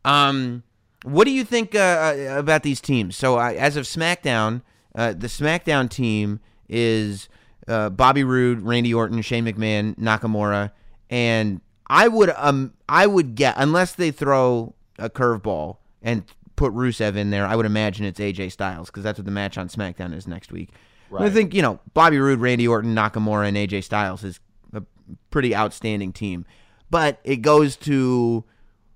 [0.05, 0.63] Um,
[1.05, 3.17] what do you think uh, uh about these teams?
[3.17, 4.63] So as of SmackDown,
[4.95, 7.29] uh, the SmackDown team is
[7.69, 10.73] uh, Bobby Roode, Randy Orton, Shane McMahon, Nakamura,
[11.11, 16.25] and I would um I would get unless they throw a curveball and
[16.57, 19.59] put Rusev in there, I would imagine it's AJ Styles because that's what the match
[19.59, 20.71] on SmackDown is next week.
[21.11, 21.27] Right.
[21.27, 24.41] I think you know Bobby Roode, Randy Orton, Nakamura, and AJ Styles is
[24.73, 24.83] a
[25.31, 26.45] pretty outstanding team,
[26.91, 28.45] but it goes to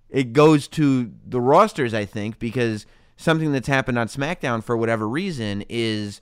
[0.08, 1.94] it goes to the rosters.
[1.94, 2.86] I think because
[3.16, 6.20] something that's happened on SmackDown for whatever reason is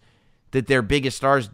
[0.51, 1.49] that their biggest stars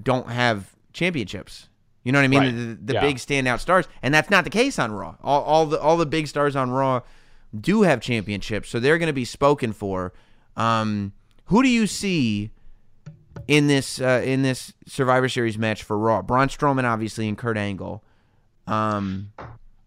[0.00, 1.69] don't have championships.
[2.02, 2.40] You know what I mean?
[2.40, 2.54] Right.
[2.54, 3.00] The, the yeah.
[3.00, 5.16] big standout stars, and that's not the case on Raw.
[5.22, 7.02] All, all the all the big stars on Raw
[7.58, 10.12] do have championships, so they're going to be spoken for.
[10.56, 11.12] Um,
[11.46, 12.50] who do you see
[13.48, 16.22] in this uh, in this Survivor Series match for Raw?
[16.22, 18.02] Braun Strowman, obviously, and Kurt Angle.
[18.66, 19.32] Um,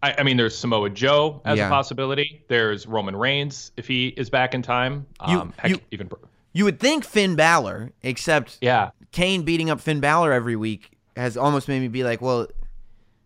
[0.04, 1.68] I, I mean, there's Samoa Joe as yeah.
[1.68, 2.44] a possibility.
[2.48, 5.08] There's Roman Reigns if he is back in time.
[5.20, 6.10] Um, you, heck, you, even
[6.52, 11.38] you would think Finn Balor, except yeah, Kane beating up Finn Balor every week has
[11.38, 12.48] almost made me be like, well,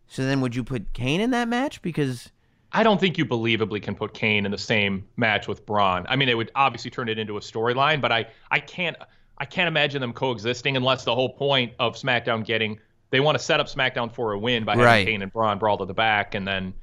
[0.08, 1.82] so then would you put Kane in that match?
[1.82, 2.30] Because
[2.72, 6.06] I don't think you believably can put Kane in the same match with Braun.
[6.10, 8.98] I mean, it would obviously turn it into a storyline, but I, I can't
[9.38, 13.44] I can't imagine them coexisting unless the whole point of SmackDown getting they want to
[13.44, 15.08] set up SmackDown for a win by having right.
[15.08, 16.74] Kane and Braun brawl to the back and then,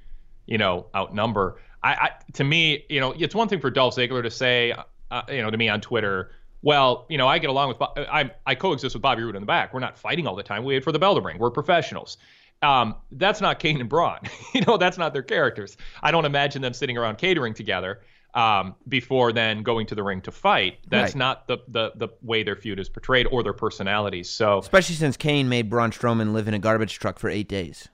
[0.47, 1.60] you know, outnumber.
[1.82, 4.74] I, I to me, you know, it's one thing for Dolph Ziggler to say,
[5.10, 6.31] uh, you know, to me on Twitter,
[6.65, 9.47] well, you know, I get along with I I coexist with Bobby Roode in the
[9.47, 9.74] back.
[9.74, 10.65] We're not fighting all the time.
[10.65, 11.39] We wait for the bell to ring.
[11.39, 12.16] We're professionals.
[12.62, 14.20] Um, that's not Kane and Braun.
[14.55, 15.77] you know, that's not their characters.
[16.03, 18.01] I don't imagine them sitting around catering together
[18.32, 20.78] um, before then going to the ring to fight.
[20.89, 21.19] That's right.
[21.19, 24.31] not the, the the way their feud is portrayed or their personalities.
[24.31, 27.89] So especially since Kane made Braun Strowman live in a garbage truck for eight days.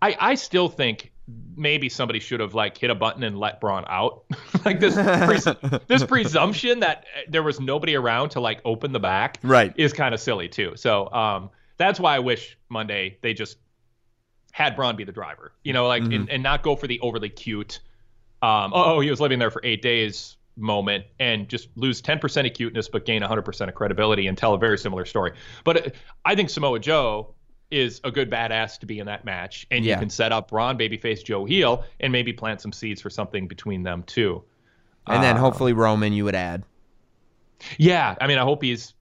[0.00, 1.11] I, I still think
[1.56, 4.24] maybe somebody should have like hit a button and let Braun out.
[4.64, 9.38] like this pres- this presumption that there was nobody around to like open the back
[9.42, 9.72] right.
[9.76, 10.72] is kind of silly too.
[10.76, 13.58] So um, that's why I wish Monday they just
[14.52, 15.52] had Braun be the driver.
[15.62, 16.12] You know, like mm-hmm.
[16.12, 17.80] and, and not go for the overly cute
[18.42, 22.52] um, oh, he was living there for eight days moment and just lose 10% of
[22.52, 25.32] cuteness but gain 100% of credibility and tell a very similar story.
[25.64, 25.90] But uh,
[26.24, 27.34] I think Samoa Joe
[27.72, 29.94] is a good badass to be in that match, and yeah.
[29.94, 33.48] you can set up Braun babyface Joe heel and maybe plant some seeds for something
[33.48, 34.44] between them too.
[35.06, 36.62] And then uh, hopefully Roman you would add.
[37.78, 38.94] Yeah, I mean I hope he's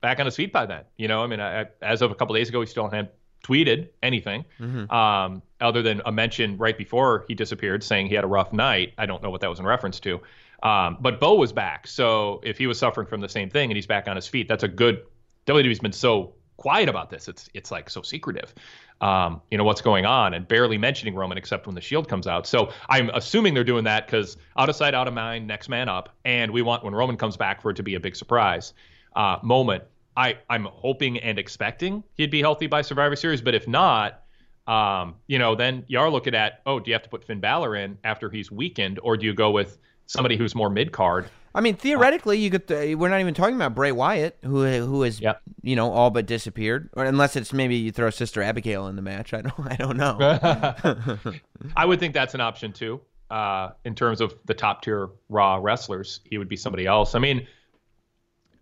[0.00, 0.84] back on his feet by then.
[0.96, 3.10] You know, I mean I, as of a couple days ago he still hadn't
[3.44, 4.90] tweeted anything mm-hmm.
[4.90, 8.94] um, other than a mention right before he disappeared saying he had a rough night.
[8.98, 10.20] I don't know what that was in reference to.
[10.62, 11.86] Um, but Bo was back.
[11.86, 14.48] So if he was suffering from the same thing and he's back on his feet,
[14.48, 15.02] that's a good.
[15.46, 17.28] WWE's been so quiet about this.
[17.28, 18.54] It's it's like so secretive.
[19.00, 22.26] Um, you know what's going on and barely mentioning Roman except when the Shield comes
[22.26, 22.46] out.
[22.46, 25.88] So I'm assuming they're doing that because out of sight, out of mind, next man
[25.88, 28.72] up, and we want when Roman comes back for it to be a big surprise
[29.16, 29.84] uh, moment.
[30.16, 34.22] I I'm hoping and expecting he'd be healthy by Survivor Series, but if not,
[34.66, 37.40] um, you know, then you are looking at oh, do you have to put Finn
[37.40, 41.28] Balor in after he's weakened, or do you go with somebody who's more mid card
[41.54, 42.66] I mean, theoretically, you could.
[42.66, 45.40] Th- we're not even talking about Bray Wyatt, who who has Yep.
[45.62, 49.02] you know all but disappeared, or unless it's maybe you throw Sister Abigail in the
[49.02, 49.32] match.
[49.32, 49.54] I don't.
[49.70, 50.18] I don't know.
[51.76, 53.00] I would think that's an option too.
[53.30, 57.14] Uh, in terms of the top tier Raw wrestlers, he would be somebody else.
[57.14, 57.46] I mean,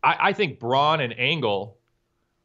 [0.02, 1.77] I, I think Braun and Angle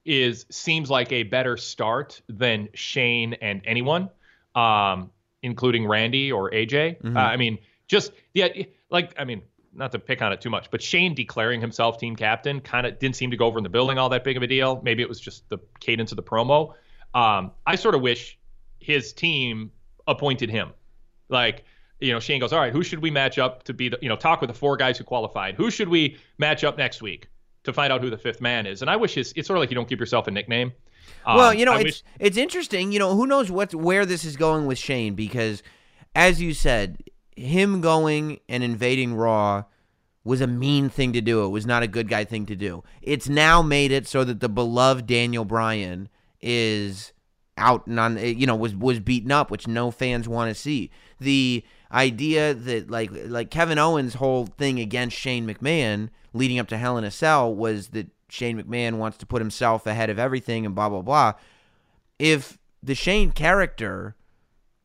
[0.05, 4.09] is seems like a better start than Shane and anyone,
[4.55, 5.11] um,
[5.43, 7.05] including Randy or AJ.
[7.15, 7.57] Uh, I mean,
[7.87, 8.47] just yeah,
[8.89, 9.41] like I mean,
[9.77, 12.97] not to pick on it too much, but Shane declaring himself team captain kind of
[12.99, 14.81] didn't seem to go over in the building all that big of a deal.
[14.83, 16.73] Maybe it was just the cadence of the promo.
[17.13, 18.37] Um, I sort of wish
[18.79, 19.71] his team
[20.07, 20.71] appointed him.
[21.29, 21.63] Like,
[21.99, 24.09] you know, Shane goes, all right, who should we match up to be the, you
[24.09, 25.55] know, talk with the four guys who qualified.
[25.55, 27.27] Who should we match up next week
[27.63, 28.81] to find out who the fifth man is?
[28.81, 30.71] And I wish his, it's sort of like you don't give yourself a nickname.
[31.25, 32.91] well, Um, you know, I it's wish- it's interesting.
[32.91, 35.63] You know, who knows what where this is going with Shane because,
[36.15, 36.97] as you said,
[37.37, 39.63] him going and invading Raw
[40.23, 41.45] was a mean thing to do.
[41.45, 42.83] It was not a good guy thing to do.
[43.01, 46.09] It's now made it so that the beloved Daniel Bryan
[46.41, 47.13] is
[47.57, 50.53] out and on eh, you know was was beaten up which no fans want to
[50.53, 56.67] see the idea that like like Kevin Owens whole thing against Shane McMahon leading up
[56.67, 60.19] to Hell in a Cell was that Shane McMahon wants to put himself ahead of
[60.19, 61.33] everything and blah blah blah
[62.19, 64.15] if the Shane character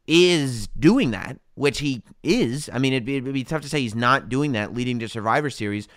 [0.06, 3.80] is doing that which he is I mean it'd be, it'd be tough to say
[3.80, 5.88] he's not doing that leading to Survivor Series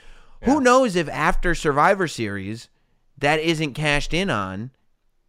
[0.43, 2.69] who knows if after Survivor Series
[3.17, 4.71] that isn't cashed in on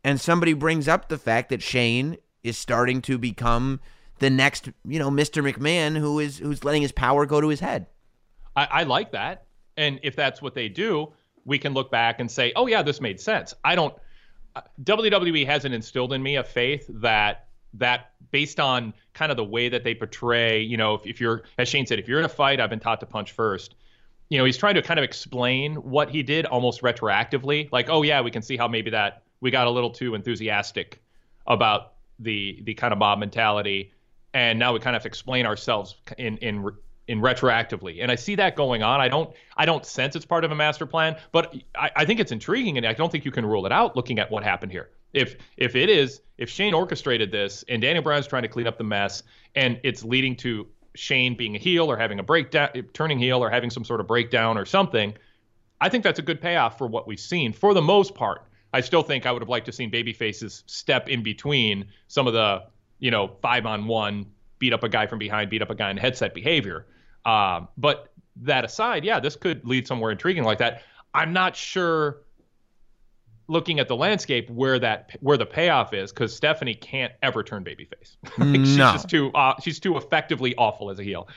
[0.05, 3.81] and somebody brings up the fact that Shane is starting to become
[4.19, 5.43] the next, you know, Mr.
[5.43, 7.86] McMahon who is who's letting his power go to his head.
[8.55, 9.47] I, I like that.
[9.77, 11.12] And if that's what they do,
[11.44, 13.55] we can look back and say, oh, yeah, this made sense.
[13.65, 13.94] I don't,
[14.55, 17.45] uh, WWE hasn't instilled in me a faith that,
[17.78, 21.43] that based on kind of the way that they portray, you know, if, if you're,
[21.59, 23.74] as Shane said, if you're in a fight, I've been taught to punch first.
[24.28, 27.70] You know, he's trying to kind of explain what he did almost retroactively.
[27.70, 31.01] Like, oh, yeah, we can see how maybe that we got a little too enthusiastic
[31.47, 33.93] about the the kind of mob mentality
[34.35, 36.70] and now we kind of explain ourselves in in
[37.09, 40.44] in retroactively and i see that going on i don't i don't sense it's part
[40.44, 43.31] of a master plan but i, I think it's intriguing and i don't think you
[43.31, 46.75] can rule it out looking at what happened here if if it is if shane
[46.75, 49.23] orchestrated this and daniel bryan's trying to clean up the mess
[49.55, 53.51] and it's leading to shane being a heel or having a breakdown turning heel or
[53.51, 55.15] having some sort of breakdown or something
[55.81, 58.81] i think that's a good payoff for what we've seen for the most part I
[58.81, 62.35] still think I would have liked to seen baby faces step in between some of
[62.35, 62.65] the,
[62.99, 64.27] you know, five on one,
[64.59, 66.87] beat up a guy from behind, beat up a guy in headset behavior.
[67.25, 68.13] Um, but
[68.43, 70.83] that aside, yeah, this could lead somewhere intriguing like that.
[71.15, 72.19] I'm not sure
[73.48, 77.64] looking at the landscape where that where the payoff is because Stephanie can't ever turn
[77.64, 78.16] babyface.
[78.39, 78.93] like she's No.
[78.93, 81.28] just too uh, she's too effectively awful as a heel,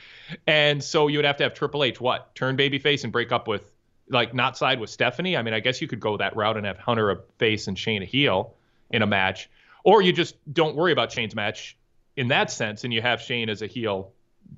[0.46, 3.46] and so you would have to have Triple H what turn babyface and break up
[3.48, 3.70] with
[4.08, 5.36] like not side with Stephanie.
[5.36, 7.78] I mean, I guess you could go that route and have Hunter a face and
[7.78, 8.54] Shane a heel
[8.90, 9.48] in a match,
[9.84, 11.76] or you just don't worry about Shane's match
[12.16, 14.10] in that sense, and you have Shane as a heel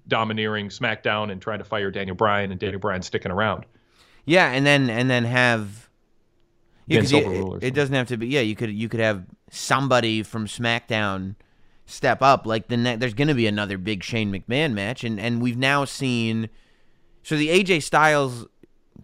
[0.08, 3.66] domineering SmackDown and trying to fire Daniel Bryan and Daniel Bryan sticking around.
[4.24, 5.86] Yeah, and then and then have
[6.86, 8.28] yeah, Vince overrule it, it doesn't have to be.
[8.28, 11.36] Yeah, you could you could have somebody from SmackDown
[11.86, 12.46] step up.
[12.46, 15.56] Like the ne- there's going to be another big Shane McMahon match, and and we've
[15.56, 16.48] now seen
[17.22, 18.46] so the AJ Styles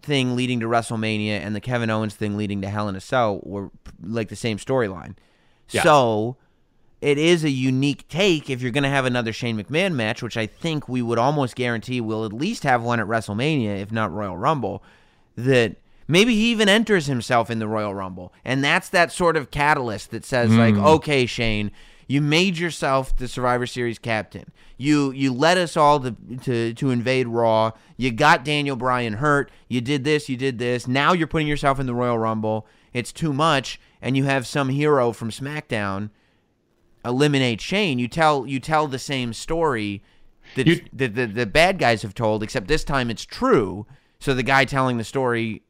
[0.01, 3.39] thing leading to WrestleMania and the Kevin Owens thing leading to Hell in a Cell
[3.43, 5.15] were like the same storyline.
[5.69, 5.83] Yeah.
[5.83, 6.37] So
[7.01, 10.37] it is a unique take if you're going to have another Shane McMahon match, which
[10.37, 14.11] I think we would almost guarantee we'll at least have one at WrestleMania, if not
[14.11, 14.83] Royal Rumble,
[15.35, 15.77] that
[16.09, 18.33] maybe he even enters himself in the Royal Rumble.
[18.43, 20.83] And that's that sort of catalyst that says, like, hmm.
[20.85, 21.71] okay, Shane,
[22.07, 24.51] you made yourself the Survivor Series captain.
[24.77, 27.71] You you led us all to, to to invade Raw.
[27.95, 29.51] You got Daniel Bryan hurt.
[29.69, 30.87] You did this, you did this.
[30.87, 32.67] Now you're putting yourself in the Royal Rumble.
[32.91, 36.09] It's too much, and you have some hero from SmackDown
[37.05, 40.03] eliminate Shane, you tell you tell the same story
[40.55, 43.85] that the, the the bad guys have told, except this time it's true.
[44.19, 45.63] So the guy telling the story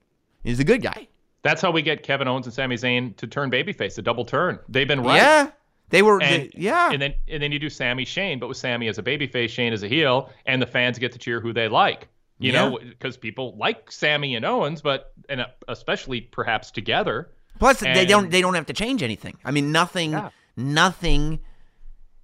[0.49, 1.07] is a good guy.
[1.41, 4.59] That's how we get Kevin Owens and Sami Zayn to turn babyface, a double turn.
[4.67, 5.15] They've been right.
[5.15, 5.51] Yeah,
[5.89, 6.21] they were.
[6.21, 8.97] And, they- yeah, And then and then you do Sami Shane, but with Sami as
[8.97, 12.07] a babyface, Shane as a heel, and the fans get to cheer who they like.
[12.41, 12.69] You Yeah.
[12.69, 17.29] know, because people like Sami and Owens, but and uh, especially perhaps together.
[17.57, 19.37] Plus, they don't they don't have to change anything.
[19.43, 20.29] I mean, nothing, Yeah.
[20.55, 21.39] nothing,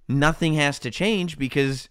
[0.08, 1.88] nothing has to change because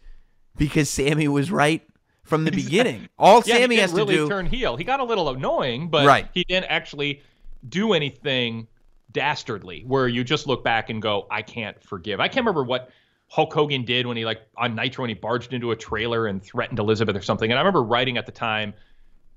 [0.58, 1.84] because Sami was right
[2.26, 3.08] from the beginning.
[3.18, 4.30] All Yeah, Sami has didn't to really do.
[4.30, 4.76] turn heel.
[4.76, 6.28] He got a little annoying, but Right.
[6.34, 7.22] he didn't actually
[7.70, 8.68] do anything
[9.12, 12.20] dastardly where you just look back and go, I can't forgive.
[12.20, 12.90] I can't remember what
[13.28, 16.44] Hulk Hogan did when he like on Nitro and he barged into a trailer and
[16.44, 17.50] threatened Elizabeth or something.
[17.50, 18.74] And I remember writing at the time,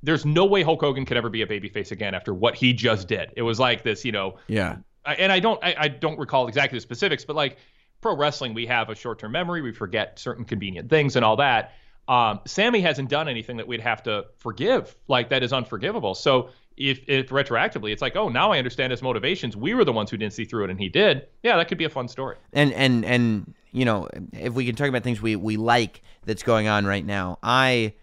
[0.02, 3.08] there's no way Hulk Hogan could ever be a babyface again after what he just
[3.08, 3.30] did.
[3.36, 4.36] It was like this, you know.
[4.46, 4.76] Yeah.
[5.04, 7.58] I, and I don't I, I don't recall exactly the specifics, but like
[8.00, 9.62] pro wrestling, we have a short term memory.
[9.62, 11.72] We forget certain convenient things and all that.
[12.08, 16.14] Um, Sami hasn't done anything that we'd have to forgive, like that is unforgivable.
[16.14, 16.48] So
[16.78, 19.56] if, if retroactively, it's like, oh, now I understand his motivations.
[19.56, 21.26] We were the ones who didn't see through it, and he did.
[21.42, 22.36] Yeah, that could be a fun story.
[22.52, 26.42] And and and you know, if we can talk about things we we like that's
[26.42, 27.94] going on right now, I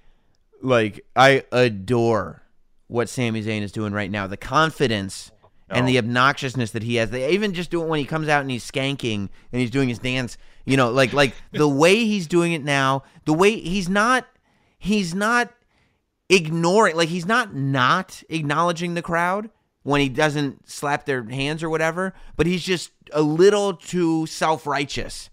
[0.61, 2.43] like I adore
[2.87, 4.27] what Sami Zayn is doing right now.
[4.27, 5.31] The confidence
[5.75, 6.01] and the oh.
[6.01, 7.09] obnoxiousness that he has.
[7.09, 9.89] They even just do it when he comes out and he's skanking and he's doing
[9.89, 10.37] his dance.
[10.65, 14.25] You know, like like the way he's doing it now, the way he's not
[14.77, 15.53] he's not
[16.29, 19.49] ignoring like he's not not acknowledging the crowd
[19.83, 25.29] when he doesn't slap their hands or whatever, but he's just a little too self-righteous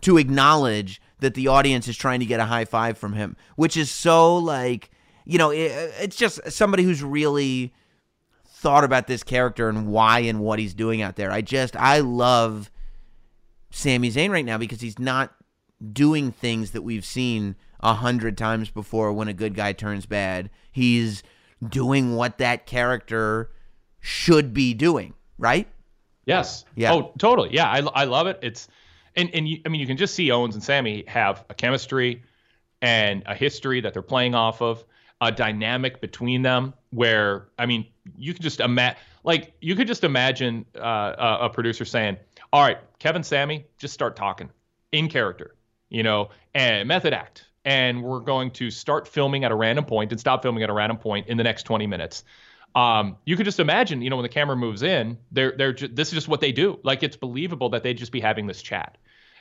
[0.00, 3.76] to acknowledge that the audience is trying to get a high five from him, which
[3.76, 4.90] is so like,
[5.24, 5.70] you know, it,
[6.00, 7.72] it's just somebody who's really
[8.62, 11.32] thought about this character and why and what he's doing out there.
[11.32, 12.70] I just I love
[13.70, 15.34] Sami Zayn right now because he's not
[15.92, 20.48] doing things that we've seen a hundred times before when a good guy turns bad.
[20.70, 21.24] He's
[21.68, 23.50] doing what that character
[24.00, 25.66] should be doing, right?
[26.24, 26.64] Yes.
[26.76, 26.92] Yeah.
[26.92, 27.52] Oh, totally.
[27.52, 28.38] Yeah, I, I love it.
[28.42, 28.68] It's
[29.16, 32.22] and and you, I mean you can just see Owens and Sami have a chemistry
[32.80, 34.84] and a history that they're playing off of,
[35.22, 37.86] a dynamic between them where I mean
[38.16, 42.18] you could just imagine like you could just imagine uh, a, producer saying,
[42.52, 44.50] "All right, Kevin, Sami, just start talking
[44.90, 45.54] in character,
[45.88, 50.10] you know, and method act." And we're going to start filming at a random point
[50.10, 52.24] and stop filming at a random point in the next 20 minutes
[52.74, 55.88] um, you could just imagine, you know, when the camera moves in, they're they're ju-
[55.88, 56.78] this is just what they do.
[56.82, 58.96] Like it's believable that they'd just be having this chat,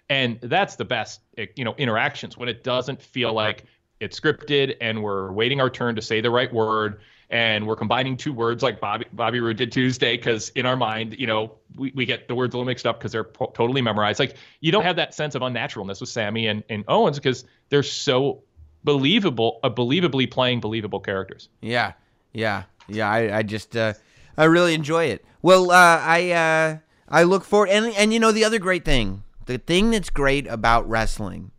[0.10, 3.64] and that's the best, eh, you know, interactions when it doesn't feel like
[4.02, 7.00] it's scripted and we're waiting our turn to say the right word
[7.30, 11.16] and we're combining two words like Bobby Bobby Roode did Tuesday because in our mind,
[11.18, 13.82] you know, we, we get the words a little mixed up because they're po- totally
[13.82, 14.20] memorized.
[14.20, 17.84] Like you don't have that sense of unnaturalness with Sami and, and Owens because they're
[17.84, 18.44] so
[18.84, 21.48] believable, uh, believably playing believable characters.
[21.62, 21.94] Yeah,
[22.34, 23.10] yeah, yeah.
[23.10, 23.94] I, I just, uh,
[24.36, 25.24] I really enjoy it.
[25.42, 29.24] Well, uh, I, uh, I look forward, and and you know the other great thing,
[29.46, 31.52] the thing that's great about wrestling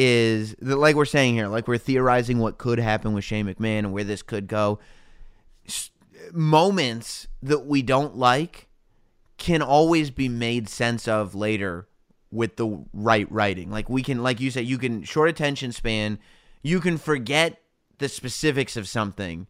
[0.00, 3.80] is that, like we're saying here, like we're theorizing what could happen with Shane McMahon
[3.80, 4.78] and where this could go.
[5.66, 5.90] S-
[6.32, 8.68] moments that we don't like
[9.38, 11.88] can always be made sense of later
[12.30, 13.72] with the right writing.
[13.72, 16.20] Like we can, like you said, you can short attention span.
[16.62, 17.60] You can forget
[17.98, 19.48] the specifics of something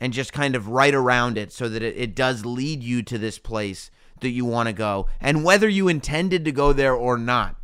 [0.00, 3.18] and just kind of write around it so that it, it does lead you to
[3.18, 3.90] this place
[4.22, 5.08] that you want to go.
[5.20, 7.59] And whether you intended to go there or not,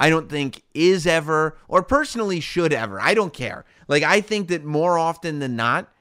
[0.00, 3.00] I don't think is ever, or personally should ever.
[3.00, 3.64] I don't care.
[3.86, 5.92] Like, I think that more often than not,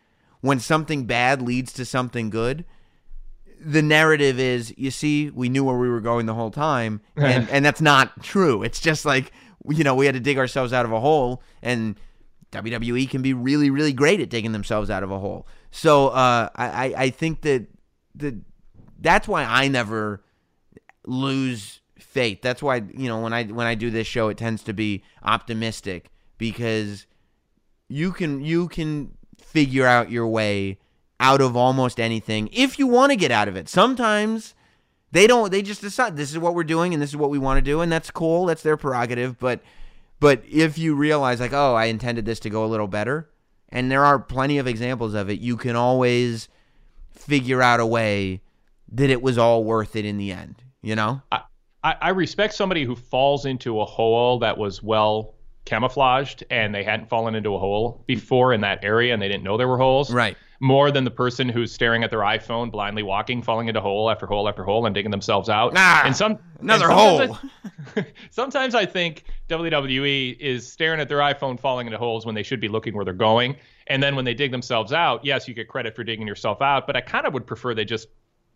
[0.42, 2.64] when something bad leads to something good,
[3.60, 7.50] the narrative is you see we knew where we were going the whole time and
[7.50, 9.34] and that's not true it's just like
[9.68, 12.00] you know we had to dig ourselves out of a hole and
[12.54, 16.48] WWE can be really really great at digging themselves out of a hole so uh,
[16.56, 17.68] I I- think that
[18.16, 18.36] that
[19.02, 20.24] that's why I never
[21.06, 21.82] lose
[22.20, 24.74] faith that's why you know when I when I do this show it tends to
[24.74, 27.06] be optimistic because
[27.88, 30.80] you can you can figure out your way
[31.20, 33.70] out of almost anything if you want to get out of it.
[33.70, 34.54] Sometimes
[35.12, 37.40] they don't they just decide this is what we're doing and this is what we
[37.40, 38.46] want to do and that's cool.
[38.48, 39.62] That's their prerogative, but
[40.20, 43.30] but if you realize like, "Oh, I intended this to go a little better,"
[43.70, 46.50] and there are plenty of examples of it, you can always
[47.12, 48.42] figure out a way
[48.92, 51.22] that it was all worth it in the end, you know?
[51.32, 51.44] I,
[51.84, 55.36] I respect somebody who falls into a hole that was well
[55.66, 59.44] camouflaged and they hadn't fallen into a hole before in that area and they didn't
[59.44, 60.12] know there were holes.
[60.12, 60.36] Right.
[60.60, 64.26] More than the person who's staring at their iPhone, blindly walking, falling into hole after
[64.26, 65.72] hole after hole and digging themselves out.
[65.78, 67.50] Ah, and some another and sometimes hole.
[67.96, 72.44] I, sometimes I think WWE is staring at their iPhone falling into holes when they
[72.44, 73.56] should be looking where they're going.
[73.88, 76.88] And then when they dig themselves out, yes, you get credit for digging yourself out,
[76.88, 78.10] but I kind of would prefer they just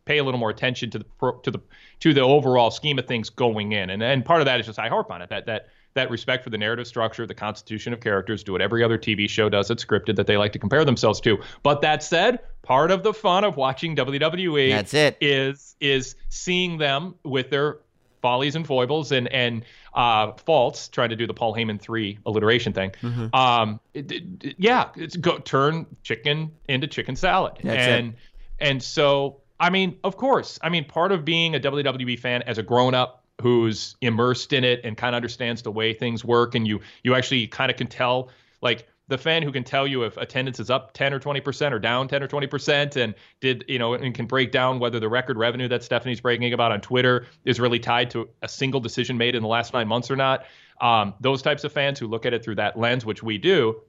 [0.06, 1.60] pay a little more attention to the pro- to the
[2.02, 3.90] to the overall scheme of things going in.
[3.90, 6.44] And and part of that is just I harp on it that that that respect
[6.44, 9.68] for the narrative structure, the constitution of characters, do what every other TV show does
[9.68, 11.38] that's scripted that they like to compare themselves to.
[11.62, 15.18] But that said, part of the fun of watching WWE That's it.
[15.22, 17.78] is is seeing them with their
[18.24, 19.64] follies and foibles and and
[19.94, 22.90] uh, faults, trying to do the Paul Heyman three alliteration thing.
[23.04, 23.36] Mm-hmm.
[23.36, 27.90] Um, it- it- yeah, it's go turn chicken into chicken salad, That's it.
[28.00, 28.14] and
[28.60, 32.58] and so I mean, of course, I mean, part of being a WWE fan as
[32.58, 36.54] a grown up who's immersed in it and kind of understands the way things work,
[36.54, 38.30] and you you actually kind of can tell
[38.62, 41.80] like the fan who can tell you if attendance is up 10 or 20% or
[41.80, 45.38] down 10 or 20% and did you know and can break down whether the record
[45.38, 49.34] revenue that Stephanie's breaking about on Twitter is really tied to a single decision made
[49.34, 50.46] in the last 9 months or not.
[50.82, 53.82] Um, those types of fans who look at it through that lens which we do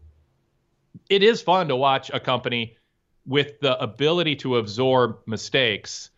[1.11, 2.77] it is fun to watch a company
[3.27, 6.11] with the ability to absorb mistakes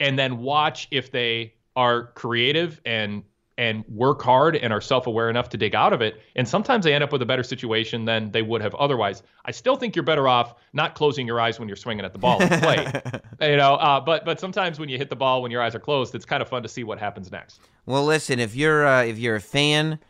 [0.00, 3.22] and then watch if they are creative and
[3.56, 6.20] and work hard and are self-aware enough to dig out of it.
[6.34, 9.22] And sometimes they end up with a better situation than they would have otherwise.
[9.44, 12.18] I still think you're better off not closing your eyes when you're swinging at the
[12.18, 13.02] ball and play
[13.52, 15.80] you know uh, but but sometimes when you hit the ball when your eyes are
[15.80, 17.60] closed it's kind of fun to see what happens next.
[17.86, 20.00] Well listen if you're uh, if you're a fan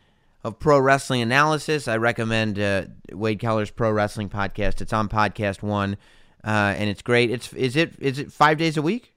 [0.43, 4.81] of pro wrestling analysis i recommend uh, wade keller's pro wrestling podcast.
[4.81, 5.97] It's on podcast one
[6.45, 9.15] uh, and it's great it's is it is it five days a week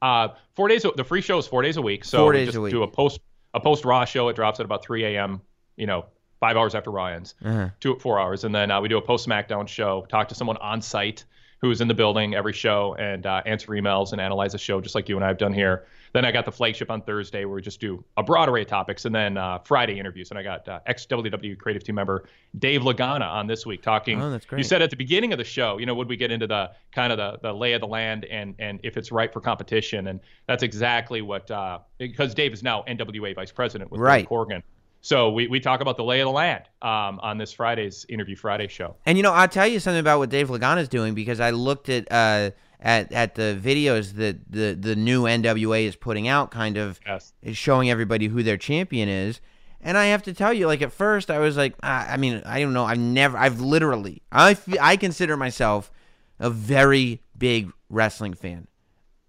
[0.00, 0.84] uh, four days.
[0.96, 2.04] The free show is four days a week.
[2.04, 2.72] So four days just a week.
[2.72, 3.20] do a post
[3.54, 4.28] a post Raw show.
[4.28, 5.40] It drops at about 3 a.m.
[5.76, 6.06] You know,
[6.40, 7.70] five hours after Raw ends, uh-huh.
[7.80, 10.06] two four hours, and then uh, we do a post SmackDown show.
[10.08, 11.24] Talk to someone on site
[11.60, 14.94] who's in the building every show and uh, answer emails and analyze the show just
[14.94, 15.86] like you and I have done here.
[16.14, 18.68] Then I got the flagship on Thursday where we just do a broad array of
[18.68, 20.30] topics, and then uh, Friday interviews.
[20.30, 22.24] And I got uh, ex WWE creative team member
[22.58, 24.22] Dave Lagana on this week talking.
[24.22, 24.58] Oh, that's great.
[24.58, 26.70] You said at the beginning of the show, you know, would we get into the
[26.92, 30.08] kind of the, the lay of the land and and if it's right for competition?
[30.08, 34.26] And that's exactly what uh, because Dave is now NWA vice president with Right.
[34.26, 34.62] Corgan.
[35.00, 38.36] So we, we talk about the lay of the land um, on this Friday's Interview
[38.36, 38.96] Friday show.
[39.06, 41.50] And you know, I'll tell you something about what Dave Lagana is doing because I
[41.50, 42.50] looked at uh,
[42.80, 47.32] at at the videos that the the new NWA is putting out, kind of Yes.
[47.42, 49.40] is showing everybody who their champion is.
[49.80, 52.42] And I have to tell you, like at first, I was like, I, I mean,
[52.44, 55.92] I don't know, I've never, I've literally, I I consider myself
[56.40, 58.66] a very big wrestling fan.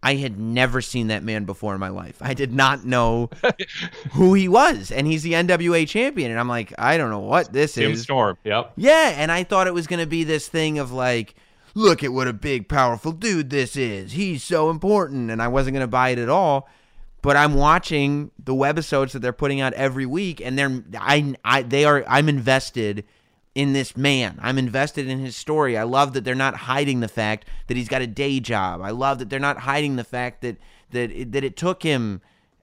[0.02, 2.18] I had never seen that man before in my life.
[2.22, 3.30] I did not know
[4.14, 6.32] who he was, and he's the NWA champion.
[6.32, 8.04] And I'm like, I don't know what this Tim is.
[8.04, 8.38] Storm.
[8.46, 8.74] Yep.
[8.78, 11.36] Yeah, and I thought it was going to be this thing of like,
[11.76, 14.14] look at what a big, powerful dude this is.
[14.14, 16.70] He's so important, and I wasn't going to buy it at all.
[17.22, 21.64] But I'm watching the webisodes that they're putting out every week, and they're I, I
[21.64, 23.04] they are I'm invested
[23.56, 24.40] in this man.
[24.42, 25.78] I'm invested in his story.
[25.78, 28.82] I love that they're not hiding the fact that he's got a day job.
[28.82, 30.58] I love that they're not hiding the fact that
[30.92, 32.22] that it, that it took him,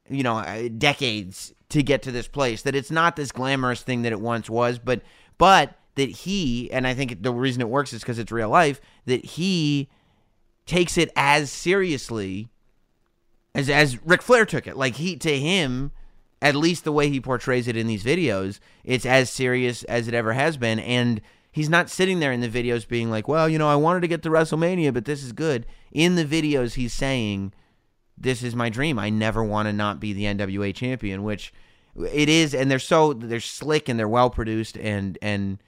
[0.08, 2.62] you know, uh, decades to get to this place.
[2.62, 5.02] That it's not this glamorous thing that it once was, but
[5.38, 8.80] but that he and I think the reason it works is because it's real life.
[9.06, 9.88] That he
[10.66, 12.48] takes it as seriously
[13.54, 14.76] as as Ric Flair took it.
[14.76, 15.90] Like he to him,
[16.46, 20.14] at least the way he portrays it in these videos, it's as serious as it
[20.14, 20.78] ever has been.
[20.78, 21.20] And
[21.50, 24.08] he's not sitting there in the videos being like, "Well, you know, I wanted to
[24.08, 27.52] get to WrestleMania, but this is good." In the videos, he's saying,
[28.16, 28.96] "This is my dream.
[28.96, 31.52] I never want to not be the NWA champion," which
[32.12, 32.54] it is.
[32.54, 35.60] And they're so they're slick and they're well produced, and and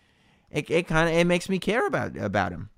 [0.53, 2.71] it, it kind of it makes me care about about him.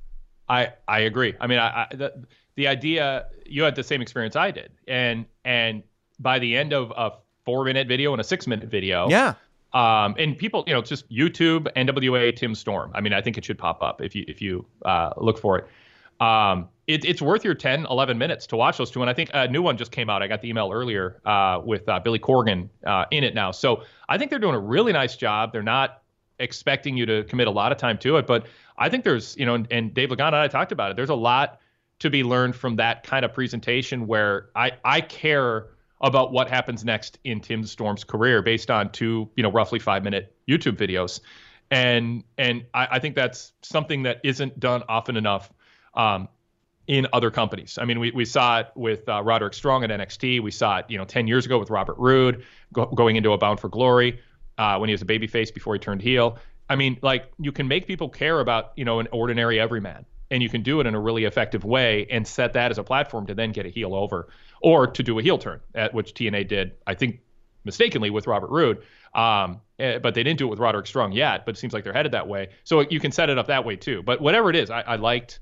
[0.49, 1.35] I I agree.
[1.39, 2.25] I mean, I, I the
[2.57, 5.83] the idea you had the same experience I did, and and
[6.19, 7.11] by the end of a
[7.51, 9.35] four minute video and a six minute video, Yeah.
[9.73, 12.91] um, and people, you know, just YouTube NWA Tim Storm.
[12.95, 15.59] I mean, I think it should pop up if you if you uh, look for
[15.59, 15.67] it.
[16.25, 19.01] Um, it, it's worth your 10, 11 minutes to watch those two.
[19.01, 20.23] And I think a new one just came out.
[20.23, 23.53] I got the email earlier uh, with uh, Billy Corgan uh, in it now.
[23.53, 25.53] So I think they're doing a really nice job.
[25.53, 26.03] They're not
[26.39, 28.47] expecting you to commit a lot of time to it, but
[28.77, 30.97] I think there's, you know, and, and Dave Lagana and I talked about it.
[30.97, 31.59] There's a lot
[32.01, 35.69] to be learned from that kind of presentation where I, I care
[36.01, 40.03] about what happens next in Tim Storm's career based on two, you know, roughly five
[40.03, 41.21] minute YouTube videos.
[41.71, 45.53] And and I, I think that's something that isn't done often enough
[45.95, 46.29] um,
[46.87, 47.79] in other companies.
[47.81, 50.43] I mean, we, we saw it with uh, Roderick Strong at NXT.
[50.43, 53.39] We saw it, you know, 10 years ago with Robert Roode go, going into a
[53.39, 54.19] Bound for Glory
[54.59, 56.39] uh, when he was a babyface before he turned heel.
[56.69, 60.43] I mean, like you can make people care about, you know, an ordinary everyman, and
[60.43, 63.27] you can do it in a really effective way and set that as a platform
[63.27, 64.29] to then get a heel over
[64.61, 67.21] or to do a heel turn, at which TNA did, I think,
[67.65, 68.83] mistakenly with Robert Roode.
[69.15, 71.45] Um, eh, but they didn't do it with Roderick Strong yet.
[71.45, 72.49] But it seems like they're headed that way.
[72.65, 74.03] So you can set it up that way too.
[74.03, 75.41] But whatever it is, I, I liked.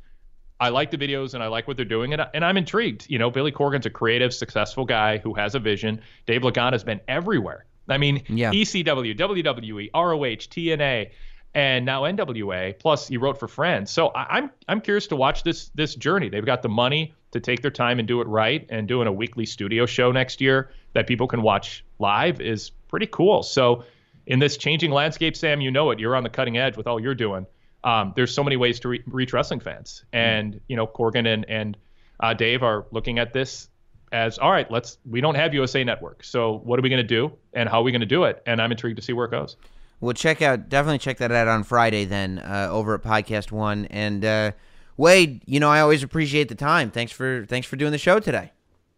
[0.60, 3.08] I like the videos and I like what they're doing, and, I- and I'm intrigued.
[3.08, 6.00] You know, Billy Corgan's a creative, successful guy who has a vision.
[6.26, 7.64] Dave Lagana's been everywhere.
[7.88, 8.50] I mean, Yeah.
[8.50, 11.10] ECW, WWE, ROH, TNA,
[11.54, 12.76] and now NWA.
[12.76, 13.92] Plus, he wrote for Friends.
[13.92, 16.28] So I, I'm I'm curious to watch this this journey.
[16.28, 19.12] They've got the money to take their time and do it right, and doing a
[19.12, 23.42] weekly studio show next year that people can watch live is pretty cool.
[23.42, 23.84] So
[24.26, 25.98] in this changing landscape, Sam, you know it.
[25.98, 27.46] You're on the cutting edge with all you're doing.
[27.84, 31.44] Um, there's so many ways to re- reach wrestling fans, and you know Corgan and
[31.48, 31.76] and
[32.20, 33.68] uh, Dave are looking at this
[34.12, 34.70] as all right.
[34.70, 37.80] Let's we don't have USA Network, so what are we going to do, and how
[37.80, 38.42] are we going to do it?
[38.46, 39.56] And I'm intrigued to see where it goes.
[40.00, 43.86] Well, check out definitely check that out on Friday then uh, over at Podcast One.
[43.86, 44.52] And uh,
[44.98, 46.90] Wade, you know I always appreciate the time.
[46.90, 48.50] Thanks for thanks for doing the show today.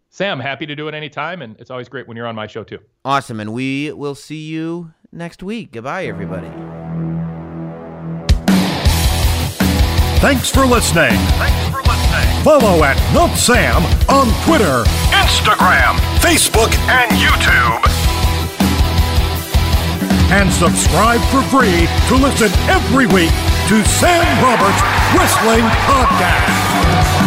[0.08, 2.64] Sam, happy to do it anytime, and it's always great when you're on my show
[2.64, 2.78] too.
[3.04, 5.72] Awesome, and we will see you next week.
[5.72, 6.48] Goodbye, everybody.
[10.18, 11.12] Thanks for listening.
[11.38, 12.44] Thanks for listening.
[12.44, 14.84] Follow at Not Sam on Twitter.
[15.12, 17.86] Instagram, Facebook, and YouTube.
[20.32, 23.32] And subscribe for free to listen every week
[23.70, 24.82] to Sam Roberts
[25.14, 27.19] Wrestling Podcast.